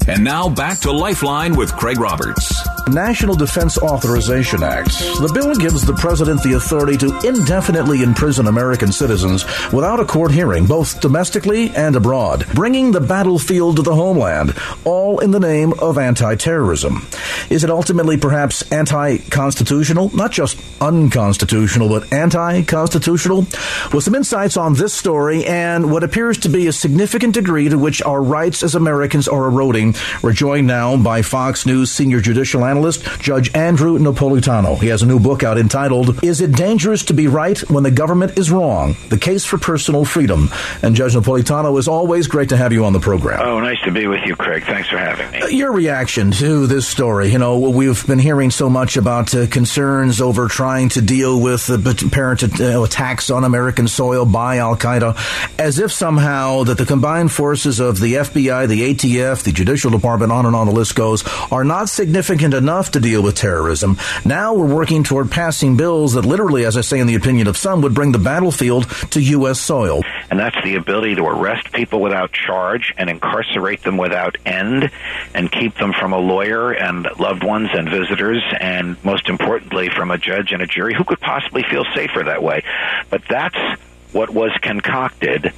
And 0.09 0.23
now 0.23 0.49
back 0.49 0.81
to 0.81 0.93
Lifeline 0.93 1.57
with 1.57 1.73
Craig 1.73 1.99
Roberts. 1.99 2.56
National 2.89 3.35
Defense 3.35 3.79
Authorization 3.79 4.63
Act. 4.63 4.91
The 4.91 5.31
bill 5.35 5.57
gives 5.57 5.85
the 5.85 5.95
president 5.95 6.41
the 6.45 6.53
authority 6.53 6.97
to 6.99 7.19
indefinitely 7.27 8.05
imprison 8.05 8.47
American 8.47 8.93
citizens 8.93 9.45
without 9.73 9.99
a 9.99 10.05
court 10.05 10.31
hearing, 10.31 10.67
both 10.67 11.01
domestically 11.01 11.71
and 11.71 11.97
abroad, 11.97 12.47
bringing 12.55 12.93
the 12.93 13.01
battlefield 13.01 13.77
to 13.77 13.83
the 13.83 13.95
homeland, 13.95 14.55
all 14.85 15.19
in 15.19 15.33
the 15.33 15.41
name 15.41 15.73
of 15.81 15.99
anti-terrorism. 15.99 17.05
Is 17.51 17.65
it 17.65 17.71
ultimately 17.71 18.17
perhaps 18.17 18.63
anti-constitutional? 18.71 20.15
Not 20.15 20.31
just 20.31 20.57
unconstitutional, 20.81 21.89
but 21.89 22.13
anti-constitutional? 22.13 23.49
With 23.93 24.05
some 24.05 24.15
insights 24.15 24.57
on 24.57 24.75
this 24.75 24.95
story 24.95 25.45
and 25.45 25.91
what 25.91 26.05
appears 26.05 26.39
to 26.39 26.49
be 26.49 26.69
a 26.69 26.73
significant 26.73 27.35
degree 27.35 27.69
to 27.69 27.79
which 27.79 28.01
our 28.03 28.23
rights 28.23 28.63
as 28.63 28.77
Americans 28.77 29.27
are 29.27 29.47
eroding, 29.47 29.97
we're 30.23 30.33
joined 30.33 30.69
now 30.69 30.97
by 30.97 31.23
Fox 31.23 31.67
News 31.67 31.91
senior 31.91 32.21
judicial 32.21 32.65
analyst 32.65 32.76
analyst, 32.77 33.05
Judge 33.21 33.55
Andrew 33.55 33.99
Napolitano. 33.99 34.79
He 34.79 34.89
has 34.89 35.03
a 35.03 35.07
new 35.07 35.19
book 35.19 35.43
out 35.43 35.57
entitled, 35.57 36.23
Is 36.23 36.43
It 36.43 36.53
Dangerous 36.53 37.05
to 37.07 37.15
Be 37.15 37.27
Right 37.27 37.59
When 37.71 37.85
the 37.85 37.91
Government 37.91 38.37
is 38.37 38.51
Wrong? 38.51 38.97
The 39.09 39.17
Case 39.17 39.45
for 39.47 39.57
Personal 39.57 40.05
Freedom. 40.05 40.51
And 40.83 40.95
Judge 40.95 41.15
Napolitano, 41.15 41.79
is 41.79 41.89
always 41.89 42.27
great 42.27 42.51
to 42.51 42.57
have 42.57 42.73
you 42.73 42.85
on 42.85 42.93
the 42.93 43.01
program. 43.01 43.41
Oh, 43.41 43.61
nice 43.61 43.81
to 43.85 43.91
be 43.91 44.07
with 44.07 44.25
you, 44.27 44.37
Craig. 44.37 44.65
Thanks 44.65 44.89
for 44.89 44.99
having 44.99 45.31
me. 45.31 45.41
Uh, 45.41 45.47
your 45.47 45.73
reaction 45.73 46.31
to 46.33 46.67
this 46.67 46.87
story. 46.87 47.33
You 47.33 47.39
know, 47.39 47.59
we've 47.59 48.07
been 48.07 48.19
hearing 48.19 48.51
so 48.51 48.69
much 48.69 48.97
about 48.97 49.35
uh, 49.35 49.47
concerns 49.47 50.21
over 50.21 50.49
trying 50.49 50.91
to 50.91 51.01
deal 51.01 51.41
with 51.41 51.71
uh, 51.71 51.79
apparent 52.07 52.43
uh, 52.61 52.83
attacks 52.83 53.31
on 53.31 53.45
American 53.45 53.89
soil 53.89 54.27
by 54.27 54.59
Al 54.59 54.77
Qaeda, 54.77 55.17
as 55.59 55.79
if 55.79 55.93
somehow 55.93 56.65
that 56.65 56.77
the 56.77 56.87
combined 56.87 57.33
forces 57.33 57.81
of 57.81 58.01
the 58.01 58.15
FBI, 58.15 58.69
the 58.69 58.95
ATF, 58.95 59.43
the 59.45 59.53
Judicial 59.53 59.91
Department, 59.91 60.31
on 60.31 60.45
and 60.45 60.55
on 60.55 60.67
the 60.67 60.73
list 60.73 60.95
goes, 60.95 61.25
are 61.51 61.65
not 61.65 61.89
significant 61.89 62.53
enough 62.53 62.66
enough 62.67 62.91
to 62.91 62.99
deal 62.99 63.23
with 63.23 63.37
terrorism. 63.37 63.97
Now 64.25 64.53
we're 64.53 64.75
working 64.75 65.05
toward 65.05 65.31
passing 65.31 65.77
bills 65.77 66.15
that 66.15 66.25
literally, 66.25 66.65
as 66.65 66.77
I 66.77 66.81
say 66.81 66.99
in 66.99 67.07
the 67.07 67.15
opinion 67.15 67.47
of 67.47 67.57
some, 67.57 67.81
would 67.83 67.95
bring 67.95 68.11
the 68.11 68.19
battlefield 68.19 68.91
to 69.13 69.21
U.S. 69.21 69.61
soil. 69.61 70.03
And 70.31 70.41
that's 70.41 70.61
the 70.65 70.75
ability 70.75 71.15
to 71.15 71.27
arrest 71.27 71.73
people 71.73 72.01
without 72.01 72.33
charge 72.33 72.93
and 72.99 73.09
incarcerate 73.09 73.85
them 73.85 73.97
without 73.97 74.37
end 74.45 74.91
and 75.33 75.53
keep 75.53 75.77
them 75.77 75.93
from 75.93 76.13
a 76.13 76.19
lawyer 76.19 76.73
and 76.73 77.07
loved 77.21 77.45
ones 77.45 77.69
and 77.73 77.89
visitors 77.89 78.43
and 78.59 78.97
most 79.05 79.29
importantly 79.29 79.89
from 79.89 80.11
a 80.11 80.19
judge 80.19 80.51
and 80.51 80.61
a 80.61 80.67
jury 80.67 80.93
who 80.93 81.05
could 81.05 81.21
possibly 81.21 81.63
feel 81.71 81.85
safer 81.95 82.25
that 82.25 82.43
way. 82.43 82.65
But 83.11 83.23
that's 83.31 83.81
what 84.11 84.31
was 84.31 84.51
concocted 84.61 85.53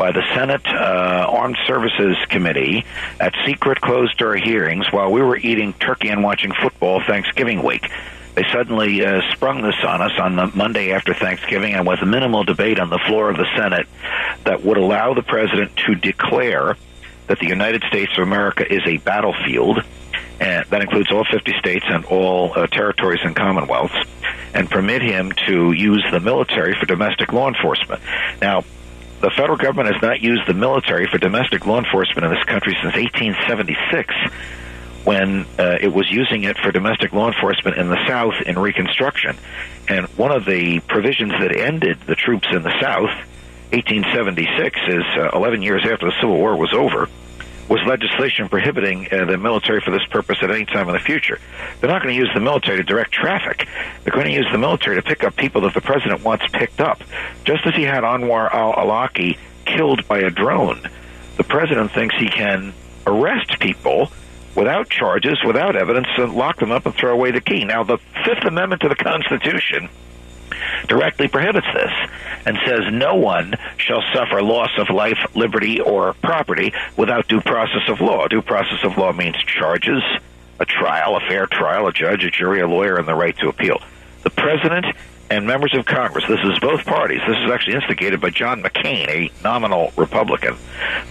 by 0.00 0.12
the 0.12 0.22
Senate 0.34 0.66
uh, 0.66 1.26
Armed 1.28 1.58
Services 1.66 2.16
Committee 2.30 2.86
at 3.20 3.34
secret 3.44 3.82
closed 3.82 4.16
door 4.16 4.34
hearings 4.34 4.86
while 4.90 5.12
we 5.12 5.20
were 5.20 5.36
eating 5.36 5.74
turkey 5.74 6.08
and 6.08 6.22
watching 6.22 6.52
football 6.52 7.02
Thanksgiving 7.06 7.62
week. 7.62 7.86
They 8.34 8.44
suddenly 8.50 9.04
uh, 9.04 9.20
sprung 9.32 9.60
this 9.60 9.74
on 9.86 10.00
us 10.00 10.12
on 10.18 10.36
the 10.36 10.46
Monday 10.46 10.92
after 10.92 11.12
Thanksgiving, 11.12 11.74
and 11.74 11.86
with 11.86 12.00
minimal 12.00 12.44
debate 12.44 12.80
on 12.80 12.88
the 12.88 12.98
floor 13.06 13.28
of 13.28 13.36
the 13.36 13.44
Senate, 13.58 13.86
that 14.44 14.64
would 14.64 14.78
allow 14.78 15.12
the 15.12 15.22
president 15.22 15.76
to 15.86 15.94
declare 15.94 16.78
that 17.26 17.38
the 17.38 17.48
United 17.48 17.84
States 17.88 18.12
of 18.16 18.22
America 18.22 18.64
is 18.66 18.80
a 18.86 18.96
battlefield, 18.96 19.84
and 20.40 20.64
that 20.70 20.80
includes 20.80 21.12
all 21.12 21.26
50 21.30 21.52
states 21.58 21.84
and 21.86 22.06
all 22.06 22.54
uh, 22.56 22.66
territories 22.68 23.20
and 23.22 23.36
commonwealths, 23.36 24.08
and 24.54 24.70
permit 24.70 25.02
him 25.02 25.30
to 25.46 25.72
use 25.72 26.02
the 26.10 26.20
military 26.20 26.74
for 26.80 26.86
domestic 26.86 27.34
law 27.34 27.48
enforcement. 27.48 28.00
Now, 28.40 28.64
the 29.20 29.30
federal 29.30 29.56
government 29.56 29.92
has 29.92 30.02
not 30.02 30.20
used 30.20 30.46
the 30.46 30.54
military 30.54 31.06
for 31.06 31.18
domestic 31.18 31.66
law 31.66 31.78
enforcement 31.78 32.24
in 32.24 32.32
this 32.32 32.44
country 32.44 32.74
since 32.80 32.94
1876 32.94 34.14
when 35.04 35.46
uh, 35.58 35.78
it 35.80 35.92
was 35.92 36.10
using 36.10 36.44
it 36.44 36.58
for 36.58 36.72
domestic 36.72 37.12
law 37.12 37.28
enforcement 37.28 37.76
in 37.76 37.88
the 37.88 38.06
South 38.06 38.34
in 38.44 38.58
Reconstruction. 38.58 39.36
And 39.88 40.06
one 40.16 40.30
of 40.30 40.44
the 40.44 40.80
provisions 40.80 41.32
that 41.40 41.56
ended 41.56 42.00
the 42.06 42.14
troops 42.14 42.48
in 42.52 42.62
the 42.62 42.72
South, 42.80 43.10
1876, 43.72 44.78
is 44.88 45.04
uh, 45.16 45.30
11 45.34 45.62
years 45.62 45.86
after 45.90 46.06
the 46.06 46.14
Civil 46.20 46.36
War 46.36 46.56
was 46.56 46.72
over, 46.74 47.08
was 47.70 47.80
legislation 47.86 48.48
prohibiting 48.48 49.06
uh, 49.12 49.24
the 49.26 49.38
military 49.38 49.80
for 49.80 49.92
this 49.92 50.04
purpose 50.10 50.38
at 50.42 50.50
any 50.50 50.66
time 50.66 50.88
in 50.88 50.92
the 50.92 51.00
future. 51.00 51.38
They're 51.80 51.88
not 51.88 52.02
going 52.02 52.12
to 52.12 52.20
use 52.20 52.30
the 52.34 52.40
military 52.40 52.78
to 52.78 52.82
direct 52.82 53.12
traffic. 53.12 53.68
They're 54.02 54.12
going 54.12 54.26
to 54.26 54.32
use 54.32 54.48
the 54.50 54.58
military 54.58 54.96
to 54.96 55.02
pick 55.02 55.22
up 55.22 55.36
people 55.36 55.60
that 55.62 55.74
the 55.74 55.80
president 55.80 56.24
wants 56.24 56.44
picked 56.52 56.80
up. 56.80 57.04
Just 57.44 57.64
as 57.64 57.74
he 57.76 57.84
had 57.84 58.02
Anwar 58.02 58.52
al-Awlaki 58.52 59.38
killed 59.66 60.06
by 60.08 60.18
a 60.18 60.30
drone, 60.30 60.82
the 61.36 61.44
president 61.44 61.92
thinks 61.92 62.16
he 62.16 62.28
can 62.28 62.74
arrest 63.06 63.60
people 63.60 64.10
without 64.56 64.88
charges, 64.88 65.38
without 65.46 65.76
evidence, 65.76 66.08
and 66.18 66.34
lock 66.34 66.58
them 66.58 66.72
up 66.72 66.86
and 66.86 66.94
throw 66.96 67.12
away 67.12 67.30
the 67.30 67.40
key. 67.40 67.64
Now, 67.64 67.84
the 67.84 67.98
Fifth 68.24 68.44
Amendment 68.44 68.82
to 68.82 68.88
the 68.88 68.96
Constitution 68.96 69.88
directly 70.90 71.28
prohibits 71.28 71.68
this 71.72 71.92
and 72.44 72.58
says 72.66 72.80
no 72.92 73.14
one 73.14 73.54
shall 73.76 74.02
suffer 74.12 74.42
loss 74.42 74.70
of 74.76 74.90
life, 74.90 75.18
liberty, 75.34 75.80
or 75.80 76.14
property 76.14 76.72
without 76.96 77.28
due 77.28 77.40
process 77.40 77.88
of 77.88 78.00
law. 78.00 78.26
Due 78.26 78.42
process 78.42 78.82
of 78.82 78.98
law 78.98 79.12
means 79.12 79.36
charges, 79.44 80.02
a 80.58 80.66
trial, 80.66 81.16
a 81.16 81.20
fair 81.20 81.46
trial, 81.46 81.86
a 81.86 81.92
judge, 81.92 82.24
a 82.24 82.30
jury, 82.30 82.60
a 82.60 82.66
lawyer, 82.66 82.96
and 82.96 83.06
the 83.06 83.14
right 83.14 83.36
to 83.38 83.48
appeal. 83.48 83.80
The 84.24 84.30
president 84.30 84.84
and 85.30 85.46
members 85.46 85.72
of 85.74 85.86
Congress, 85.86 86.24
this 86.28 86.40
is 86.42 86.58
both 86.58 86.84
parties, 86.84 87.20
this 87.26 87.38
is 87.38 87.50
actually 87.50 87.74
instigated 87.76 88.20
by 88.20 88.30
John 88.30 88.62
McCain, 88.62 89.08
a 89.08 89.30
nominal 89.44 89.92
Republican, 89.96 90.56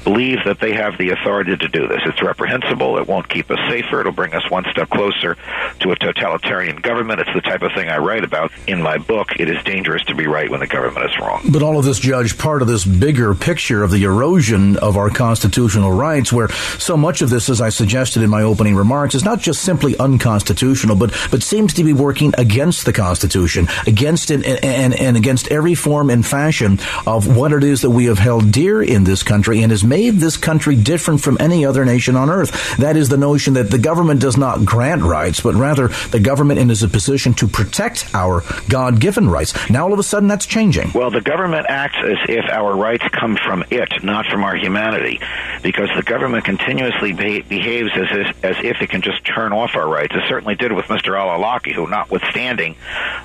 believe 0.04 0.40
that 0.46 0.60
they 0.60 0.74
have 0.74 0.98
the 0.98 1.12
authority 1.12 1.56
to 1.56 1.68
do 1.70 1.88
this. 1.88 2.02
It's 2.06 2.22
reprehensible. 2.22 2.98
It 2.98 3.08
won't 3.08 3.30
keep 3.30 3.50
us 3.50 3.60
safer. 3.70 4.02
It'll 4.02 4.12
bring 4.12 4.34
us 4.34 4.50
one 4.50 4.66
step 4.72 4.90
closer 4.90 5.38
to 5.80 5.92
a 5.92 5.96
totalitarian 5.96 6.78
government. 6.78 7.22
It's 7.22 7.34
the 7.34 7.42
type 7.42 7.62
of 7.62 7.72
thing 7.74 7.88
I 7.90 7.98
write 7.98 8.26
about 8.26 8.52
in 8.68 8.82
my 8.82 8.98
book. 8.98 9.40
It 9.40 9.50
is 9.50 9.64
dangerous 9.64 10.04
to 10.06 10.16
be 10.16 10.28
right 10.28 10.50
when 10.50 10.60
the 10.60 10.68
government 10.68 11.10
is 11.10 11.18
wrong. 11.20 11.42
But 11.50 11.64
all 11.64 11.80
of 11.80 11.86
this, 11.86 12.00
Judge, 12.00 12.38
part 12.38 12.62
of 12.62 12.68
this 12.68 12.84
bigger 12.84 13.34
picture 13.34 13.84
of 13.84 13.92
the 13.92 14.04
erosion 14.04 14.76
of 14.78 14.98
our 14.98 15.10
constitutional 15.10 15.92
rights, 15.94 16.34
where 16.34 16.50
so 16.78 16.98
much 16.98 17.22
of 17.22 17.30
this, 17.30 17.50
as 17.50 17.62
I 17.62 17.70
suggested 17.70 18.22
in 18.22 18.30
my 18.30 18.42
opening 18.42 18.76
remarks, 18.76 19.16
is 19.16 19.24
not 19.24 19.40
just 19.40 19.62
simply 19.62 19.98
unconstitutional, 19.98 20.98
but, 20.98 21.16
but 21.32 21.42
seems 21.42 21.74
to 21.76 21.84
be 21.86 21.94
working 21.94 22.34
against 22.38 22.86
the 22.86 22.94
Constitution, 22.94 23.68
against 23.88 24.09
against 24.10 24.32
it 24.32 24.44
and, 24.64 25.00
and 25.00 25.16
against 25.16 25.50
every 25.50 25.76
form 25.76 26.10
and 26.10 26.26
fashion 26.26 26.80
of 27.06 27.38
what 27.38 27.54
it 27.54 27.64
is 27.64 27.82
that 27.82 27.92
we 27.92 28.06
have 28.06 28.18
held 28.18 28.52
dear 28.52 28.82
in 28.82 29.04
this 29.04 29.22
country 29.22 29.62
and 29.62 29.70
has 29.70 29.84
made 29.84 30.16
this 30.16 30.36
country 30.36 30.76
different 30.76 31.22
from 31.22 31.38
any 31.40 31.64
other 31.64 31.86
nation 31.86 32.16
on 32.16 32.28
earth. 32.28 32.78
That 32.78 32.98
is 32.98 33.10
the 33.10 33.18
notion 33.18 33.54
that 33.54 33.70
the 33.70 33.78
government 33.78 34.20
does 34.20 34.36
not 34.36 34.66
grant 34.66 35.04
rights, 35.04 35.42
but 35.42 35.54
rather 35.54 35.90
the 36.10 36.20
government 36.20 36.60
is 36.72 36.82
in 36.82 36.90
a 36.90 36.92
position 36.92 37.36
to 37.36 37.48
protect 37.48 38.10
our 38.16 38.42
God 38.68 39.00
given 39.00 39.30
rights. 39.30 39.54
Now 39.70 39.84
all 39.86 39.94
of 39.94 40.00
a 40.00 40.04
sudden 40.04 40.28
that's 40.28 40.48
changing. 40.48 40.92
Well, 40.96 41.12
the 41.12 41.22
government 41.22 41.68
acts 41.70 41.98
as 42.04 42.18
if 42.28 42.46
our 42.46 42.76
rights 42.76 43.06
come 43.12 43.38
from 43.38 43.64
it, 43.70 44.04
not 44.04 44.26
from 44.26 44.44
our 44.44 44.56
humanity, 44.56 45.20
because 45.62 45.90
the 45.96 46.02
government 46.02 46.46
continuously 46.46 47.14
be- 47.14 47.42
behaves 47.44 47.92
as 47.94 48.08
if, 48.10 48.44
as 48.44 48.56
if 48.64 48.82
it 48.82 48.90
can 48.90 49.04
just 49.04 49.24
turn 49.24 49.54
off 49.54 49.76
our 49.76 49.88
rights. 49.88 50.16
It 50.16 50.24
certainly 50.28 50.56
did 50.56 50.72
with 50.72 50.86
Mr. 50.86 51.16
Al-Awlaki, 51.16 51.74
who, 51.74 51.88
notwithstanding 51.88 52.76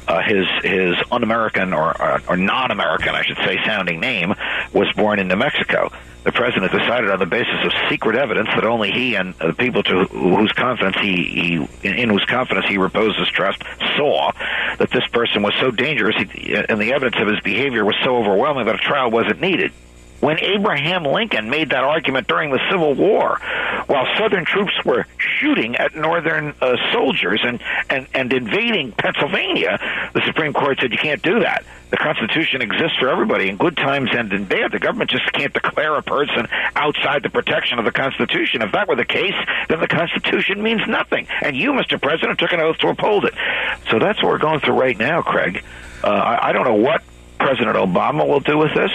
uh, 0.06 0.20
his 0.22 0.46
his 0.62 0.73
un-American 1.10 1.72
or, 1.72 2.00
or, 2.00 2.22
or 2.28 2.36
non-American, 2.36 3.14
I 3.14 3.22
should 3.22 3.38
say, 3.38 3.58
sounding 3.64 4.00
name, 4.00 4.34
was 4.72 4.90
born 4.96 5.18
in 5.18 5.28
New 5.28 5.36
Mexico. 5.36 5.90
The 6.24 6.32
president 6.32 6.72
decided 6.72 7.10
on 7.10 7.18
the 7.18 7.26
basis 7.26 7.54
of 7.64 7.72
secret 7.90 8.16
evidence 8.16 8.48
that 8.54 8.64
only 8.64 8.90
he 8.90 9.14
and 9.14 9.34
the 9.34 9.52
people 9.52 9.82
to 9.82 10.04
whose 10.04 10.52
confidence 10.52 10.96
he, 11.00 11.68
he 11.82 11.88
in 11.88 12.08
whose 12.08 12.24
confidence 12.24 12.66
he 12.66 12.78
reposes 12.78 13.28
trust 13.28 13.62
saw 13.96 14.32
that 14.78 14.90
this 14.90 15.06
person 15.08 15.42
was 15.42 15.52
so 15.60 15.70
dangerous, 15.70 16.16
he, 16.16 16.54
and 16.54 16.80
the 16.80 16.94
evidence 16.94 17.16
of 17.20 17.28
his 17.28 17.40
behavior 17.40 17.84
was 17.84 17.94
so 18.02 18.16
overwhelming 18.16 18.64
that 18.64 18.74
a 18.74 18.78
trial 18.78 19.10
wasn't 19.10 19.40
needed 19.40 19.72
when 20.24 20.40
Abraham 20.40 21.04
Lincoln 21.04 21.50
made 21.50 21.68
that 21.68 21.84
argument 21.84 22.26
during 22.26 22.50
the 22.50 22.60
Civil 22.70 22.94
War, 22.94 23.38
while 23.88 24.06
Southern 24.16 24.46
troops 24.46 24.72
were 24.82 25.04
shooting 25.18 25.76
at 25.76 25.94
Northern 25.94 26.54
uh, 26.62 26.76
soldiers 26.94 27.42
and, 27.44 27.60
and, 27.90 28.08
and 28.14 28.32
invading 28.32 28.92
Pennsylvania, 28.92 29.78
the 30.14 30.22
Supreme 30.24 30.54
Court 30.54 30.78
said 30.80 30.92
you 30.92 30.98
can't 30.98 31.20
do 31.20 31.40
that. 31.40 31.62
The 31.90 31.98
Constitution 31.98 32.62
exists 32.62 32.96
for 32.98 33.10
everybody 33.10 33.50
in 33.50 33.58
good 33.58 33.76
times 33.76 34.08
and 34.14 34.32
in 34.32 34.46
bad. 34.46 34.72
The 34.72 34.78
government 34.78 35.10
just 35.10 35.30
can't 35.34 35.52
declare 35.52 35.94
a 35.96 36.02
person 36.02 36.48
outside 36.74 37.22
the 37.22 37.28
protection 37.28 37.78
of 37.78 37.84
the 37.84 37.92
Constitution. 37.92 38.62
If 38.62 38.72
that 38.72 38.88
were 38.88 38.96
the 38.96 39.04
case, 39.04 39.36
then 39.68 39.80
the 39.80 39.88
Constitution 39.88 40.62
means 40.62 40.80
nothing. 40.88 41.26
And 41.42 41.54
you, 41.54 41.72
Mr. 41.72 42.00
President, 42.00 42.38
took 42.38 42.52
an 42.52 42.60
oath 42.60 42.78
to 42.78 42.88
uphold 42.88 43.26
it. 43.26 43.34
So 43.90 43.98
that's 43.98 44.22
what 44.22 44.32
we're 44.32 44.38
going 44.38 44.60
through 44.60 44.80
right 44.80 44.98
now, 44.98 45.20
Craig. 45.20 45.62
Uh, 46.02 46.08
I, 46.08 46.48
I 46.48 46.52
don't 46.52 46.64
know 46.64 46.76
what 46.76 47.02
President 47.38 47.76
Obama 47.76 48.26
will 48.26 48.40
do 48.40 48.56
with 48.56 48.72
this 48.72 48.90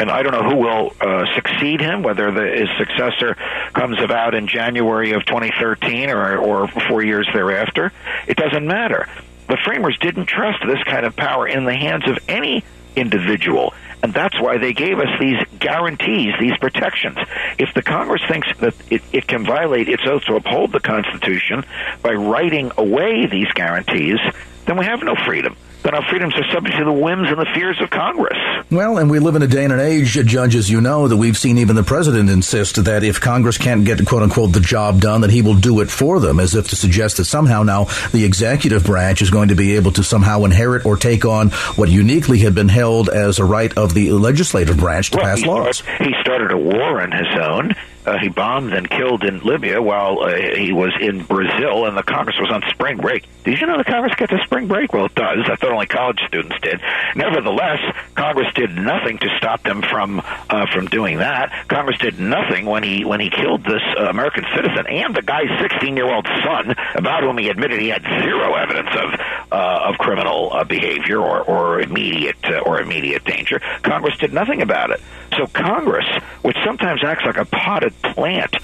and 0.00 0.10
I 0.10 0.22
don't 0.22 0.32
know 0.32 0.48
who 0.48 0.56
will 0.56 0.92
uh, 0.98 1.26
succeed 1.34 1.82
him, 1.82 2.02
whether 2.02 2.30
the, 2.32 2.46
his 2.46 2.68
successor 2.78 3.36
comes 3.74 4.00
about 4.00 4.34
in 4.34 4.48
January 4.48 5.12
of 5.12 5.26
2013 5.26 6.08
or, 6.08 6.38
or 6.38 6.68
four 6.88 7.04
years 7.04 7.28
thereafter. 7.34 7.92
It 8.26 8.38
doesn't 8.38 8.66
matter. 8.66 9.10
The 9.48 9.58
framers 9.62 9.98
didn't 10.00 10.24
trust 10.24 10.60
this 10.66 10.82
kind 10.84 11.04
of 11.04 11.14
power 11.16 11.46
in 11.46 11.66
the 11.66 11.74
hands 11.74 12.08
of 12.08 12.18
any 12.28 12.64
individual. 12.96 13.74
And 14.02 14.14
that's 14.14 14.40
why 14.40 14.56
they 14.56 14.72
gave 14.72 14.98
us 14.98 15.20
these 15.20 15.38
guarantees, 15.58 16.32
these 16.40 16.56
protections. 16.56 17.18
If 17.58 17.74
the 17.74 17.82
Congress 17.82 18.22
thinks 18.26 18.48
that 18.60 18.74
it, 18.90 19.02
it, 19.12 19.26
can 19.26 19.44
violate 19.44 19.90
its 19.90 20.02
oath 20.06 20.22
to 20.24 20.36
uphold 20.36 20.72
the 20.72 20.80
Constitution 20.80 21.62
by 22.00 22.14
writing 22.14 22.72
away 22.78 23.26
these 23.26 23.52
guarantees, 23.52 24.18
then 24.64 24.78
we 24.78 24.86
have 24.86 25.02
no 25.02 25.14
freedom 25.26 25.56
then 25.82 25.94
our 25.94 26.02
freedoms 26.10 26.34
are 26.34 26.44
subject 26.52 26.76
to 26.76 26.84
the 26.84 26.92
whims 26.92 27.28
and 27.28 27.38
the 27.38 27.46
fears 27.54 27.80
of 27.80 27.90
Congress. 27.90 28.38
Well, 28.70 28.98
and 28.98 29.10
we 29.10 29.18
live 29.18 29.34
in 29.34 29.42
a 29.42 29.46
day 29.46 29.64
and 29.64 29.72
an 29.72 29.80
age, 29.80 30.12
judges, 30.12 30.70
you 30.70 30.80
know, 30.80 31.08
that 31.08 31.16
we've 31.16 31.36
seen 31.36 31.58
even 31.58 31.74
the 31.76 31.82
president 31.82 32.28
insist 32.30 32.84
that 32.84 33.02
if 33.02 33.20
Congress 33.20 33.58
can't 33.58 33.84
get, 33.84 34.04
quote 34.06 34.22
unquote, 34.22 34.52
the 34.52 34.60
job 34.60 35.00
done, 35.00 35.22
that 35.22 35.30
he 35.30 35.42
will 35.42 35.56
do 35.56 35.80
it 35.80 35.90
for 35.90 36.20
them, 36.20 36.38
as 36.38 36.54
if 36.54 36.68
to 36.68 36.76
suggest 36.76 37.16
that 37.16 37.24
somehow 37.24 37.62
now 37.62 37.84
the 38.12 38.24
executive 38.24 38.84
branch 38.84 39.22
is 39.22 39.30
going 39.30 39.48
to 39.48 39.54
be 39.54 39.76
able 39.76 39.92
to 39.92 40.04
somehow 40.04 40.44
inherit 40.44 40.84
or 40.84 40.96
take 40.96 41.24
on 41.24 41.50
what 41.76 41.88
uniquely 41.88 42.38
had 42.38 42.54
been 42.54 42.68
held 42.68 43.08
as 43.08 43.38
a 43.38 43.44
right 43.44 43.76
of 43.76 43.94
the 43.94 44.12
legislative 44.12 44.76
branch 44.76 45.10
to 45.10 45.16
well, 45.16 45.26
pass 45.26 45.44
laws. 45.44 45.82
He 45.98 46.14
started 46.20 46.52
a 46.52 46.58
war 46.58 47.00
on 47.00 47.10
his 47.10 47.26
own. 47.40 47.74
Uh, 48.06 48.18
he 48.18 48.28
bombed 48.28 48.72
and 48.72 48.88
killed 48.88 49.24
in 49.24 49.40
Libya 49.40 49.80
while 49.82 50.20
uh, 50.20 50.34
he 50.34 50.72
was 50.72 50.92
in 51.00 51.22
Brazil, 51.24 51.86
and 51.86 51.96
the 51.96 52.02
Congress 52.02 52.36
was 52.40 52.50
on 52.50 52.62
spring 52.70 52.96
break. 52.96 53.26
Did 53.44 53.60
you 53.60 53.66
know 53.66 53.76
the 53.76 53.84
Congress 53.84 54.14
gets 54.16 54.32
a 54.32 54.38
spring 54.44 54.68
break? 54.68 54.92
Well, 54.92 55.06
it 55.06 55.14
does. 55.14 55.48
I 55.50 55.56
thought 55.56 55.72
only 55.72 55.86
college 55.86 56.20
students 56.26 56.56
did. 56.62 56.80
Nevertheless, 57.14 57.78
Congress 58.14 58.48
did 58.54 58.74
nothing 58.76 59.18
to 59.18 59.28
stop 59.36 59.62
them 59.62 59.82
from 59.82 60.20
uh, 60.24 60.66
from 60.72 60.86
doing 60.86 61.18
that. 61.18 61.68
Congress 61.68 61.98
did 61.98 62.18
nothing 62.18 62.66
when 62.66 62.82
he 62.82 63.04
when 63.04 63.20
he 63.20 63.28
killed 63.28 63.64
this 63.64 63.82
uh, 63.98 64.04
American 64.04 64.44
citizen 64.54 64.86
and 64.86 65.14
the 65.14 65.22
guy's 65.22 65.50
16 65.60 65.96
year 65.96 66.12
old 66.12 66.26
son, 66.44 66.74
about 66.94 67.22
whom 67.22 67.38
he 67.38 67.48
admitted 67.48 67.80
he 67.80 67.88
had 67.88 68.02
zero 68.02 68.54
evidence 68.54 68.90
of 68.94 69.20
uh, 69.52 69.88
of 69.88 69.98
criminal 69.98 70.52
uh, 70.52 70.64
behavior 70.64 71.18
or, 71.18 71.42
or 71.42 71.80
immediate 71.80 72.36
or 72.64 72.80
immediate 72.80 73.24
danger. 73.24 73.60
Congress 73.82 74.16
did 74.18 74.32
nothing 74.32 74.62
about 74.62 74.90
it. 74.90 75.00
So 75.36 75.46
Congress, 75.46 76.06
which 76.42 76.56
sometimes 76.64 77.02
acts 77.04 77.24
like 77.24 77.36
a 77.36 77.44
potted 77.44 77.89
private 77.90 78.14
plant. 78.14 78.54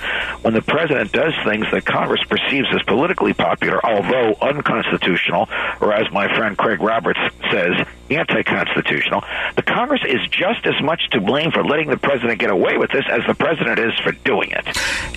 When 0.42 0.54
the 0.54 0.62
president 0.62 1.12
does 1.12 1.32
things 1.44 1.66
that 1.72 1.84
Congress 1.84 2.22
perceives 2.24 2.68
as 2.72 2.82
politically 2.82 3.32
popular, 3.32 3.84
although 3.84 4.36
unconstitutional, 4.40 5.48
or 5.80 5.92
as 5.92 6.10
my 6.12 6.34
friend 6.36 6.56
Craig 6.56 6.80
Roberts 6.80 7.20
says, 7.50 7.86
anti-constitutional. 8.10 9.24
The 9.56 9.62
Congress 9.62 10.02
is 10.06 10.20
just 10.28 10.66
as 10.66 10.80
much 10.82 11.10
to 11.10 11.20
blame 11.20 11.50
for 11.50 11.64
letting 11.64 11.88
the 11.88 11.96
president 11.96 12.38
get 12.38 12.50
away 12.50 12.76
with 12.76 12.90
this 12.90 13.04
as 13.10 13.22
the 13.26 13.34
president 13.34 13.78
is 13.78 13.92
for 14.00 14.12
doing 14.12 14.50
it. 14.50 14.66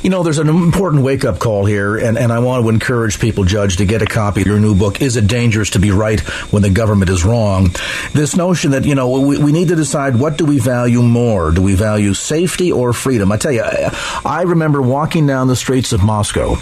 You 0.03 0.09
know, 0.09 0.23
there's 0.23 0.39
an 0.39 0.49
important 0.49 1.03
wake-up 1.03 1.39
call 1.39 1.65
here, 1.65 1.97
and, 1.97 2.17
and 2.17 2.31
I 2.31 2.39
want 2.39 2.63
to 2.63 2.69
encourage 2.69 3.19
people, 3.19 3.43
Judge, 3.43 3.77
to 3.77 3.85
get 3.85 4.01
a 4.01 4.05
copy 4.05 4.41
of 4.41 4.47
your 4.47 4.59
new 4.59 4.75
book, 4.75 5.01
Is 5.01 5.17
It 5.17 5.27
Dangerous 5.27 5.71
to 5.71 5.79
Be 5.79 5.91
Right 5.91 6.19
When 6.51 6.61
the 6.61 6.69
Government 6.69 7.09
is 7.09 7.23
Wrong? 7.23 7.69
This 8.13 8.35
notion 8.35 8.71
that, 8.71 8.85
you 8.85 8.95
know, 8.95 9.19
we, 9.19 9.37
we 9.37 9.51
need 9.51 9.67
to 9.69 9.75
decide 9.75 10.15
what 10.15 10.37
do 10.37 10.45
we 10.45 10.59
value 10.59 11.01
more? 11.01 11.51
Do 11.51 11.61
we 11.61 11.75
value 11.75 12.13
safety 12.13 12.71
or 12.71 12.93
freedom? 12.93 13.31
I 13.31 13.37
tell 13.37 13.51
you, 13.51 13.63
I, 13.63 14.21
I 14.25 14.41
remember 14.43 14.81
walking 14.81 15.27
down 15.27 15.47
the 15.47 15.55
streets 15.55 15.93
of 15.93 16.03
Moscow 16.03 16.57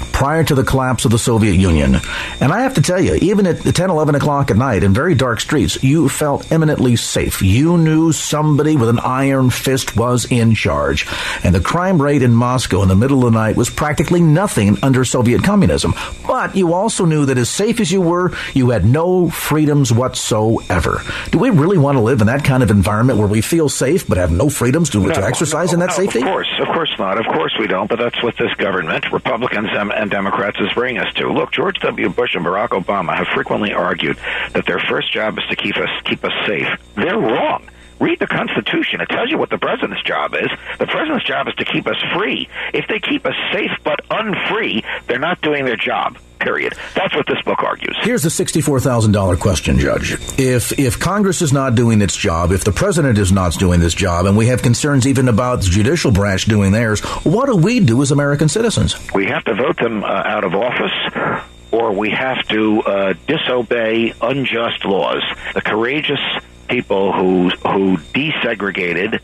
prior 0.00 0.44
to 0.44 0.54
the 0.54 0.64
collapse 0.64 1.04
of 1.04 1.10
the 1.10 1.18
Soviet 1.18 1.54
Union. 1.54 1.96
And 2.40 2.52
I 2.52 2.62
have 2.62 2.74
to 2.74 2.82
tell 2.82 3.00
you, 3.00 3.14
even 3.16 3.46
at 3.46 3.60
10, 3.60 3.90
11 3.90 4.14
o'clock 4.14 4.50
at 4.50 4.56
night 4.56 4.82
in 4.82 4.92
very 4.92 5.14
dark 5.14 5.40
streets, 5.40 5.82
you 5.82 6.08
felt 6.08 6.50
eminently 6.50 6.96
safe. 6.96 7.42
You 7.42 7.78
knew 7.78 8.12
somebody 8.12 8.76
with 8.76 8.88
an 8.88 8.98
iron 8.98 9.50
fist 9.50 9.96
was 9.96 10.30
in 10.30 10.54
charge. 10.54 11.06
And 11.44 11.54
the 11.54 11.60
crime 11.60 12.00
rate 12.00 12.22
in 12.22 12.34
Moscow 12.34 12.82
in 12.82 12.88
the 12.88 12.96
middle 12.96 13.26
of 13.26 13.32
the 13.32 13.38
night 13.38 13.56
was 13.56 13.70
practically 13.70 14.20
nothing 14.20 14.78
under 14.82 15.04
Soviet 15.04 15.42
communism. 15.42 15.94
But 16.26 16.56
you 16.56 16.74
also 16.74 17.04
knew 17.04 17.26
that 17.26 17.38
as 17.38 17.48
safe 17.48 17.80
as 17.80 17.90
you 17.90 18.00
were, 18.00 18.32
you 18.54 18.70
had 18.70 18.84
no 18.84 19.30
freedoms 19.30 19.92
whatsoever. 19.92 21.02
Do 21.30 21.38
we 21.38 21.50
really 21.50 21.78
want 21.78 21.96
to 21.96 22.02
live 22.02 22.20
in 22.20 22.26
that 22.26 22.44
kind 22.44 22.62
of 22.62 22.70
environment 22.70 23.18
where 23.18 23.28
we 23.28 23.40
feel 23.40 23.68
safe 23.68 24.06
but 24.06 24.18
have 24.18 24.32
no 24.32 24.48
freedoms 24.48 24.90
to, 24.90 25.00
No, 25.00 25.14
to 25.14 25.24
exercise 25.24 25.68
no, 25.68 25.74
in 25.74 25.80
that 25.80 25.90
no, 25.90 25.94
safety? 25.94 26.20
Of 26.20 26.26
course, 26.26 26.48
of 26.60 26.66
course 26.68 26.94
not. 26.98 27.18
Of 27.18 27.26
course 27.26 27.56
we 27.58 27.66
don't. 27.66 27.88
But 27.88 27.98
that's 27.98 28.22
what 28.22 28.36
this 28.36 28.52
government, 28.54 29.10
Republicans 29.12 29.70
and, 29.94 30.10
Democrats, 30.10 30.58
is 30.60 30.72
bringing 30.74 31.00
us 31.00 31.12
to. 31.14 31.32
Look, 31.32 31.52
George 31.52 31.78
W. 31.80 32.08
Bush 32.08 32.34
and 32.34 32.44
Barack 32.44 32.68
Obama 32.68 33.16
have 33.16 33.26
frequently 33.34 33.72
argued 33.72 34.18
that 34.52 34.66
their 34.66 34.78
first 34.78 35.12
job 35.12 35.38
is 35.38 35.44
to 35.50 35.56
keep 35.56 35.76
us 35.76 35.88
keep 36.04 36.24
us 36.24 36.32
safe. 36.46 36.68
They're 36.94 37.18
wrong. 37.18 37.68
Read 38.00 38.20
the 38.20 38.26
Constitution. 38.26 39.00
It 39.00 39.08
tells 39.08 39.30
you 39.30 39.38
what 39.38 39.50
the 39.50 39.58
president's 39.58 40.02
job 40.04 40.34
is. 40.34 40.48
The 40.78 40.86
president's 40.86 41.24
job 41.24 41.48
is 41.48 41.54
to 41.54 41.64
keep 41.64 41.86
us 41.86 41.96
free. 42.14 42.48
If 42.72 42.86
they 42.88 43.00
keep 43.00 43.26
us 43.26 43.34
safe 43.52 43.72
but 43.82 44.00
unfree, 44.10 44.84
they're 45.06 45.18
not 45.18 45.40
doing 45.40 45.64
their 45.64 45.76
job. 45.76 46.16
Period. 46.40 46.74
That's 46.94 47.14
what 47.14 47.26
this 47.26 47.40
book 47.42 47.62
argues. 47.62 47.96
Here's 48.02 48.22
the 48.22 48.30
sixty-four 48.30 48.80
thousand 48.80 49.12
dollar 49.12 49.36
question, 49.36 49.78
Judge. 49.78 50.12
If 50.38 50.78
if 50.78 50.98
Congress 50.98 51.42
is 51.42 51.52
not 51.52 51.74
doing 51.74 52.00
its 52.00 52.16
job, 52.16 52.52
if 52.52 52.64
the 52.64 52.72
president 52.72 53.18
is 53.18 53.32
not 53.32 53.54
doing 53.54 53.80
this 53.80 53.94
job, 53.94 54.26
and 54.26 54.36
we 54.36 54.46
have 54.46 54.62
concerns 54.62 55.06
even 55.06 55.28
about 55.28 55.60
the 55.62 55.66
judicial 55.68 56.10
branch 56.12 56.44
doing 56.46 56.72
theirs, 56.72 57.00
what 57.24 57.46
do 57.46 57.56
we 57.56 57.80
do 57.80 58.00
as 58.02 58.10
American 58.10 58.48
citizens? 58.48 58.96
we 59.14 59.26
have 59.26 59.44
to 59.44 59.54
vote 59.54 59.76
them 59.78 60.04
uh, 60.04 60.06
out 60.06 60.44
of 60.44 60.54
office 60.54 61.42
or 61.70 61.92
we 61.92 62.10
have 62.10 62.46
to 62.48 62.80
uh, 62.82 63.14
disobey 63.26 64.14
unjust 64.22 64.84
laws. 64.84 65.22
The 65.54 65.60
courageous 65.60 66.20
people 66.68 67.12
who 67.12 67.50
who 67.50 67.96
desegregated 68.14 69.20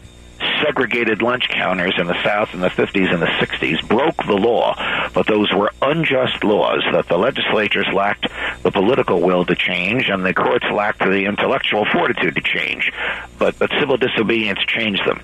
segregated 0.63 1.23
lunch 1.23 1.49
counters 1.49 1.95
in 1.99 2.07
the 2.07 2.23
South 2.23 2.55
in 2.55 2.61
the 2.61 2.69
50s 2.69 3.13
and 3.13 3.23
the 3.23 3.27
60s 3.27 3.87
broke 3.89 4.17
the 4.27 4.35
law, 4.35 4.75
but 5.13 5.27
those 5.27 5.53
were 5.53 5.71
unjust 5.83 6.45
laws 6.45 6.83
that 6.93 7.09
the 7.09 7.17
legislatures 7.17 7.87
lacked 7.95 8.27
the 8.63 8.71
political 8.71 9.21
will 9.21 9.45
to 9.45 9.55
change 9.55 10.09
and 10.09 10.25
the 10.25 10.35
courts 10.35 10.67
lacked 10.73 11.01
the 11.01 11.25
intellectual 11.25 11.85
fortitude 11.93 12.35
to 12.35 12.43
change. 12.43 12.93
But 13.39 13.59
but 13.59 13.71
civil 13.79 13.97
disobedience 13.97 14.61
changed 14.67 15.03
them. 15.07 15.21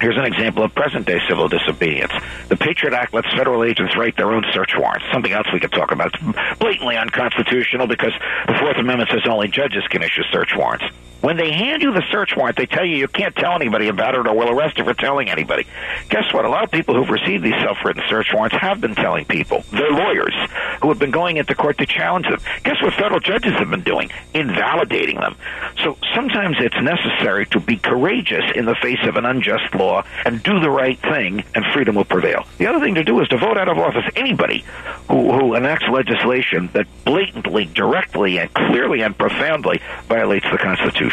Here's 0.00 0.16
an 0.16 0.24
example 0.24 0.62
of 0.62 0.74
present 0.74 1.06
day 1.06 1.18
civil 1.28 1.48
disobedience. 1.48 2.12
The 2.48 2.56
Patriot 2.56 2.94
Act 2.94 3.12
lets 3.12 3.28
federal 3.36 3.64
agents 3.64 3.96
write 3.96 4.16
their 4.16 4.32
own 4.32 4.44
search 4.52 4.70
warrants. 4.78 5.04
Something 5.12 5.32
else 5.32 5.48
we 5.52 5.58
could 5.58 5.72
talk 5.72 5.90
about. 5.90 6.14
It's 6.14 6.58
blatantly 6.58 6.96
unconstitutional 6.96 7.88
because 7.88 8.12
the 8.46 8.54
Fourth 8.60 8.76
Amendment 8.76 9.10
says 9.10 9.22
only 9.28 9.48
judges 9.48 9.82
can 9.88 10.02
issue 10.02 10.22
search 10.30 10.50
warrants. 10.56 10.84
When 11.20 11.36
they 11.36 11.50
hand 11.50 11.82
you 11.82 11.92
the 11.92 12.04
search 12.12 12.36
warrant, 12.36 12.56
they 12.56 12.66
tell 12.66 12.84
you 12.84 12.96
you 12.96 13.08
can't 13.08 13.34
tell 13.34 13.54
anybody 13.54 13.88
about 13.88 14.14
it 14.14 14.26
or 14.26 14.36
we'll 14.36 14.50
arrest 14.50 14.78
you 14.78 14.84
for 14.84 14.94
telling 14.94 15.28
anybody. 15.28 15.66
Guess 16.10 16.32
what? 16.32 16.44
A 16.44 16.48
lot 16.48 16.62
of 16.62 16.70
people 16.70 16.94
who've 16.94 17.10
received 17.10 17.42
these 17.42 17.60
self-written 17.60 18.04
search 18.08 18.28
warrants 18.32 18.56
have 18.60 18.80
been 18.80 18.94
telling 18.94 19.24
people. 19.24 19.64
They're 19.72 19.90
lawyers 19.90 20.34
who 20.80 20.88
have 20.90 20.98
been 21.00 21.10
going 21.10 21.36
into 21.36 21.56
court 21.56 21.78
to 21.78 21.86
challenge 21.86 22.26
them. 22.28 22.38
Guess 22.62 22.80
what 22.82 22.94
federal 22.94 23.18
judges 23.18 23.52
have 23.54 23.68
been 23.68 23.82
doing? 23.82 24.10
Invalidating 24.32 25.16
them. 25.16 25.36
So 25.82 25.96
sometimes 26.14 26.56
it's 26.60 26.80
necessary 26.80 27.46
to 27.46 27.58
be 27.58 27.76
courageous 27.76 28.44
in 28.54 28.64
the 28.64 28.76
face 28.76 29.04
of 29.04 29.16
an 29.16 29.26
unjust 29.26 29.74
law 29.74 30.04
and 30.24 30.40
do 30.42 30.60
the 30.60 30.70
right 30.70 31.00
thing, 31.00 31.42
and 31.54 31.64
freedom 31.74 31.96
will 31.96 32.04
prevail. 32.04 32.46
The 32.58 32.66
other 32.66 32.78
thing 32.78 32.94
to 32.94 33.02
do 33.02 33.20
is 33.20 33.28
to 33.28 33.38
vote 33.38 33.58
out 33.58 33.68
of 33.68 33.78
office 33.78 34.04
anybody 34.14 34.64
who, 35.08 35.32
who 35.32 35.54
enacts 35.54 35.86
legislation 35.90 36.70
that 36.74 36.86
blatantly, 37.04 37.64
directly, 37.66 38.38
and 38.38 38.52
clearly 38.54 39.02
and 39.02 39.18
profoundly 39.18 39.80
violates 40.08 40.46
the 40.52 40.58
Constitution. 40.58 41.07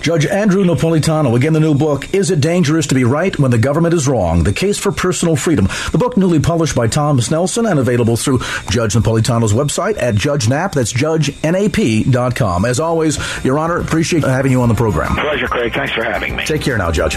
Judge 0.00 0.26
Andrew 0.26 0.64
Napolitano, 0.64 1.34
again, 1.36 1.52
the 1.52 1.60
new 1.60 1.74
book, 1.74 2.12
Is 2.14 2.30
It 2.30 2.40
Dangerous 2.40 2.86
to 2.88 2.94
Be 2.94 3.04
Right 3.04 3.36
When 3.38 3.50
the 3.50 3.58
Government 3.58 3.94
is 3.94 4.06
Wrong? 4.08 4.44
The 4.44 4.52
Case 4.52 4.78
for 4.78 4.92
Personal 4.92 5.36
Freedom. 5.36 5.68
The 5.92 5.98
book 5.98 6.16
newly 6.16 6.40
published 6.40 6.74
by 6.74 6.86
Thomas 6.88 7.30
Nelson 7.30 7.66
and 7.66 7.78
available 7.78 8.16
through 8.16 8.40
Judge 8.70 8.94
Napolitano's 8.94 9.52
website 9.52 10.00
at 10.00 10.14
Judge 10.14 10.48
Nap. 10.48 10.72
That's 10.72 10.92
judgenap.com. 10.92 12.64
As 12.64 12.80
always, 12.80 13.44
Your 13.44 13.58
Honor, 13.58 13.78
appreciate 13.78 14.24
having 14.24 14.52
you 14.52 14.62
on 14.62 14.68
the 14.68 14.74
program. 14.74 15.14
Pleasure, 15.16 15.48
Craig. 15.48 15.72
Thanks 15.72 15.92
for 15.92 16.04
having 16.04 16.36
me. 16.36 16.44
Take 16.44 16.62
care 16.62 16.78
now, 16.78 16.90
Judge. 16.90 17.16